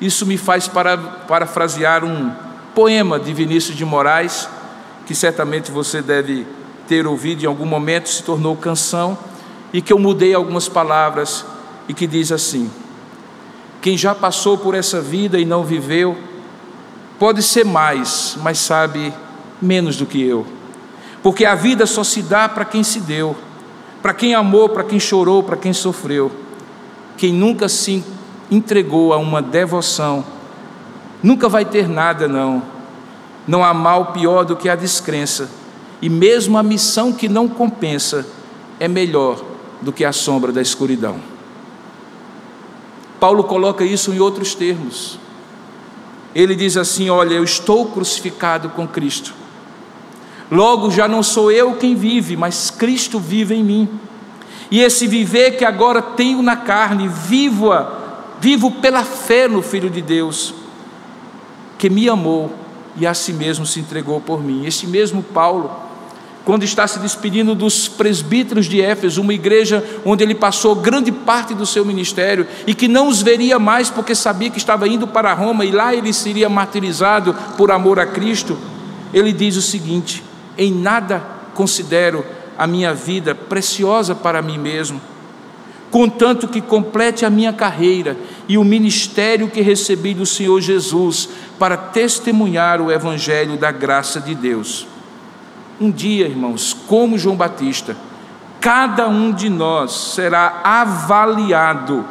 isso 0.00 0.24
me 0.24 0.38
faz 0.38 0.66
para, 0.66 0.96
parafrasear 0.96 2.02
um 2.02 2.32
poema 2.74 3.20
de 3.20 3.34
Vinícius 3.34 3.76
de 3.76 3.84
Moraes, 3.84 4.48
que 5.06 5.14
certamente 5.14 5.70
você 5.70 6.00
deve 6.00 6.46
ter 6.88 7.06
ouvido 7.06 7.42
em 7.42 7.46
algum 7.46 7.66
momento, 7.66 8.08
se 8.08 8.22
tornou 8.22 8.56
canção, 8.56 9.18
e 9.70 9.82
que 9.82 9.92
eu 9.92 9.98
mudei 9.98 10.32
algumas 10.32 10.70
palavras, 10.70 11.44
e 11.86 11.92
que 11.92 12.06
diz 12.06 12.32
assim: 12.32 12.70
Quem 13.82 13.94
já 13.94 14.14
passou 14.14 14.56
por 14.56 14.74
essa 14.74 15.02
vida 15.02 15.38
e 15.38 15.44
não 15.44 15.64
viveu, 15.64 16.16
pode 17.18 17.42
ser 17.42 17.66
mais, 17.66 18.38
mas 18.40 18.56
sabe 18.56 19.12
menos 19.60 19.98
do 19.98 20.06
que 20.06 20.22
eu 20.22 20.61
porque 21.22 21.44
a 21.44 21.54
vida 21.54 21.86
só 21.86 22.02
se 22.02 22.20
dá 22.20 22.48
para 22.48 22.64
quem 22.64 22.82
se 22.82 23.00
deu, 23.00 23.36
para 24.02 24.12
quem 24.12 24.34
amou, 24.34 24.68
para 24.68 24.82
quem 24.82 24.98
chorou, 24.98 25.42
para 25.42 25.56
quem 25.56 25.72
sofreu. 25.72 26.32
Quem 27.16 27.32
nunca 27.32 27.68
se 27.68 28.02
entregou 28.50 29.12
a 29.12 29.16
uma 29.18 29.40
devoção, 29.40 30.24
nunca 31.22 31.48
vai 31.48 31.64
ter 31.64 31.88
nada, 31.88 32.26
não. 32.26 32.62
Não 33.46 33.64
há 33.64 33.72
mal 33.72 34.06
pior 34.06 34.44
do 34.44 34.56
que 34.56 34.68
a 34.68 34.74
descrença, 34.74 35.48
e 36.00 36.08
mesmo 36.08 36.58
a 36.58 36.62
missão 36.62 37.12
que 37.12 37.28
não 37.28 37.48
compensa 37.48 38.26
é 38.80 38.88
melhor 38.88 39.40
do 39.80 39.92
que 39.92 40.04
a 40.04 40.12
sombra 40.12 40.50
da 40.50 40.60
escuridão. 40.60 41.20
Paulo 43.20 43.44
coloca 43.44 43.84
isso 43.84 44.12
em 44.12 44.18
outros 44.18 44.54
termos. 44.54 45.18
Ele 46.34 46.56
diz 46.56 46.76
assim: 46.76 47.08
Olha, 47.08 47.34
eu 47.34 47.44
estou 47.44 47.86
crucificado 47.86 48.70
com 48.70 48.86
Cristo 48.88 49.41
Logo 50.52 50.90
já 50.90 51.08
não 51.08 51.22
sou 51.22 51.50
eu 51.50 51.76
quem 51.76 51.94
vive, 51.94 52.36
mas 52.36 52.70
Cristo 52.70 53.18
vive 53.18 53.54
em 53.54 53.64
mim. 53.64 53.88
E 54.70 54.80
esse 54.80 55.06
viver 55.06 55.52
que 55.52 55.64
agora 55.64 56.02
tenho 56.02 56.42
na 56.42 56.56
carne, 56.56 57.08
vivo, 57.08 57.70
vivo 58.38 58.70
pela 58.70 59.02
fé 59.02 59.48
no 59.48 59.62
Filho 59.62 59.88
de 59.88 60.02
Deus, 60.02 60.52
que 61.78 61.88
me 61.88 62.06
amou 62.06 62.52
e 62.98 63.06
a 63.06 63.14
si 63.14 63.32
mesmo 63.32 63.64
se 63.64 63.80
entregou 63.80 64.20
por 64.20 64.44
mim. 64.44 64.66
Este 64.66 64.86
mesmo 64.86 65.22
Paulo, 65.22 65.70
quando 66.44 66.64
está 66.64 66.86
se 66.86 66.98
despedindo 66.98 67.54
dos 67.54 67.88
presbíteros 67.88 68.66
de 68.66 68.82
Éfeso, 68.82 69.22
uma 69.22 69.32
igreja 69.32 69.82
onde 70.04 70.22
ele 70.22 70.34
passou 70.34 70.74
grande 70.74 71.10
parte 71.10 71.54
do 71.54 71.64
seu 71.64 71.82
ministério 71.82 72.46
e 72.66 72.74
que 72.74 72.88
não 72.88 73.08
os 73.08 73.22
veria 73.22 73.58
mais 73.58 73.88
porque 73.88 74.14
sabia 74.14 74.50
que 74.50 74.58
estava 74.58 74.86
indo 74.86 75.06
para 75.06 75.32
Roma 75.32 75.64
e 75.64 75.70
lá 75.70 75.94
ele 75.94 76.12
seria 76.12 76.50
martirizado 76.50 77.34
por 77.56 77.70
amor 77.70 77.98
a 77.98 78.04
Cristo. 78.04 78.58
ele 79.14 79.32
diz 79.32 79.56
o 79.56 79.62
seguinte: 79.62 80.22
Em 80.56 80.72
nada 80.72 81.22
considero 81.54 82.24
a 82.58 82.66
minha 82.66 82.94
vida 82.94 83.34
preciosa 83.34 84.14
para 84.14 84.42
mim 84.42 84.58
mesmo, 84.58 85.00
contanto 85.90 86.48
que 86.48 86.60
complete 86.60 87.24
a 87.24 87.30
minha 87.30 87.52
carreira 87.52 88.16
e 88.48 88.56
o 88.56 88.64
ministério 88.64 89.48
que 89.48 89.60
recebi 89.60 90.14
do 90.14 90.24
Senhor 90.24 90.60
Jesus 90.60 91.28
para 91.58 91.76
testemunhar 91.76 92.80
o 92.80 92.90
Evangelho 92.90 93.56
da 93.56 93.70
graça 93.70 94.20
de 94.20 94.34
Deus. 94.34 94.86
Um 95.80 95.90
dia, 95.90 96.26
irmãos, 96.26 96.76
como 96.86 97.18
João 97.18 97.36
Batista, 97.36 97.96
cada 98.60 99.08
um 99.08 99.32
de 99.32 99.48
nós 99.48 99.92
será 100.14 100.60
avaliado 100.62 102.04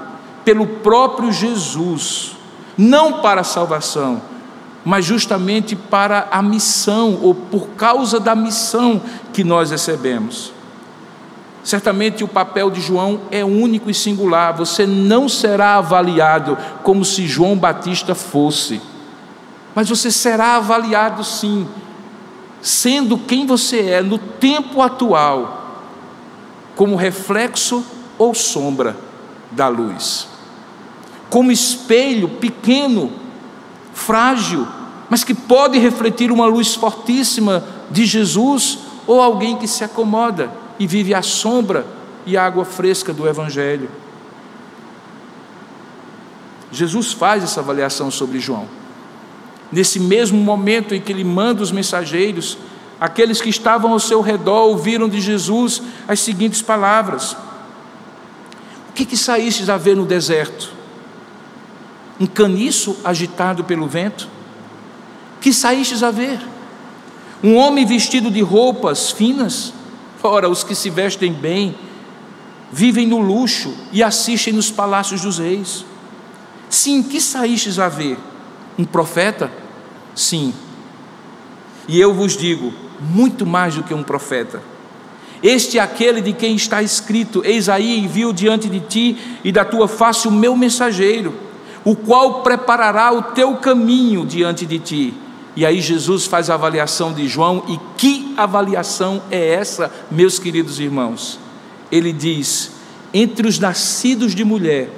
pelo 0.44 0.68
próprio 0.68 1.32
Jesus, 1.32 2.36
não 2.78 3.22
para 3.22 3.42
a 3.42 3.46
salvação, 3.46 4.22
mas 4.84 5.06
justamente 5.06 5.76
para 5.76 6.28
a 6.32 6.42
missão, 6.42 7.20
ou 7.22 7.36
por 7.36 7.70
causa 7.70 8.20
da 8.20 8.36
missão 8.36 9.02
que 9.32 9.44
nós 9.44 9.72
recebemos. 9.72 10.54
Certamente 11.64 12.24
o 12.24 12.28
papel 12.28 12.72
de 12.72 12.82
João 12.82 13.22
é 13.30 13.46
único 13.46 13.90
e 13.90 13.94
singular, 13.94 14.54
você 14.54 14.88
não 14.88 15.30
será 15.30 15.76
avaliado 15.76 16.58
como 16.82 17.06
se 17.06 17.28
João 17.28 17.56
Batista 17.56 18.16
fosse, 18.16 18.82
mas 19.76 19.88
você 19.88 20.10
será 20.10 20.56
avaliado 20.56 21.24
sim, 21.24 21.68
sendo 22.62 23.18
quem 23.18 23.46
você 23.46 23.82
é 23.82 24.02
no 24.02 24.18
tempo 24.18 24.82
atual, 24.82 25.76
como 26.76 26.96
reflexo 26.96 27.86
ou 28.18 28.34
sombra 28.34 28.98
da 29.52 29.68
luz, 29.68 30.28
como 31.30 31.52
espelho 31.52 32.28
pequeno 32.28 33.21
frágil, 33.94 34.68
mas 35.10 35.24
que 35.24 35.34
pode 35.34 35.78
refletir 35.78 36.32
uma 36.32 36.46
luz 36.46 36.74
fortíssima 36.74 37.64
de 37.90 38.06
Jesus, 38.06 38.80
ou 39.06 39.22
alguém 39.22 39.58
que 39.58 39.68
se 39.68 39.84
acomoda 39.84 40.52
e 40.80 40.88
vive 40.88 41.14
à 41.14 41.22
sombra 41.22 41.86
e 42.26 42.38
à 42.38 42.46
água 42.46 42.64
fresca 42.64 43.12
do 43.14 43.28
Evangelho. 43.28 43.90
Jesus 46.72 47.12
faz 47.12 47.44
essa 47.44 47.60
avaliação 47.60 48.10
sobre 48.10 48.40
João. 48.40 48.68
Nesse 49.72 50.00
mesmo 50.00 50.40
momento 50.40 50.96
em 50.96 51.02
que 51.02 51.12
ele 51.12 51.24
manda 51.24 51.62
os 51.62 51.72
mensageiros, 51.72 52.58
aqueles 53.00 53.42
que 53.42 53.50
estavam 53.50 53.92
ao 53.92 54.00
seu 54.00 54.22
redor 54.22 54.68
ouviram 54.68 55.10
de 55.10 55.20
Jesus 55.20 55.82
as 56.08 56.20
seguintes 56.20 56.62
palavras: 56.62 57.34
O 58.90 58.94
que, 58.94 59.06
que 59.06 59.18
saístes 59.18 59.70
a 59.70 59.78
ver 59.78 59.96
no 59.96 60.06
deserto? 60.06 60.81
Um 62.22 62.28
caniço 62.28 62.98
agitado 63.04 63.64
pelo 63.64 63.88
vento? 63.88 64.30
Que 65.42 65.52
saístes 65.52 66.04
a 66.04 66.12
ver? 66.12 66.40
Um 67.44 67.56
homem 67.56 67.84
vestido 67.84 68.30
de 68.30 68.42
roupas 68.42 69.10
finas? 69.10 69.74
Ora, 70.22 70.48
os 70.48 70.64
que 70.64 70.76
se 70.76 70.92
vestem 70.92 71.34
bem 71.34 71.74
vivem 72.72 73.08
no 73.08 73.18
luxo 73.18 73.74
e 73.92 74.04
assistem 74.04 74.54
nos 74.54 74.70
palácios 74.70 75.22
dos 75.22 75.40
reis. 75.40 75.84
Sim, 76.70 77.02
que 77.02 77.20
saístes 77.20 77.80
a 77.80 77.90
ver? 77.90 78.20
Um 78.78 78.86
profeta? 78.86 79.52
Sim. 80.14 80.54
E 81.88 82.00
eu 82.00 82.14
vos 82.14 82.38
digo, 82.38 82.72
muito 83.00 83.48
mais 83.48 83.74
do 83.74 83.84
que 83.84 83.96
um 83.96 84.04
profeta. 84.04 84.62
Este 85.42 85.80
é 85.80 85.82
aquele 85.82 86.22
de 86.22 86.34
quem 86.34 86.56
está 86.56 86.84
escrito: 86.84 87.42
Eis 87.44 87.68
aí 87.68 87.98
envio 87.98 88.32
diante 88.32 88.70
de 88.70 88.80
ti 88.80 89.18
e 89.44 89.52
da 89.52 89.66
tua 89.66 89.88
face 89.88 90.28
o 90.28 90.32
meu 90.32 90.56
mensageiro 90.56 91.50
o 91.84 91.96
qual 91.96 92.42
preparará 92.42 93.12
o 93.12 93.22
teu 93.22 93.56
caminho 93.56 94.26
diante 94.26 94.66
de 94.66 94.80
ti. 94.80 95.14
E 95.56 95.66
aí 95.66 95.82
Jesus 95.82 96.26
faz 96.26 96.50
a 96.50 96.54
avaliação 96.54 97.14
de 97.14 97.28
João, 97.28 97.64
e 97.68 97.80
que 97.98 98.34
avaliação 98.38 99.22
é 99.30 99.54
essa, 99.54 99.92
meus 100.10 100.40
queridos 100.40 100.80
irmãos? 100.80 101.40
Ele 101.92 102.14
diz: 102.14 102.72
entre 103.14 103.48
os 103.48 103.60
nascidos 103.60 104.34
de 104.34 104.46
mulher, 104.46 104.90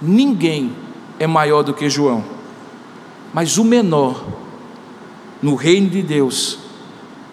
ninguém 0.00 0.72
é 1.18 1.26
maior 1.26 1.62
do 1.62 1.74
que 1.74 1.90
João, 1.90 2.24
mas 3.32 3.58
o 3.58 3.64
menor 3.64 4.24
no 5.40 5.56
reino 5.56 5.90
de 5.90 6.02
Deus 6.02 6.58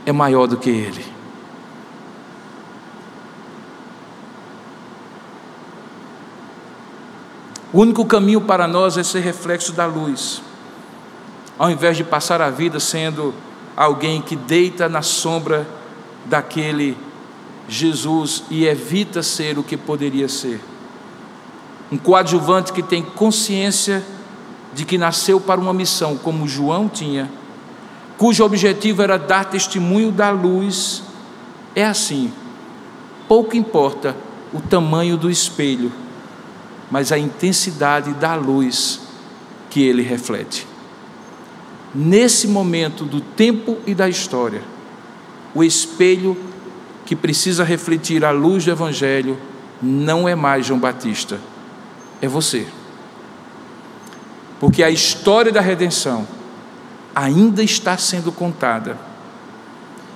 é 0.06 0.12
maior 0.12 0.48
do 0.48 0.58
que 0.58 0.70
ele. 0.70 1.18
O 7.72 7.82
único 7.82 8.03
caminho 8.03 8.41
para 8.41 8.67
nós 8.67 8.97
é 8.97 9.03
ser 9.03 9.20
reflexo 9.20 9.74
da 9.74 9.86
luz, 9.86 10.41
ao 11.57 11.70
invés 11.70 11.95
de 11.95 12.03
passar 12.03 12.41
a 12.41 12.49
vida 12.49 12.80
sendo 12.80 13.32
alguém 13.78 14.24
que 14.24 14.36
deita 14.36 14.89
na 14.89 15.03
sombra 15.03 15.67
daquele 16.26 16.97
Jesus 17.67 18.43
e 18.49 18.65
evita 18.65 19.22
ser 19.22 19.59
o 19.59 19.63
que 19.63 19.78
poderia 19.78 20.28
ser. 20.28 20.59
Um 21.91 21.97
coadjuvante 21.97 22.74
que 22.74 22.82
tem 22.82 23.03
consciência 23.03 24.03
de 24.74 24.84
que 24.84 24.97
nasceu 24.97 25.39
para 25.39 25.61
uma 25.61 25.74
missão, 25.74 26.17
como 26.17 26.47
João 26.47 26.89
tinha, 26.89 27.30
cujo 28.17 28.43
objetivo 28.43 29.03
era 29.03 29.17
dar 29.17 29.45
testemunho 29.45 30.11
da 30.11 30.32
luz, 30.32 31.03
é 31.76 31.86
assim. 31.86 32.34
Pouco 33.28 33.55
importa 33.55 34.15
o 34.51 34.59
tamanho 34.59 35.15
do 35.15 35.30
espelho 35.30 35.91
mas 36.90 37.12
a 37.12 37.18
intensidade 37.18 38.14
da 38.14 38.36
luz 38.36 39.02
que 39.70 39.82
ele 39.82 40.02
reflete. 40.02 40.68
Nesse 41.94 42.48
momento 42.48 43.06
do 43.06 43.22
tempo 43.22 43.78
e 43.86 43.94
da 43.94 44.08
história, 44.08 44.62
o 45.54 45.64
espelho 45.64 46.38
que 47.06 47.16
precisa 47.16 47.64
refletir 47.64 48.24
a 48.24 48.32
luz 48.32 48.66
do 48.66 48.72
Evangelho 48.72 49.38
não 49.82 50.28
é 50.28 50.36
mais 50.36 50.66
João 50.66 50.80
Batista, 50.80 51.40
é 52.22 52.28
você. 52.28 52.68
Porque 54.60 54.84
a 54.84 54.90
história 54.90 55.52
da 55.52 55.62
redenção 55.62 56.28
ainda 57.16 57.64
está 57.64 57.98
sendo 57.98 58.32
contada. 58.32 58.98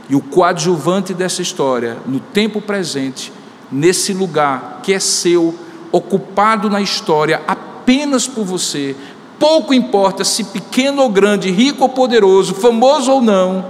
E 0.10 0.16
o 0.16 0.22
coadjuvante 0.22 1.14
dessa 1.14 1.42
história, 1.42 1.98
no 2.06 2.20
tempo 2.20 2.62
presente, 2.62 3.32
nesse 3.72 4.14
lugar 4.14 4.82
que 4.84 4.94
é 4.94 5.00
seu, 5.00 5.58
ocupado 5.94 6.72
na 6.72 6.82
história 6.82 7.42
apenas 7.48 8.28
por 8.28 8.44
você, 8.44 8.96
pouco 9.38 9.74
importa 9.74 10.24
se 10.24 10.44
pequeno 10.46 11.04
ou 11.04 11.10
grande, 11.10 11.52
rico 11.52 11.84
ou 11.84 11.90
poderoso, 11.90 12.56
famoso 12.56 13.12
ou 13.12 13.22
não, 13.22 13.64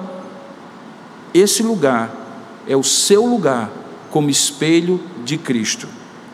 esse 1.33 1.61
lugar 1.61 2.15
é 2.65 2.77
o 2.77 2.83
seu 2.83 3.25
lugar 3.25 3.69
como 4.09 4.29
espelho 4.29 5.01
de 5.25 5.37
Cristo. 5.37 5.87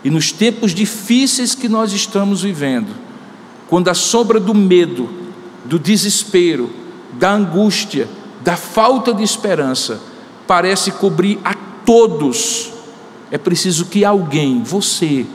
E 0.03 0.11
nos 0.11 0.31
tempos 0.31 0.73
difíceis 0.75 1.55
que 1.55 1.67
nós 1.67 1.91
estamos 1.91 2.43
vivendo, 2.43 2.93
quando 3.67 3.89
a 3.89 3.93
sombra 3.93 4.39
do 4.39 4.53
medo, 4.53 5.09
do 5.65 5.79
desespero, 5.79 6.69
da 7.13 7.31
angústia, 7.33 8.07
da 8.41 8.55
falta 8.55 9.13
de 9.13 9.23
esperança 9.23 9.99
parece 10.45 10.91
cobrir 10.91 11.39
a 11.43 11.53
todos, 11.85 12.71
é 13.31 13.37
preciso 13.37 13.85
que 13.85 14.05
alguém, 14.05 14.61
você, 14.63 15.25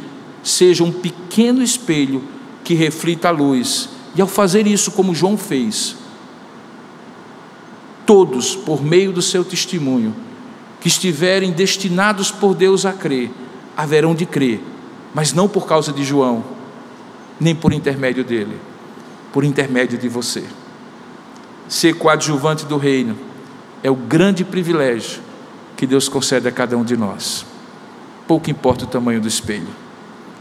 seja 0.44 0.84
um 0.84 0.92
pequeno 0.92 1.62
espelho 1.62 2.22
que 2.62 2.74
reflita 2.74 3.28
a 3.28 3.32
luz. 3.32 3.88
E 4.14 4.20
ao 4.20 4.28
fazer 4.28 4.66
isso, 4.66 4.92
como 4.92 5.14
João 5.14 5.36
fez, 5.36 5.96
todos, 8.06 8.54
por 8.54 8.84
meio 8.84 9.10
do 9.10 9.22
seu 9.22 9.44
testemunho, 9.44 10.14
que 10.80 10.86
estiverem 10.86 11.50
destinados 11.50 12.30
por 12.30 12.54
Deus 12.54 12.84
a 12.84 12.92
crer, 12.92 13.30
haverão 13.76 14.14
de 14.14 14.26
crer, 14.26 14.60
mas 15.14 15.32
não 15.32 15.48
por 15.48 15.66
causa 15.66 15.92
de 15.92 16.04
João, 16.04 16.44
nem 17.40 17.54
por 17.54 17.72
intermédio 17.72 18.22
dele, 18.22 18.56
por 19.32 19.42
intermédio 19.42 19.98
de 19.98 20.08
você. 20.08 20.44
Ser 21.66 21.94
coadjuvante 21.94 22.66
do 22.66 22.76
reino 22.76 23.16
é 23.82 23.90
o 23.90 23.96
grande 23.96 24.44
privilégio 24.44 25.22
que 25.76 25.86
Deus 25.86 26.08
concede 26.08 26.46
a 26.46 26.52
cada 26.52 26.76
um 26.76 26.84
de 26.84 26.96
nós. 26.96 27.44
Pouco 28.28 28.50
importa 28.50 28.84
o 28.84 28.88
tamanho 28.88 29.20
do 29.20 29.28
espelho. 29.28 29.83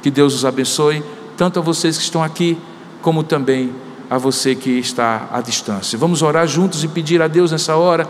Que 0.04 0.12
Deus 0.12 0.36
os 0.36 0.46
abençoe, 0.46 1.04
tanto 1.36 1.58
a 1.58 1.62
vocês 1.62 1.98
que 1.98 2.04
estão 2.04 2.22
aqui, 2.22 2.58
como 3.02 3.24
também 3.24 3.74
a 4.10 4.18
você 4.20 4.54
que 4.54 4.70
está 4.70 5.28
à 5.32 5.42
distância. 5.42 5.98
Vamos 5.98 6.22
orar 6.22 6.46
juntos 6.46 6.84
e 6.84 6.88
pedir 6.88 7.22
a 7.22 7.28
Deus 7.28 7.52
nessa 7.52 7.76
hora, 7.76 8.08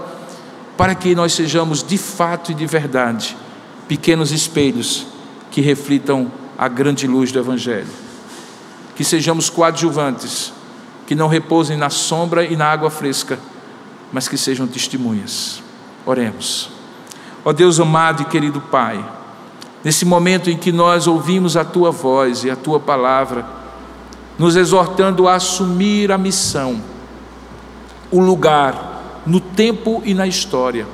para 0.75 0.95
que 0.95 1.15
nós 1.15 1.33
sejamos 1.33 1.81
de 1.81 1.97
fato 1.97 2.51
e 2.51 2.55
de 2.55 2.65
verdade 2.65 3.37
pequenos 3.87 4.31
espelhos 4.31 5.05
que 5.51 5.61
reflitam 5.61 6.31
a 6.57 6.67
grande 6.67 7.07
luz 7.07 7.31
do 7.31 7.39
Evangelho. 7.39 7.87
Que 8.95 9.03
sejamos 9.03 9.49
coadjuvantes, 9.49 10.51
que 11.05 11.15
não 11.15 11.27
repousem 11.27 11.77
na 11.77 11.89
sombra 11.89 12.43
e 12.43 12.55
na 12.55 12.65
água 12.65 12.89
fresca, 12.89 13.39
mas 14.11 14.27
que 14.27 14.37
sejam 14.37 14.67
testemunhas. 14.67 15.61
Oremos. 16.05 16.69
Ó 17.45 17.53
Deus 17.53 17.79
amado 17.79 18.23
e 18.23 18.25
querido 18.25 18.59
Pai, 18.59 19.03
nesse 19.83 20.05
momento 20.05 20.49
em 20.49 20.57
que 20.57 20.71
nós 20.71 21.07
ouvimos 21.07 21.57
a 21.57 21.65
tua 21.65 21.91
voz 21.91 22.43
e 22.43 22.49
a 22.49 22.55
tua 22.55 22.79
palavra, 22.79 23.45
nos 24.37 24.55
exortando 24.55 25.27
a 25.27 25.35
assumir 25.35 26.11
a 26.11 26.17
missão, 26.17 26.81
o 28.09 28.19
lugar 28.19 29.21
no 29.25 29.39
tempo 29.39 30.01
e 30.05 30.13
na 30.13 30.25
história, 30.25 30.87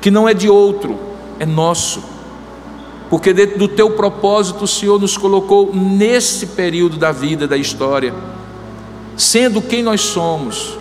que 0.00 0.10
não 0.10 0.28
é 0.28 0.34
de 0.34 0.48
outro, 0.48 0.98
é 1.38 1.46
nosso. 1.46 2.02
Porque 3.08 3.32
dentro 3.32 3.58
do 3.58 3.68
teu 3.68 3.90
propósito 3.90 4.64
o 4.64 4.68
Senhor 4.68 5.00
nos 5.00 5.16
colocou 5.16 5.74
nesse 5.74 6.48
período 6.48 6.96
da 6.96 7.12
vida, 7.12 7.46
da 7.46 7.56
história, 7.56 8.14
sendo 9.16 9.62
quem 9.62 9.82
nós 9.82 10.00
somos, 10.00 10.78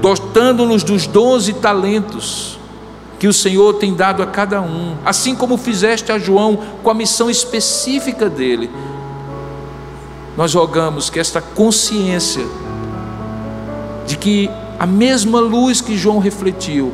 dotando-nos 0.00 0.82
dos 0.82 1.06
dons 1.06 1.48
e 1.48 1.52
talentos 1.52 2.58
que 3.22 3.28
o 3.28 3.32
Senhor 3.32 3.74
tem 3.74 3.94
dado 3.94 4.20
a 4.20 4.26
cada 4.26 4.60
um, 4.60 4.96
assim 5.04 5.32
como 5.32 5.56
fizeste 5.56 6.10
a 6.10 6.18
João 6.18 6.58
com 6.82 6.90
a 6.90 6.94
missão 6.94 7.30
específica 7.30 8.28
dele. 8.28 8.68
Nós 10.36 10.52
rogamos 10.54 11.08
que 11.08 11.20
esta 11.20 11.40
consciência 11.40 12.44
de 14.08 14.16
que 14.16 14.50
a 14.76 14.86
mesma 14.86 15.38
luz 15.38 15.80
que 15.80 15.96
João 15.96 16.18
refletiu 16.18 16.92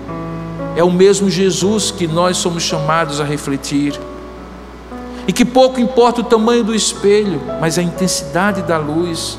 é 0.77 0.85
o 0.85 0.91
mesmo 0.91 1.31
Jesus 1.31 1.91
que 1.91 2.07
nós 2.07 2.37
somos 2.37 2.63
chamados 2.63 3.23
a 3.23 3.25
refletir. 3.25 3.99
E 5.27 5.33
que 5.33 5.47
pouco 5.47 5.81
importa 5.81 6.21
o 6.21 6.25
tamanho 6.25 6.63
do 6.63 6.75
espelho, 6.75 7.41
mas 7.59 7.79
a 7.79 7.83
intensidade 7.83 8.61
da 8.61 8.77
luz. 8.77 9.39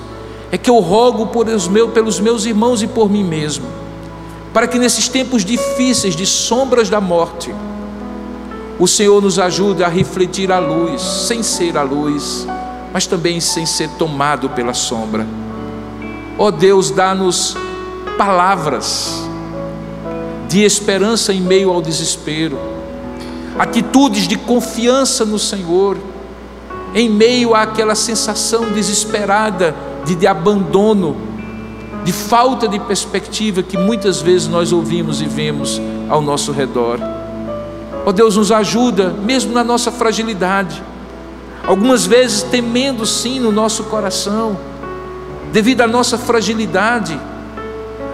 É 0.51 0.57
que 0.57 0.71
eu 0.71 0.79
rogo 0.79 1.27
por 1.27 1.45
meus, 1.45 1.67
pelos 1.93 2.19
meus 2.19 2.45
irmãos 2.45 2.81
e 2.81 2.87
por 2.87 3.11
mim 3.11 3.23
mesmo, 3.23 3.67
para 4.53 4.67
que 4.67 4.79
nesses 4.79 5.07
tempos 5.07 5.45
difíceis 5.45 6.15
de 6.15 6.25
sombras 6.25 6.89
da 6.89 6.99
morte, 6.99 7.53
o 8.79 8.87
Senhor 8.87 9.21
nos 9.21 9.37
ajude 9.37 9.83
a 9.83 9.87
refletir 9.87 10.51
a 10.51 10.59
luz, 10.59 11.01
sem 11.01 11.43
ser 11.43 11.77
a 11.77 11.83
luz, 11.83 12.47
mas 12.93 13.05
também 13.05 13.39
sem 13.39 13.65
ser 13.65 13.89
tomado 13.91 14.49
pela 14.49 14.73
sombra. 14.73 15.27
Ó 16.37 16.47
oh 16.47 16.51
Deus, 16.51 16.89
dá-nos 16.89 17.55
palavras 18.17 19.27
de 20.47 20.63
esperança 20.63 21.31
em 21.33 21.41
meio 21.41 21.69
ao 21.69 21.81
desespero, 21.81 22.57
atitudes 23.57 24.27
de 24.27 24.37
confiança 24.37 25.25
no 25.25 25.37
Senhor, 25.37 25.97
em 26.95 27.09
meio 27.09 27.53
àquela 27.53 27.93
sensação 27.93 28.71
desesperada 28.71 29.75
de, 30.05 30.15
de 30.15 30.25
abandono, 30.25 31.28
de 32.03 32.13
falta 32.13 32.67
de 32.67 32.79
perspectiva 32.79 33.61
que 33.61 33.77
muitas 33.77 34.21
vezes 34.21 34.47
nós 34.47 34.71
ouvimos 34.71 35.21
e 35.21 35.25
vemos 35.25 35.81
ao 36.07 36.21
nosso 36.21 36.51
redor. 36.51 36.99
Ó 38.05 38.09
oh 38.09 38.13
Deus, 38.13 38.37
nos 38.37 38.51
ajuda, 38.51 39.09
mesmo 39.09 39.53
na 39.53 39.63
nossa 39.63 39.91
fragilidade, 39.91 40.81
algumas 41.65 42.05
vezes 42.05 42.43
temendo 42.43 43.05
sim 43.05 43.39
no 43.39 43.51
nosso 43.51 43.83
coração, 43.85 44.57
devido 45.51 45.81
à 45.81 45.87
nossa 45.87 46.17
fragilidade, 46.17 47.19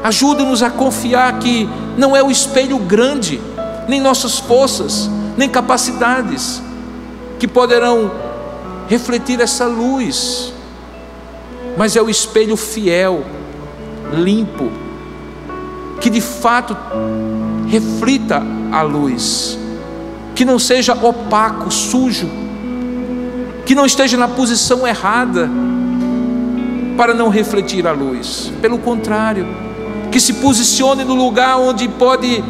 Ajuda-nos 0.06 0.62
a 0.62 0.70
confiar 0.70 1.40
que 1.40 1.68
não 1.98 2.16
é 2.16 2.22
o 2.22 2.30
espelho 2.30 2.78
grande, 2.78 3.42
nem 3.88 4.00
nossas 4.00 4.38
forças, 4.38 5.10
nem 5.36 5.50
capacidades, 5.50 6.62
que 7.40 7.48
poderão 7.48 8.12
refletir 8.88 9.42
essa 9.42 9.66
luz, 9.66 10.54
mas 11.76 11.96
é 11.96 12.02
o 12.04 12.08
espelho 12.08 12.56
fiel, 12.56 13.26
limpo, 14.16 14.72
que 16.02 16.10
de 16.10 16.22
fato 16.22 16.76
reflita 17.68 18.42
a 18.72 18.82
luz, 18.82 19.58
que 20.34 20.44
não 20.44 20.60
seja 20.60 20.94
opaco, 20.94 21.72
sujo, 21.72 22.30
que 23.66 23.76
não 23.76 23.86
esteja 23.86 24.18
na 24.18 24.28
posição 24.28 24.88
errada 24.88 25.50
para 26.98 27.14
não 27.14 27.30
refletir 27.30 27.86
a 27.88 27.92
luz, 27.92 28.52
pelo 28.62 28.78
contrário, 28.78 29.46
que 30.12 30.20
se 30.20 30.34
posicione 30.34 31.04
no 31.04 31.14
lugar 31.14 31.58
onde 31.58 31.88
pode 31.88 32.44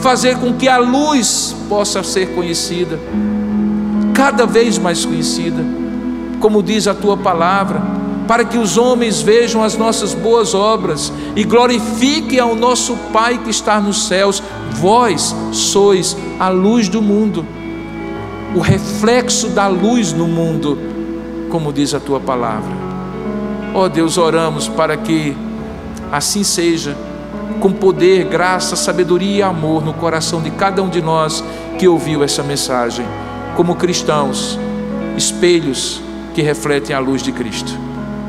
fazer 0.00 0.38
com 0.38 0.52
que 0.54 0.68
a 0.68 0.78
luz 0.78 1.54
possa 1.68 2.02
ser 2.02 2.34
conhecida, 2.34 2.98
cada 4.12 4.46
vez 4.46 4.78
mais 4.78 5.04
conhecida, 5.04 5.64
como 6.40 6.62
diz 6.62 6.86
a 6.86 6.94
tua 6.94 7.16
palavra, 7.16 7.80
para 8.26 8.44
que 8.44 8.58
os 8.58 8.76
homens 8.76 9.20
vejam 9.20 9.62
as 9.62 9.76
nossas 9.76 10.14
boas 10.14 10.54
obras 10.54 11.12
e 11.36 11.44
glorifiquem 11.44 12.38
ao 12.38 12.54
nosso 12.54 12.96
Pai 13.12 13.38
que 13.38 13.50
está 13.50 13.80
nos 13.80 14.06
céus. 14.06 14.42
Vós 14.72 15.34
sois 15.52 16.16
a 16.38 16.48
luz 16.48 16.88
do 16.88 17.02
mundo, 17.02 17.46
o 18.54 18.60
reflexo 18.60 19.48
da 19.48 19.66
luz 19.68 20.12
no 20.12 20.26
mundo, 20.26 20.78
como 21.50 21.72
diz 21.72 21.94
a 21.94 22.00
tua 22.00 22.20
palavra. 22.20 22.72
Ó 23.74 23.84
oh 23.84 23.88
Deus, 23.88 24.16
oramos 24.16 24.68
para 24.68 24.96
que 24.96 25.36
Assim 26.14 26.44
seja, 26.44 26.96
com 27.58 27.72
poder, 27.72 28.26
graça, 28.26 28.76
sabedoria 28.76 29.38
e 29.38 29.42
amor 29.42 29.84
no 29.84 29.92
coração 29.92 30.40
de 30.40 30.48
cada 30.52 30.80
um 30.80 30.88
de 30.88 31.02
nós 31.02 31.42
que 31.76 31.88
ouviu 31.88 32.22
essa 32.22 32.40
mensagem, 32.40 33.04
como 33.56 33.74
cristãos, 33.74 34.56
espelhos 35.16 36.00
que 36.32 36.40
refletem 36.40 36.94
a 36.94 37.00
luz 37.00 37.20
de 37.20 37.32
Cristo. 37.32 37.83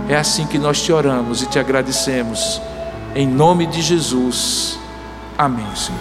É 0.07 0.15
assim 0.15 0.45
que 0.45 0.57
nós 0.57 0.81
te 0.81 0.91
oramos 0.91 1.41
e 1.41 1.47
te 1.47 1.57
agradecemos. 1.57 2.61
Em 3.15 3.27
nome 3.27 3.65
de 3.65 3.81
Jesus. 3.81 4.77
Amém, 5.37 5.65
Senhor. 5.75 5.99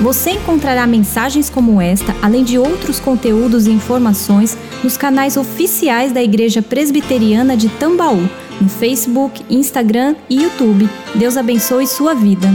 Você 0.00 0.30
encontrará 0.30 0.86
mensagens 0.86 1.50
como 1.50 1.80
esta, 1.80 2.14
além 2.22 2.44
de 2.44 2.58
outros 2.58 3.00
conteúdos 3.00 3.66
e 3.66 3.70
informações, 3.70 4.56
nos 4.84 4.96
canais 4.96 5.36
oficiais 5.36 6.12
da 6.12 6.22
Igreja 6.22 6.62
Presbiteriana 6.62 7.56
de 7.56 7.68
Tambaú 7.68 8.28
no 8.60 8.68
Facebook, 8.68 9.44
Instagram 9.50 10.14
e 10.28 10.42
YouTube. 10.42 10.88
Deus 11.14 11.36
abençoe 11.36 11.86
sua 11.86 12.14
vida. 12.14 12.48